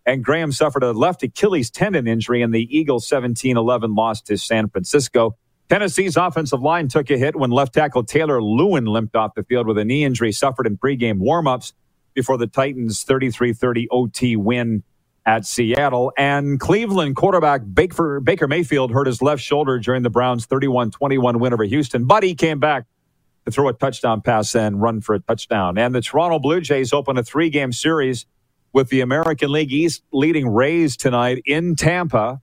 And 0.06 0.24
Graham 0.24 0.52
suffered 0.52 0.84
a 0.84 0.93
left 0.93 1.24
Achilles 1.24 1.72
tendon 1.72 2.08
injury 2.08 2.41
in 2.41 2.52
the 2.52 2.68
Eagles' 2.76 3.08
17 3.08 3.58
11 3.58 3.91
loss 3.96 4.22
to 4.24 4.38
San 4.38 4.70
Francisco. 4.70 5.38
Tennessee's 5.70 6.18
offensive 6.18 6.61
line 6.61 6.88
took 6.89 7.09
a 7.11 7.18
hit 7.18 7.36
when 7.36 7.51
left 7.51 7.74
tackle 7.74 8.03
Taylor 8.03 8.39
Lewan 8.39 8.88
limped 8.88 9.16
off 9.16 9.34
the 9.36 9.43
field 9.43 9.68
with 9.68 9.78
a 9.80 9.86
knee 9.86 10.03
injury 10.05 10.32
suffered 10.32 10.68
in 10.68 10.78
pregame 10.78 11.20
warmups 11.22 11.74
before 12.16 12.38
the 12.38 12.47
Titans' 12.47 13.03
33 13.03 13.53
30 13.53 13.88
OT 13.91 14.36
win 14.38 14.84
at 15.26 15.45
Seattle. 15.45 16.13
And 16.18 16.59
Cleveland 16.59 17.16
quarterback 17.16 17.61
Baker, 17.74 18.20
Baker 18.22 18.47
Mayfield 18.47 18.91
hurt 18.91 19.07
his 19.07 19.22
left 19.22 19.41
shoulder 19.43 19.80
during 19.80 20.03
the 20.03 20.11
Browns' 20.11 20.45
31 20.45 20.91
21 20.91 21.36
win 21.39 21.53
over 21.53 21.63
Houston, 21.66 22.05
but 22.05 22.24
he 22.24 22.36
came 22.36 22.59
back 22.59 22.86
to 23.45 23.51
throw 23.51 23.70
a 23.70 23.74
touchdown 23.74 24.22
pass 24.22 24.55
and 24.55 24.82
run 24.82 25.01
for 25.01 25.16
a 25.16 25.20
touchdown. 25.20 25.78
And 25.78 25.95
the 25.95 26.01
Toronto 26.01 26.39
Blue 26.39 26.61
Jays 26.61 26.93
open 26.93 27.18
a 27.18 27.24
three 27.24 27.49
game 27.49 27.74
series 27.74 28.26
with 28.74 28.89
the 28.89 29.01
American 29.01 29.51
League 29.51 29.74
East 29.74 30.03
leading 30.13 30.47
Rays 30.49 30.97
tonight 30.97 31.41
in 31.45 31.76
Tampa. 31.76 32.41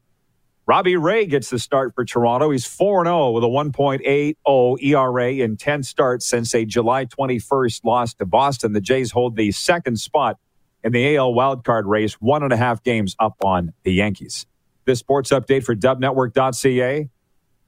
Robbie 0.73 0.97
Ray 0.97 1.27
gets 1.27 1.51
the 1.51 1.59
start 1.59 1.95
for 1.95 2.03
Toronto. 2.03 2.49
He's 2.49 2.65
4 2.65 3.05
0 3.05 3.33
with 3.33 3.45
a 3.45 3.47
1.80 3.47 4.83
ERA 4.83 5.33
in 5.35 5.59
10 5.59 5.83
starts 5.83 6.27
since 6.27 6.55
a 6.55 6.65
July 6.65 7.05
21st 7.05 7.85
loss 7.85 8.15
to 8.15 8.25
Boston. 8.25 8.73
The 8.73 8.81
Jays 8.81 9.11
hold 9.11 9.37
the 9.37 9.53
second 9.53 10.01
spot 10.01 10.39
in 10.83 10.93
the 10.93 11.15
AL 11.15 11.35
wildcard 11.35 11.83
race, 11.85 12.15
one 12.23 12.43
and 12.43 12.55
a 12.55 12.57
half 12.57 12.83
games 12.83 13.15
up 13.19 13.37
on 13.45 13.75
the 13.83 13.93
Yankees. 13.93 14.47
This 14.87 14.99
sports 14.99 15.31
update 15.31 15.63
for 15.63 15.77
dubnetwork.ca, 15.77 17.11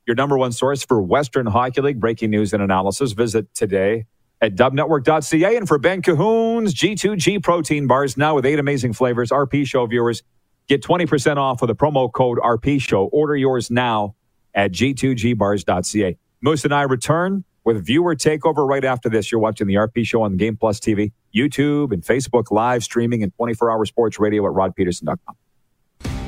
your 0.06 0.16
number 0.16 0.38
one 0.38 0.52
source 0.52 0.82
for 0.82 1.02
Western 1.02 1.44
Hockey 1.44 1.82
League 1.82 2.00
breaking 2.00 2.30
news 2.30 2.54
and 2.54 2.62
analysis. 2.62 3.12
Visit 3.12 3.54
today 3.54 4.06
at 4.40 4.54
dubnetwork.ca. 4.54 5.56
And 5.56 5.68
for 5.68 5.76
Ben 5.76 6.00
Cahoon's 6.00 6.74
G2G 6.74 7.42
protein 7.42 7.86
bars, 7.86 8.16
now 8.16 8.34
with 8.34 8.46
eight 8.46 8.58
amazing 8.58 8.94
flavors, 8.94 9.28
RP 9.28 9.66
Show 9.66 9.84
viewers 9.84 10.22
get 10.68 10.82
20% 10.82 11.36
off 11.36 11.60
with 11.60 11.68
the 11.68 11.74
promo 11.74 12.12
code 12.12 12.38
RP 12.38 12.80
Show. 12.80 13.04
Order 13.06 13.36
yours 13.36 13.70
now 13.70 14.14
at 14.54 14.72
G2Gbars.ca. 14.72 16.16
Moose 16.40 16.64
and 16.64 16.74
I 16.74 16.82
return 16.82 17.44
with 17.64 17.84
viewer 17.84 18.14
takeover 18.14 18.68
right 18.68 18.84
after 18.84 19.08
this. 19.08 19.32
You're 19.32 19.40
watching 19.40 19.66
the 19.66 19.74
RP 19.74 20.06
Show 20.06 20.22
on 20.22 20.36
Game 20.36 20.56
Plus 20.56 20.78
TV, 20.78 21.12
YouTube, 21.34 21.92
and 21.92 22.02
Facebook 22.02 22.50
live 22.50 22.84
streaming 22.84 23.22
and 23.22 23.34
24 23.36 23.70
hour 23.70 23.84
sports 23.86 24.18
radio 24.18 24.46
at 24.46 24.52
rodpedersen.com. 24.52 25.36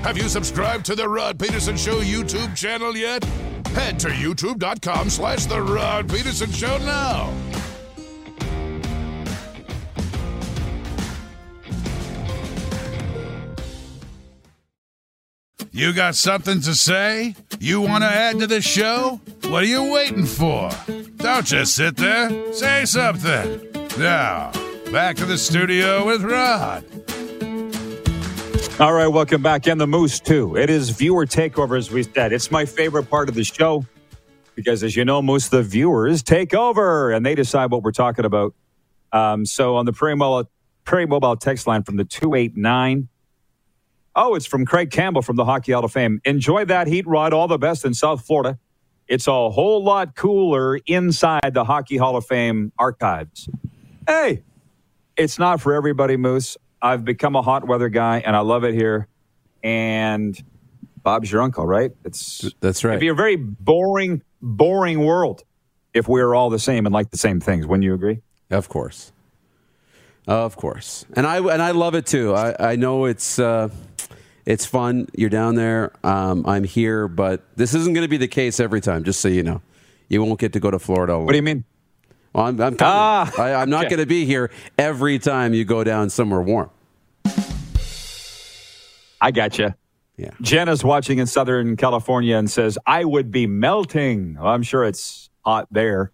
Have 0.02 0.16
you 0.16 0.28
subscribed 0.28 0.86
to 0.86 0.94
the 0.94 1.08
Rod 1.08 1.38
Pedersen 1.38 1.76
Show 1.76 2.00
YouTube 2.00 2.56
channel 2.56 2.96
yet? 2.96 3.24
Head 3.74 3.98
to 4.00 4.08
youtube.com 4.08 5.10
slash 5.10 5.46
the 5.46 5.60
Rod 5.60 6.08
Pedersen 6.08 6.50
Show 6.50 6.78
now. 6.78 7.32
You 15.76 15.92
got 15.92 16.14
something 16.14 16.62
to 16.62 16.74
say? 16.74 17.34
You 17.60 17.82
want 17.82 18.02
to 18.02 18.08
add 18.08 18.38
to 18.38 18.46
the 18.46 18.62
show? 18.62 19.20
What 19.48 19.62
are 19.62 19.66
you 19.66 19.92
waiting 19.92 20.24
for? 20.24 20.70
Don't 21.18 21.44
just 21.46 21.74
sit 21.74 21.98
there. 21.98 22.50
Say 22.54 22.86
something. 22.86 23.60
Now, 23.98 24.52
back 24.90 25.16
to 25.16 25.26
the 25.26 25.36
studio 25.36 26.06
with 26.06 26.22
Rod. 26.22 26.82
All 28.80 28.94
right, 28.94 29.08
welcome 29.08 29.42
back. 29.42 29.66
And 29.66 29.78
the 29.78 29.86
Moose, 29.86 30.18
too. 30.18 30.56
It 30.56 30.70
is 30.70 30.88
viewer 30.88 31.26
takeover, 31.26 31.76
as 31.76 31.90
we 31.90 32.04
said. 32.04 32.32
It's 32.32 32.50
my 32.50 32.64
favorite 32.64 33.10
part 33.10 33.28
of 33.28 33.34
the 33.34 33.44
show. 33.44 33.84
because, 34.54 34.82
as 34.82 34.96
you 34.96 35.04
know, 35.04 35.20
most 35.20 35.46
of 35.46 35.50
the 35.50 35.62
viewers 35.62 36.22
take 36.22 36.54
over 36.54 37.10
and 37.12 37.26
they 37.26 37.34
decide 37.34 37.70
what 37.70 37.82
we're 37.82 37.92
talking 37.92 38.24
about. 38.24 38.54
Um, 39.12 39.44
so 39.44 39.76
on 39.76 39.84
the 39.84 39.92
Prairie 39.92 40.16
Mobile, 40.16 40.50
Prairie 40.84 41.06
Mobile 41.06 41.36
text 41.36 41.66
line 41.66 41.82
from 41.82 41.96
the 41.96 42.06
289. 42.06 43.08
Oh, 44.18 44.34
it's 44.34 44.46
from 44.46 44.64
Craig 44.64 44.90
Campbell 44.90 45.20
from 45.20 45.36
the 45.36 45.44
Hockey 45.44 45.72
Hall 45.72 45.84
of 45.84 45.92
Fame. 45.92 46.22
Enjoy 46.24 46.64
that 46.64 46.86
heat 46.86 47.06
rod. 47.06 47.34
All 47.34 47.46
the 47.48 47.58
best 47.58 47.84
in 47.84 47.92
South 47.92 48.26
Florida. 48.26 48.58
It's 49.08 49.26
a 49.26 49.50
whole 49.50 49.84
lot 49.84 50.16
cooler 50.16 50.78
inside 50.86 51.52
the 51.52 51.64
Hockey 51.64 51.98
Hall 51.98 52.16
of 52.16 52.24
Fame 52.24 52.72
archives. 52.78 53.48
Hey, 54.08 54.42
it's 55.16 55.38
not 55.38 55.60
for 55.60 55.74
everybody, 55.74 56.16
Moose. 56.16 56.56
I've 56.80 57.04
become 57.04 57.36
a 57.36 57.42
hot 57.42 57.66
weather 57.68 57.90
guy 57.90 58.20
and 58.20 58.34
I 58.34 58.40
love 58.40 58.64
it 58.64 58.74
here. 58.74 59.06
And 59.62 60.42
Bob's 61.02 61.30
your 61.30 61.42
uncle, 61.42 61.66
right? 61.66 61.92
It's 62.04 62.50
That's 62.60 62.84
right. 62.84 62.92
It'd 62.92 63.00
be 63.00 63.08
a 63.08 63.14
very 63.14 63.36
boring, 63.36 64.22
boring 64.40 65.04
world 65.04 65.44
if 65.92 66.08
we 66.08 66.22
were 66.22 66.34
all 66.34 66.48
the 66.48 66.58
same 66.58 66.86
and 66.86 66.92
like 66.92 67.10
the 67.10 67.18
same 67.18 67.38
things. 67.38 67.66
Wouldn't 67.66 67.84
you 67.84 67.92
agree? 67.92 68.22
Of 68.50 68.68
course. 68.70 69.12
Of 70.26 70.56
course. 70.56 71.04
And 71.14 71.26
I 71.26 71.38
and 71.38 71.62
I 71.62 71.70
love 71.70 71.94
it 71.94 72.06
too. 72.06 72.34
I, 72.34 72.72
I 72.72 72.76
know 72.76 73.04
it's 73.04 73.38
uh, 73.38 73.68
it's 74.44 74.66
fun. 74.66 75.06
You're 75.14 75.30
down 75.30 75.54
there. 75.54 75.92
Um, 76.04 76.44
I'm 76.46 76.64
here, 76.64 77.06
but 77.08 77.42
this 77.56 77.74
isn't 77.74 77.92
going 77.94 78.04
to 78.04 78.08
be 78.08 78.16
the 78.16 78.28
case 78.28 78.58
every 78.58 78.80
time. 78.80 79.04
Just 79.04 79.20
so 79.20 79.28
you 79.28 79.42
know, 79.44 79.62
you 80.08 80.22
won't 80.22 80.40
get 80.40 80.52
to 80.54 80.60
go 80.60 80.70
to 80.70 80.78
Florida. 80.78 81.18
What 81.18 81.30
do 81.30 81.36
you 81.36 81.42
mean? 81.42 81.64
Well, 82.32 82.46
I'm, 82.46 82.60
I'm, 82.60 82.76
Ah, 82.80 83.32
I, 83.38 83.54
I'm 83.54 83.70
not 83.70 83.86
okay. 83.86 83.90
going 83.96 84.00
to 84.00 84.06
be 84.06 84.24
here 84.26 84.50
every 84.78 85.18
time 85.18 85.54
you 85.54 85.64
go 85.64 85.84
down 85.84 86.10
somewhere 86.10 86.42
warm. 86.42 86.70
I 89.20 89.30
got 89.30 89.58
you. 89.58 89.74
Yeah. 90.16 90.30
Jenna's 90.40 90.84
watching 90.84 91.18
in 91.18 91.26
Southern 91.26 91.76
California 91.76 92.36
and 92.36 92.50
says, 92.50 92.78
I 92.86 93.04
would 93.04 93.30
be 93.30 93.46
melting. 93.46 94.34
Well, 94.34 94.46
I'm 94.52 94.62
sure 94.62 94.84
it's 94.84 95.30
hot 95.44 95.68
there 95.70 96.10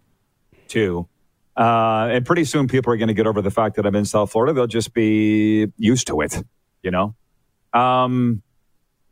too. 0.67 1.07
Uh, 1.55 2.09
and 2.11 2.25
pretty 2.25 2.45
soon 2.45 2.67
people 2.67 2.91
are 2.93 2.97
going 2.97 3.09
to 3.09 3.13
get 3.13 3.27
over 3.27 3.41
the 3.41 3.51
fact 3.51 3.75
that 3.75 3.85
I'm 3.85 3.95
in 3.95 4.05
South 4.05 4.31
Florida. 4.31 4.53
They'll 4.53 4.67
just 4.67 4.93
be 4.93 5.67
used 5.77 6.07
to 6.07 6.21
it, 6.21 6.43
you 6.81 6.91
know? 6.91 7.15
Um, 7.73 8.41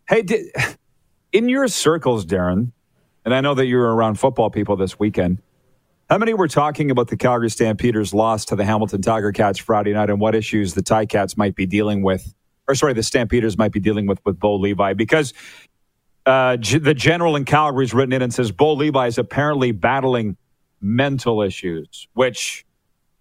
hey, 0.10 0.24
did, 0.24 0.48
in 1.34 1.50
your 1.50 1.68
circles, 1.68 2.26
Darren, 2.26 2.72
and 3.26 3.34
I 3.34 3.42
know 3.42 3.54
that 3.54 3.68
you 3.68 3.78
were 3.78 3.96
around 3.96 4.16
football 4.16 4.50
people 4.50 4.76
this 4.76 5.00
weekend, 5.00 5.42
how 6.10 6.18
many 6.18 6.34
were 6.34 6.48
talking 6.50 6.92
about 6.92 7.08
the 7.08 7.18
Calgary 7.18 7.50
Stampeders' 7.50 8.14
loss 8.14 8.46
to 8.46 8.56
the 8.56 8.66
Hamilton 8.66 9.02
Tiger 9.02 9.32
Cats 9.32 9.60
Friday 9.60 9.94
night 9.94 10.10
and 10.10 10.20
what 10.20 10.36
issues 10.36 10.74
the 10.74 10.82
Ticats 10.84 11.38
might 11.38 11.56
be 11.56 11.66
dealing 11.66 12.04
with, 12.04 12.34
or 12.68 12.76
sorry, 12.76 12.94
the 12.94 13.04
Stampeders 13.04 13.58
might 13.58 13.72
be 13.72 13.80
dealing 13.80 14.08
with 14.08 14.20
with 14.26 14.40
Bo 14.40 14.56
Levi? 14.56 14.94
Because 14.94 15.34
uh, 16.26 16.58
G- 16.58 16.80
the 16.80 16.94
general 16.94 17.36
in 17.36 17.46
Calgary's 17.46 17.94
written 17.94 18.14
in 18.14 18.22
and 18.22 18.34
says 18.34 18.52
Bo 18.52 18.74
Levi 18.74 19.08
is 19.08 19.18
apparently 19.18 19.72
battling 19.72 20.38
mental 20.82 21.42
issues, 21.42 22.08
which 22.14 22.66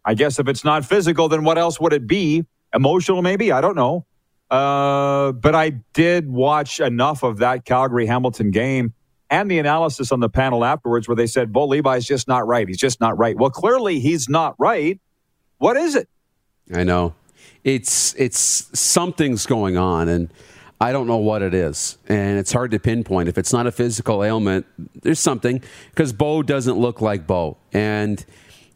I 0.05 0.15
guess 0.15 0.39
if 0.39 0.49
it's 0.49 0.65
not 0.65 0.85
physical, 0.85 1.29
then 1.29 1.45
what 1.45 1.59
else 1.59 1.81
would 1.81 1.93
it 1.93 2.07
be? 2.07 2.45
Emotional, 2.75 3.23
maybe? 3.23 3.53
I 3.53 3.61
don't 3.61 3.77
know. 3.77 4.07
Uh, 4.51 5.33
but 5.33 5.55
I 5.55 5.71
did 5.93 6.29
watch 6.29 6.81
enough 6.81 7.23
of 7.23 7.39
that 7.39 7.65
Calgary 7.65 8.07
Hamilton 8.07 8.51
game 8.51 8.95
and 9.31 9.49
the 9.49 9.59
analysis 9.59 10.11
on 10.11 10.21
the 10.21 10.29
panel 10.29 10.65
afterwards 10.65 11.07
where 11.07 11.15
they 11.15 11.27
said 11.27 11.53
Bo 11.53 11.67
Levi's 11.67 12.05
just 12.05 12.27
not 12.27 12.47
right. 12.47 12.67
He's 12.67 12.79
just 12.79 13.01
not 13.01 13.17
right. 13.17 13.37
Well, 13.37 13.51
clearly 13.51 14.01
he's 14.01 14.29
not 14.29 14.57
right. 14.59 15.01
What 15.59 15.77
is 15.77 15.95
it? 15.95 16.09
I 16.75 16.83
know. 16.83 17.15
It's 17.63 18.15
it's 18.19 18.69
something's 18.79 19.47
going 19.47 19.77
on 19.77 20.09
and 20.09 20.33
I 20.81 20.93
don't 20.93 21.07
know 21.07 21.19
what 21.19 21.43
it 21.43 21.53
is. 21.53 21.99
And 22.09 22.39
it's 22.39 22.53
hard 22.53 22.71
to 22.71 22.79
pinpoint. 22.79 23.29
If 23.29 23.37
it's 23.37 23.53
not 23.53 23.67
a 23.67 23.73
physical 23.73 24.25
ailment, 24.25 24.67
there's 25.03 25.21
something 25.21 25.63
because 25.91 26.13
Bo 26.13 26.43
doesn't 26.43 26.79
look 26.79 27.01
like 27.01 27.27
Bo. 27.27 27.59
And 27.73 28.25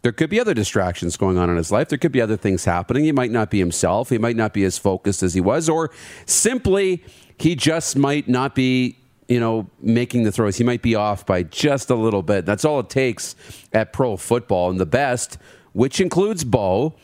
there 0.03 0.13
could 0.13 0.29
be 0.29 0.39
other 0.39 0.53
distractions 0.53 1.17
going 1.17 1.39
on 1.39 1.49
in 1.49 1.57
his 1.57 1.73
life. 1.73 1.89
There 1.89 1.97
could 1.97 2.13
be 2.13 2.21
other 2.21 2.37
things 2.37 2.67
happening. 2.67 3.05
He 3.05 3.13
might 3.13 3.31
not 3.31 3.51
be 3.51 3.59
himself. 3.59 4.11
He 4.11 4.19
might 4.19 4.37
not 4.37 4.53
be 4.53 4.65
as 4.65 4.77
focused 4.77 5.23
as 5.23 5.33
he 5.33 5.41
was, 5.41 5.67
or 5.67 5.91
simply 6.27 7.03
he 7.39 7.57
just 7.57 7.97
might 7.97 8.29
not 8.29 8.55
be, 8.55 8.99
you 9.29 9.41
know, 9.41 9.67
making 9.81 10.25
the 10.25 10.31
throws. 10.31 10.59
He 10.59 10.65
might 10.65 10.83
be 10.83 10.95
off 10.95 11.25
by 11.25 11.43
just 11.43 11.89
a 11.89 11.95
little 11.95 12.23
bit. 12.23 12.45
That's 12.45 12.67
all 12.67 12.81
it 12.81 12.91
takes 12.91 13.35
at 13.73 13.95
pro 13.95 14.19
football. 14.19 14.69
And 14.69 14.79
the 14.79 14.85
best, 14.85 15.39
which 15.73 16.03
includes 16.03 16.45
Bo, 16.45 16.95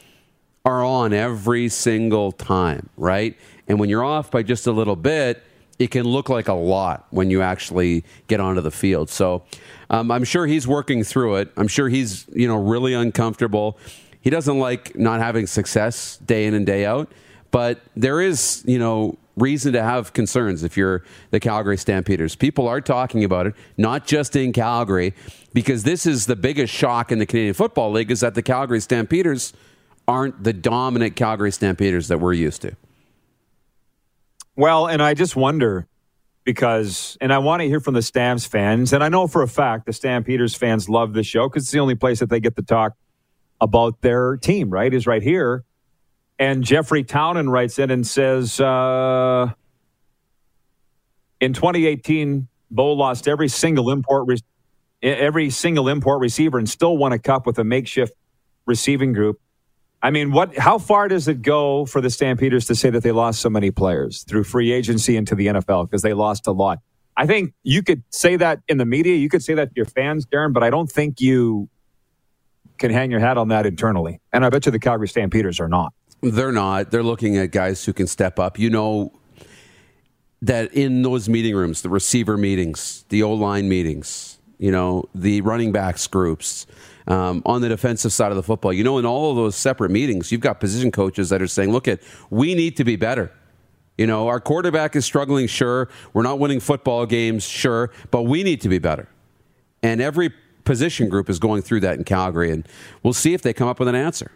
are 0.66 0.84
on 0.84 1.14
every 1.14 1.70
single 1.70 2.32
time, 2.32 2.90
right? 2.98 3.34
And 3.70 3.78
when 3.78 3.88
you're 3.88 4.02
off 4.02 4.32
by 4.32 4.42
just 4.42 4.66
a 4.66 4.72
little 4.72 4.96
bit, 4.96 5.44
it 5.78 5.92
can 5.92 6.02
look 6.02 6.28
like 6.28 6.48
a 6.48 6.52
lot 6.54 7.06
when 7.10 7.30
you 7.30 7.40
actually 7.40 8.04
get 8.26 8.40
onto 8.40 8.60
the 8.60 8.72
field. 8.72 9.08
So 9.08 9.44
um, 9.90 10.10
I'm 10.10 10.24
sure 10.24 10.48
he's 10.48 10.66
working 10.66 11.04
through 11.04 11.36
it. 11.36 11.52
I'm 11.56 11.68
sure 11.68 11.88
he's 11.88 12.26
you 12.34 12.48
know 12.48 12.56
really 12.56 12.94
uncomfortable. 12.94 13.78
He 14.22 14.28
doesn't 14.28 14.58
like 14.58 14.98
not 14.98 15.20
having 15.20 15.46
success 15.46 16.16
day 16.16 16.46
in 16.46 16.54
and 16.54 16.66
day 16.66 16.84
out. 16.84 17.12
But 17.52 17.80
there 17.94 18.20
is 18.20 18.64
you 18.66 18.80
know 18.80 19.16
reason 19.36 19.72
to 19.74 19.82
have 19.84 20.14
concerns 20.14 20.64
if 20.64 20.76
you're 20.76 21.04
the 21.30 21.38
Calgary 21.38 21.78
Stampeders. 21.78 22.34
People 22.34 22.66
are 22.66 22.80
talking 22.80 23.22
about 23.22 23.46
it, 23.46 23.54
not 23.76 24.04
just 24.04 24.34
in 24.34 24.52
Calgary, 24.52 25.14
because 25.54 25.84
this 25.84 26.06
is 26.06 26.26
the 26.26 26.34
biggest 26.34 26.74
shock 26.74 27.12
in 27.12 27.20
the 27.20 27.26
Canadian 27.26 27.54
Football 27.54 27.92
League 27.92 28.10
is 28.10 28.18
that 28.18 28.34
the 28.34 28.42
Calgary 28.42 28.80
Stampeders 28.80 29.52
aren't 30.08 30.42
the 30.42 30.52
dominant 30.52 31.14
Calgary 31.14 31.52
Stampeders 31.52 32.08
that 32.08 32.18
we're 32.18 32.32
used 32.32 32.62
to. 32.62 32.74
Well, 34.60 34.88
and 34.88 35.00
I 35.00 35.14
just 35.14 35.36
wonder 35.36 35.88
because, 36.44 37.16
and 37.22 37.32
I 37.32 37.38
want 37.38 37.62
to 37.62 37.66
hear 37.66 37.80
from 37.80 37.94
the 37.94 38.02
Stamps 38.02 38.44
fans, 38.44 38.92
and 38.92 39.02
I 39.02 39.08
know 39.08 39.26
for 39.26 39.40
a 39.40 39.48
fact 39.48 39.86
the 39.86 39.94
Stampeders 39.94 40.54
fans 40.54 40.86
love 40.86 41.14
this 41.14 41.26
show 41.26 41.48
because 41.48 41.62
it's 41.62 41.72
the 41.72 41.78
only 41.78 41.94
place 41.94 42.18
that 42.18 42.28
they 42.28 42.40
get 42.40 42.56
to 42.56 42.62
talk 42.62 42.92
about 43.58 44.02
their 44.02 44.36
team, 44.36 44.68
right? 44.68 44.92
Is 44.92 45.06
right 45.06 45.22
here. 45.22 45.64
And 46.38 46.62
Jeffrey 46.62 47.04
Townend 47.04 47.50
writes 47.50 47.78
in 47.78 47.90
and 47.90 48.06
says, 48.06 48.60
uh, 48.60 49.50
in 51.40 51.54
2018, 51.54 52.46
Bo 52.70 52.92
lost 52.92 53.28
every 53.28 53.48
single 53.48 53.90
import, 53.90 54.26
re- 54.26 54.44
every 55.02 55.48
single 55.48 55.88
import 55.88 56.20
receiver, 56.20 56.58
and 56.58 56.68
still 56.68 56.98
won 56.98 57.14
a 57.14 57.18
cup 57.18 57.46
with 57.46 57.58
a 57.58 57.64
makeshift 57.64 58.12
receiving 58.66 59.14
group. 59.14 59.40
I 60.02 60.10
mean, 60.10 60.32
what? 60.32 60.56
How 60.56 60.78
far 60.78 61.08
does 61.08 61.28
it 61.28 61.42
go 61.42 61.84
for 61.84 62.00
the 62.00 62.10
Stampeders 62.10 62.66
to 62.66 62.74
say 62.74 62.90
that 62.90 63.02
they 63.02 63.12
lost 63.12 63.40
so 63.40 63.50
many 63.50 63.70
players 63.70 64.22
through 64.22 64.44
free 64.44 64.72
agency 64.72 65.16
into 65.16 65.34
the 65.34 65.48
NFL 65.48 65.90
because 65.90 66.02
they 66.02 66.14
lost 66.14 66.46
a 66.46 66.52
lot? 66.52 66.78
I 67.16 67.26
think 67.26 67.52
you 67.64 67.82
could 67.82 68.02
say 68.10 68.36
that 68.36 68.60
in 68.66 68.78
the 68.78 68.86
media. 68.86 69.16
You 69.16 69.28
could 69.28 69.42
say 69.42 69.52
that 69.54 69.66
to 69.66 69.72
your 69.76 69.84
fans, 69.84 70.24
Darren, 70.24 70.54
but 70.54 70.62
I 70.62 70.70
don't 70.70 70.90
think 70.90 71.20
you 71.20 71.68
can 72.78 72.90
hang 72.90 73.10
your 73.10 73.20
hat 73.20 73.36
on 73.36 73.48
that 73.48 73.66
internally. 73.66 74.20
And 74.32 74.44
I 74.44 74.48
bet 74.48 74.64
you 74.64 74.72
the 74.72 74.78
Calgary 74.78 75.06
Stampeders 75.06 75.60
are 75.60 75.68
not. 75.68 75.92
They're 76.22 76.52
not. 76.52 76.90
They're 76.90 77.02
looking 77.02 77.36
at 77.36 77.50
guys 77.50 77.84
who 77.84 77.92
can 77.92 78.06
step 78.06 78.38
up. 78.38 78.58
You 78.58 78.70
know 78.70 79.12
that 80.42 80.72
in 80.72 81.02
those 81.02 81.28
meeting 81.28 81.54
rooms, 81.54 81.82
the 81.82 81.90
receiver 81.90 82.38
meetings, 82.38 83.04
the 83.10 83.22
O 83.22 83.32
line 83.34 83.68
meetings, 83.68 84.38
you 84.60 84.70
know, 84.70 85.08
the 85.14 85.40
running 85.40 85.72
backs 85.72 86.06
groups, 86.06 86.66
um, 87.06 87.42
on 87.46 87.62
the 87.62 87.68
defensive 87.68 88.12
side 88.12 88.30
of 88.30 88.36
the 88.36 88.42
football, 88.42 88.72
you 88.72 88.84
know, 88.84 88.98
in 88.98 89.06
all 89.06 89.30
of 89.30 89.36
those 89.36 89.56
separate 89.56 89.90
meetings, 89.90 90.30
you've 90.30 90.42
got 90.42 90.60
position 90.60 90.92
coaches 90.92 91.30
that 91.30 91.40
are 91.40 91.46
saying, 91.46 91.72
look, 91.72 91.88
at 91.88 92.00
we 92.28 92.54
need 92.54 92.76
to 92.76 92.84
be 92.84 92.94
better. 92.94 93.32
You 93.96 94.06
know, 94.06 94.28
our 94.28 94.38
quarterback 94.38 94.94
is 94.94 95.04
struggling, 95.04 95.46
sure. 95.46 95.88
We're 96.12 96.22
not 96.22 96.38
winning 96.38 96.60
football 96.60 97.06
games, 97.06 97.42
sure, 97.44 97.90
but 98.10 98.22
we 98.22 98.42
need 98.42 98.60
to 98.60 98.68
be 98.68 98.78
better. 98.78 99.08
And 99.82 100.00
every 100.00 100.30
position 100.64 101.08
group 101.08 101.30
is 101.30 101.38
going 101.38 101.62
through 101.62 101.80
that 101.80 101.96
in 101.96 102.04
Calgary, 102.04 102.50
and 102.50 102.68
we'll 103.02 103.14
see 103.14 103.32
if 103.32 103.40
they 103.40 103.54
come 103.54 103.66
up 103.66 103.78
with 103.78 103.88
an 103.88 103.94
answer. 103.94 104.30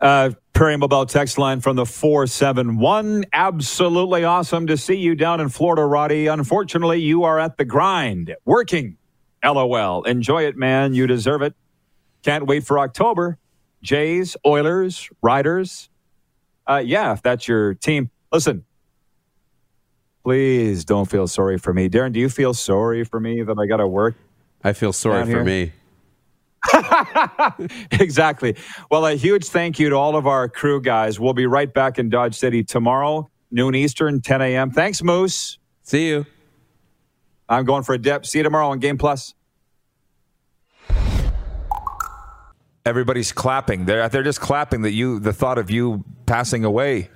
Uh, 0.00 0.30
Prairie 0.52 0.76
Mobile 0.76 1.06
text 1.06 1.38
line 1.38 1.60
from 1.60 1.76
the 1.76 1.86
471. 1.86 3.24
Absolutely 3.32 4.24
awesome 4.24 4.66
to 4.66 4.76
see 4.76 4.96
you 4.96 5.14
down 5.14 5.40
in 5.40 5.48
Florida, 5.48 5.84
Roddy. 5.84 6.26
Unfortunately, 6.26 7.00
you 7.00 7.24
are 7.24 7.38
at 7.38 7.56
the 7.56 7.64
grind, 7.64 8.34
working. 8.44 8.96
LOL. 9.44 10.02
Enjoy 10.04 10.42
it, 10.44 10.56
man. 10.56 10.92
You 10.92 11.06
deserve 11.06 11.42
it. 11.42 11.54
Can't 12.22 12.46
wait 12.46 12.66
for 12.66 12.78
October. 12.78 13.38
Jays, 13.82 14.36
Oilers, 14.46 15.08
Riders. 15.22 15.88
Uh, 16.68 16.82
yeah, 16.84 17.12
if 17.12 17.22
that's 17.22 17.48
your 17.48 17.74
team. 17.74 18.10
Listen, 18.30 18.64
please 20.22 20.84
don't 20.84 21.10
feel 21.10 21.26
sorry 21.26 21.58
for 21.58 21.72
me. 21.72 21.88
Darren, 21.88 22.12
do 22.12 22.20
you 22.20 22.28
feel 22.28 22.52
sorry 22.52 23.04
for 23.04 23.18
me 23.18 23.42
that 23.42 23.58
I 23.58 23.66
got 23.66 23.78
to 23.78 23.88
work? 23.88 24.14
I 24.62 24.74
feel 24.74 24.92
sorry 24.92 25.24
for 25.24 25.30
here. 25.30 25.44
me. 25.44 25.72
exactly. 27.92 28.56
Well, 28.90 29.06
a 29.06 29.14
huge 29.14 29.46
thank 29.46 29.78
you 29.78 29.90
to 29.90 29.96
all 29.96 30.16
of 30.16 30.26
our 30.26 30.48
crew 30.48 30.80
guys. 30.80 31.18
We'll 31.18 31.32
be 31.32 31.46
right 31.46 31.72
back 31.72 31.98
in 31.98 32.08
Dodge 32.08 32.34
City 32.36 32.62
tomorrow, 32.62 33.30
noon 33.50 33.74
Eastern, 33.74 34.20
10 34.20 34.42
a.m. 34.42 34.70
Thanks, 34.70 35.02
Moose. 35.02 35.58
See 35.82 36.08
you. 36.08 36.26
I'm 37.48 37.64
going 37.64 37.82
for 37.82 37.94
a 37.94 37.98
dip. 37.98 38.26
See 38.26 38.38
you 38.38 38.44
tomorrow 38.44 38.68
on 38.68 38.78
Game 38.78 38.98
Plus. 38.98 39.34
Everybody's 42.86 43.32
clapping. 43.32 43.84
They're 43.84 44.08
they're 44.08 44.22
just 44.22 44.40
clapping 44.40 44.82
that 44.82 44.92
you 44.92 45.18
the 45.20 45.32
thought 45.32 45.58
of 45.58 45.70
you 45.70 46.04
passing 46.26 46.64
away. 46.64 47.10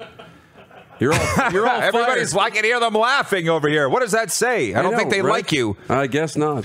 You're 1.01 1.13
all, 1.13 1.53
you're 1.53 1.69
all 1.69 1.81
Everybody's 1.81 2.33
fired. 2.33 2.53
I 2.53 2.55
can 2.55 2.65
hear 2.65 2.79
them 2.79 2.95
laughing 2.95 3.49
over 3.49 3.69
here. 3.69 3.89
What 3.89 4.01
does 4.01 4.13
that 4.13 4.31
say? 4.31 4.75
I, 4.75 4.83
don't 4.83 4.93
know, 4.93 4.99
think 4.99 5.11
they 5.11 5.23
right? 5.23 5.31
like 5.31 5.53
you. 5.53 5.77
I 5.89 6.07
guess 6.07 6.37
not. 6.37 6.65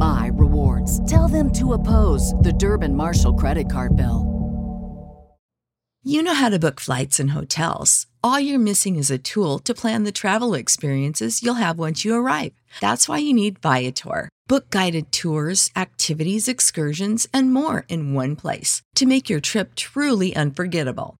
my 0.00 0.30
rewards. 0.32 0.98
Tell 1.08 1.28
them 1.28 1.52
to 1.52 1.74
oppose 1.74 2.34
the 2.34 2.52
Durbin 2.52 2.94
Marshall 2.94 3.34
credit 3.34 3.70
card 3.70 3.94
bill. 3.96 4.26
You 6.02 6.22
know 6.22 6.32
how 6.32 6.48
to 6.48 6.58
book 6.58 6.80
flights 6.80 7.20
and 7.20 7.32
hotels. 7.32 8.06
All 8.24 8.40
you're 8.40 8.58
missing 8.58 8.96
is 8.96 9.10
a 9.10 9.18
tool 9.18 9.58
to 9.60 9.74
plan 9.74 10.04
the 10.04 10.12
travel 10.12 10.54
experiences 10.54 11.42
you'll 11.42 11.60
have 11.66 11.78
once 11.78 12.06
you 12.06 12.14
arrive. 12.14 12.52
That's 12.80 13.06
why 13.06 13.18
you 13.18 13.34
need 13.34 13.58
Viator. 13.58 14.30
Book 14.48 14.70
guided 14.70 15.12
tours, 15.12 15.70
activities, 15.76 16.48
excursions, 16.48 17.28
and 17.34 17.52
more 17.52 17.84
in 17.88 18.14
one 18.14 18.34
place 18.34 18.80
to 18.94 19.04
make 19.04 19.28
your 19.28 19.40
trip 19.40 19.74
truly 19.74 20.34
unforgettable. 20.34 21.19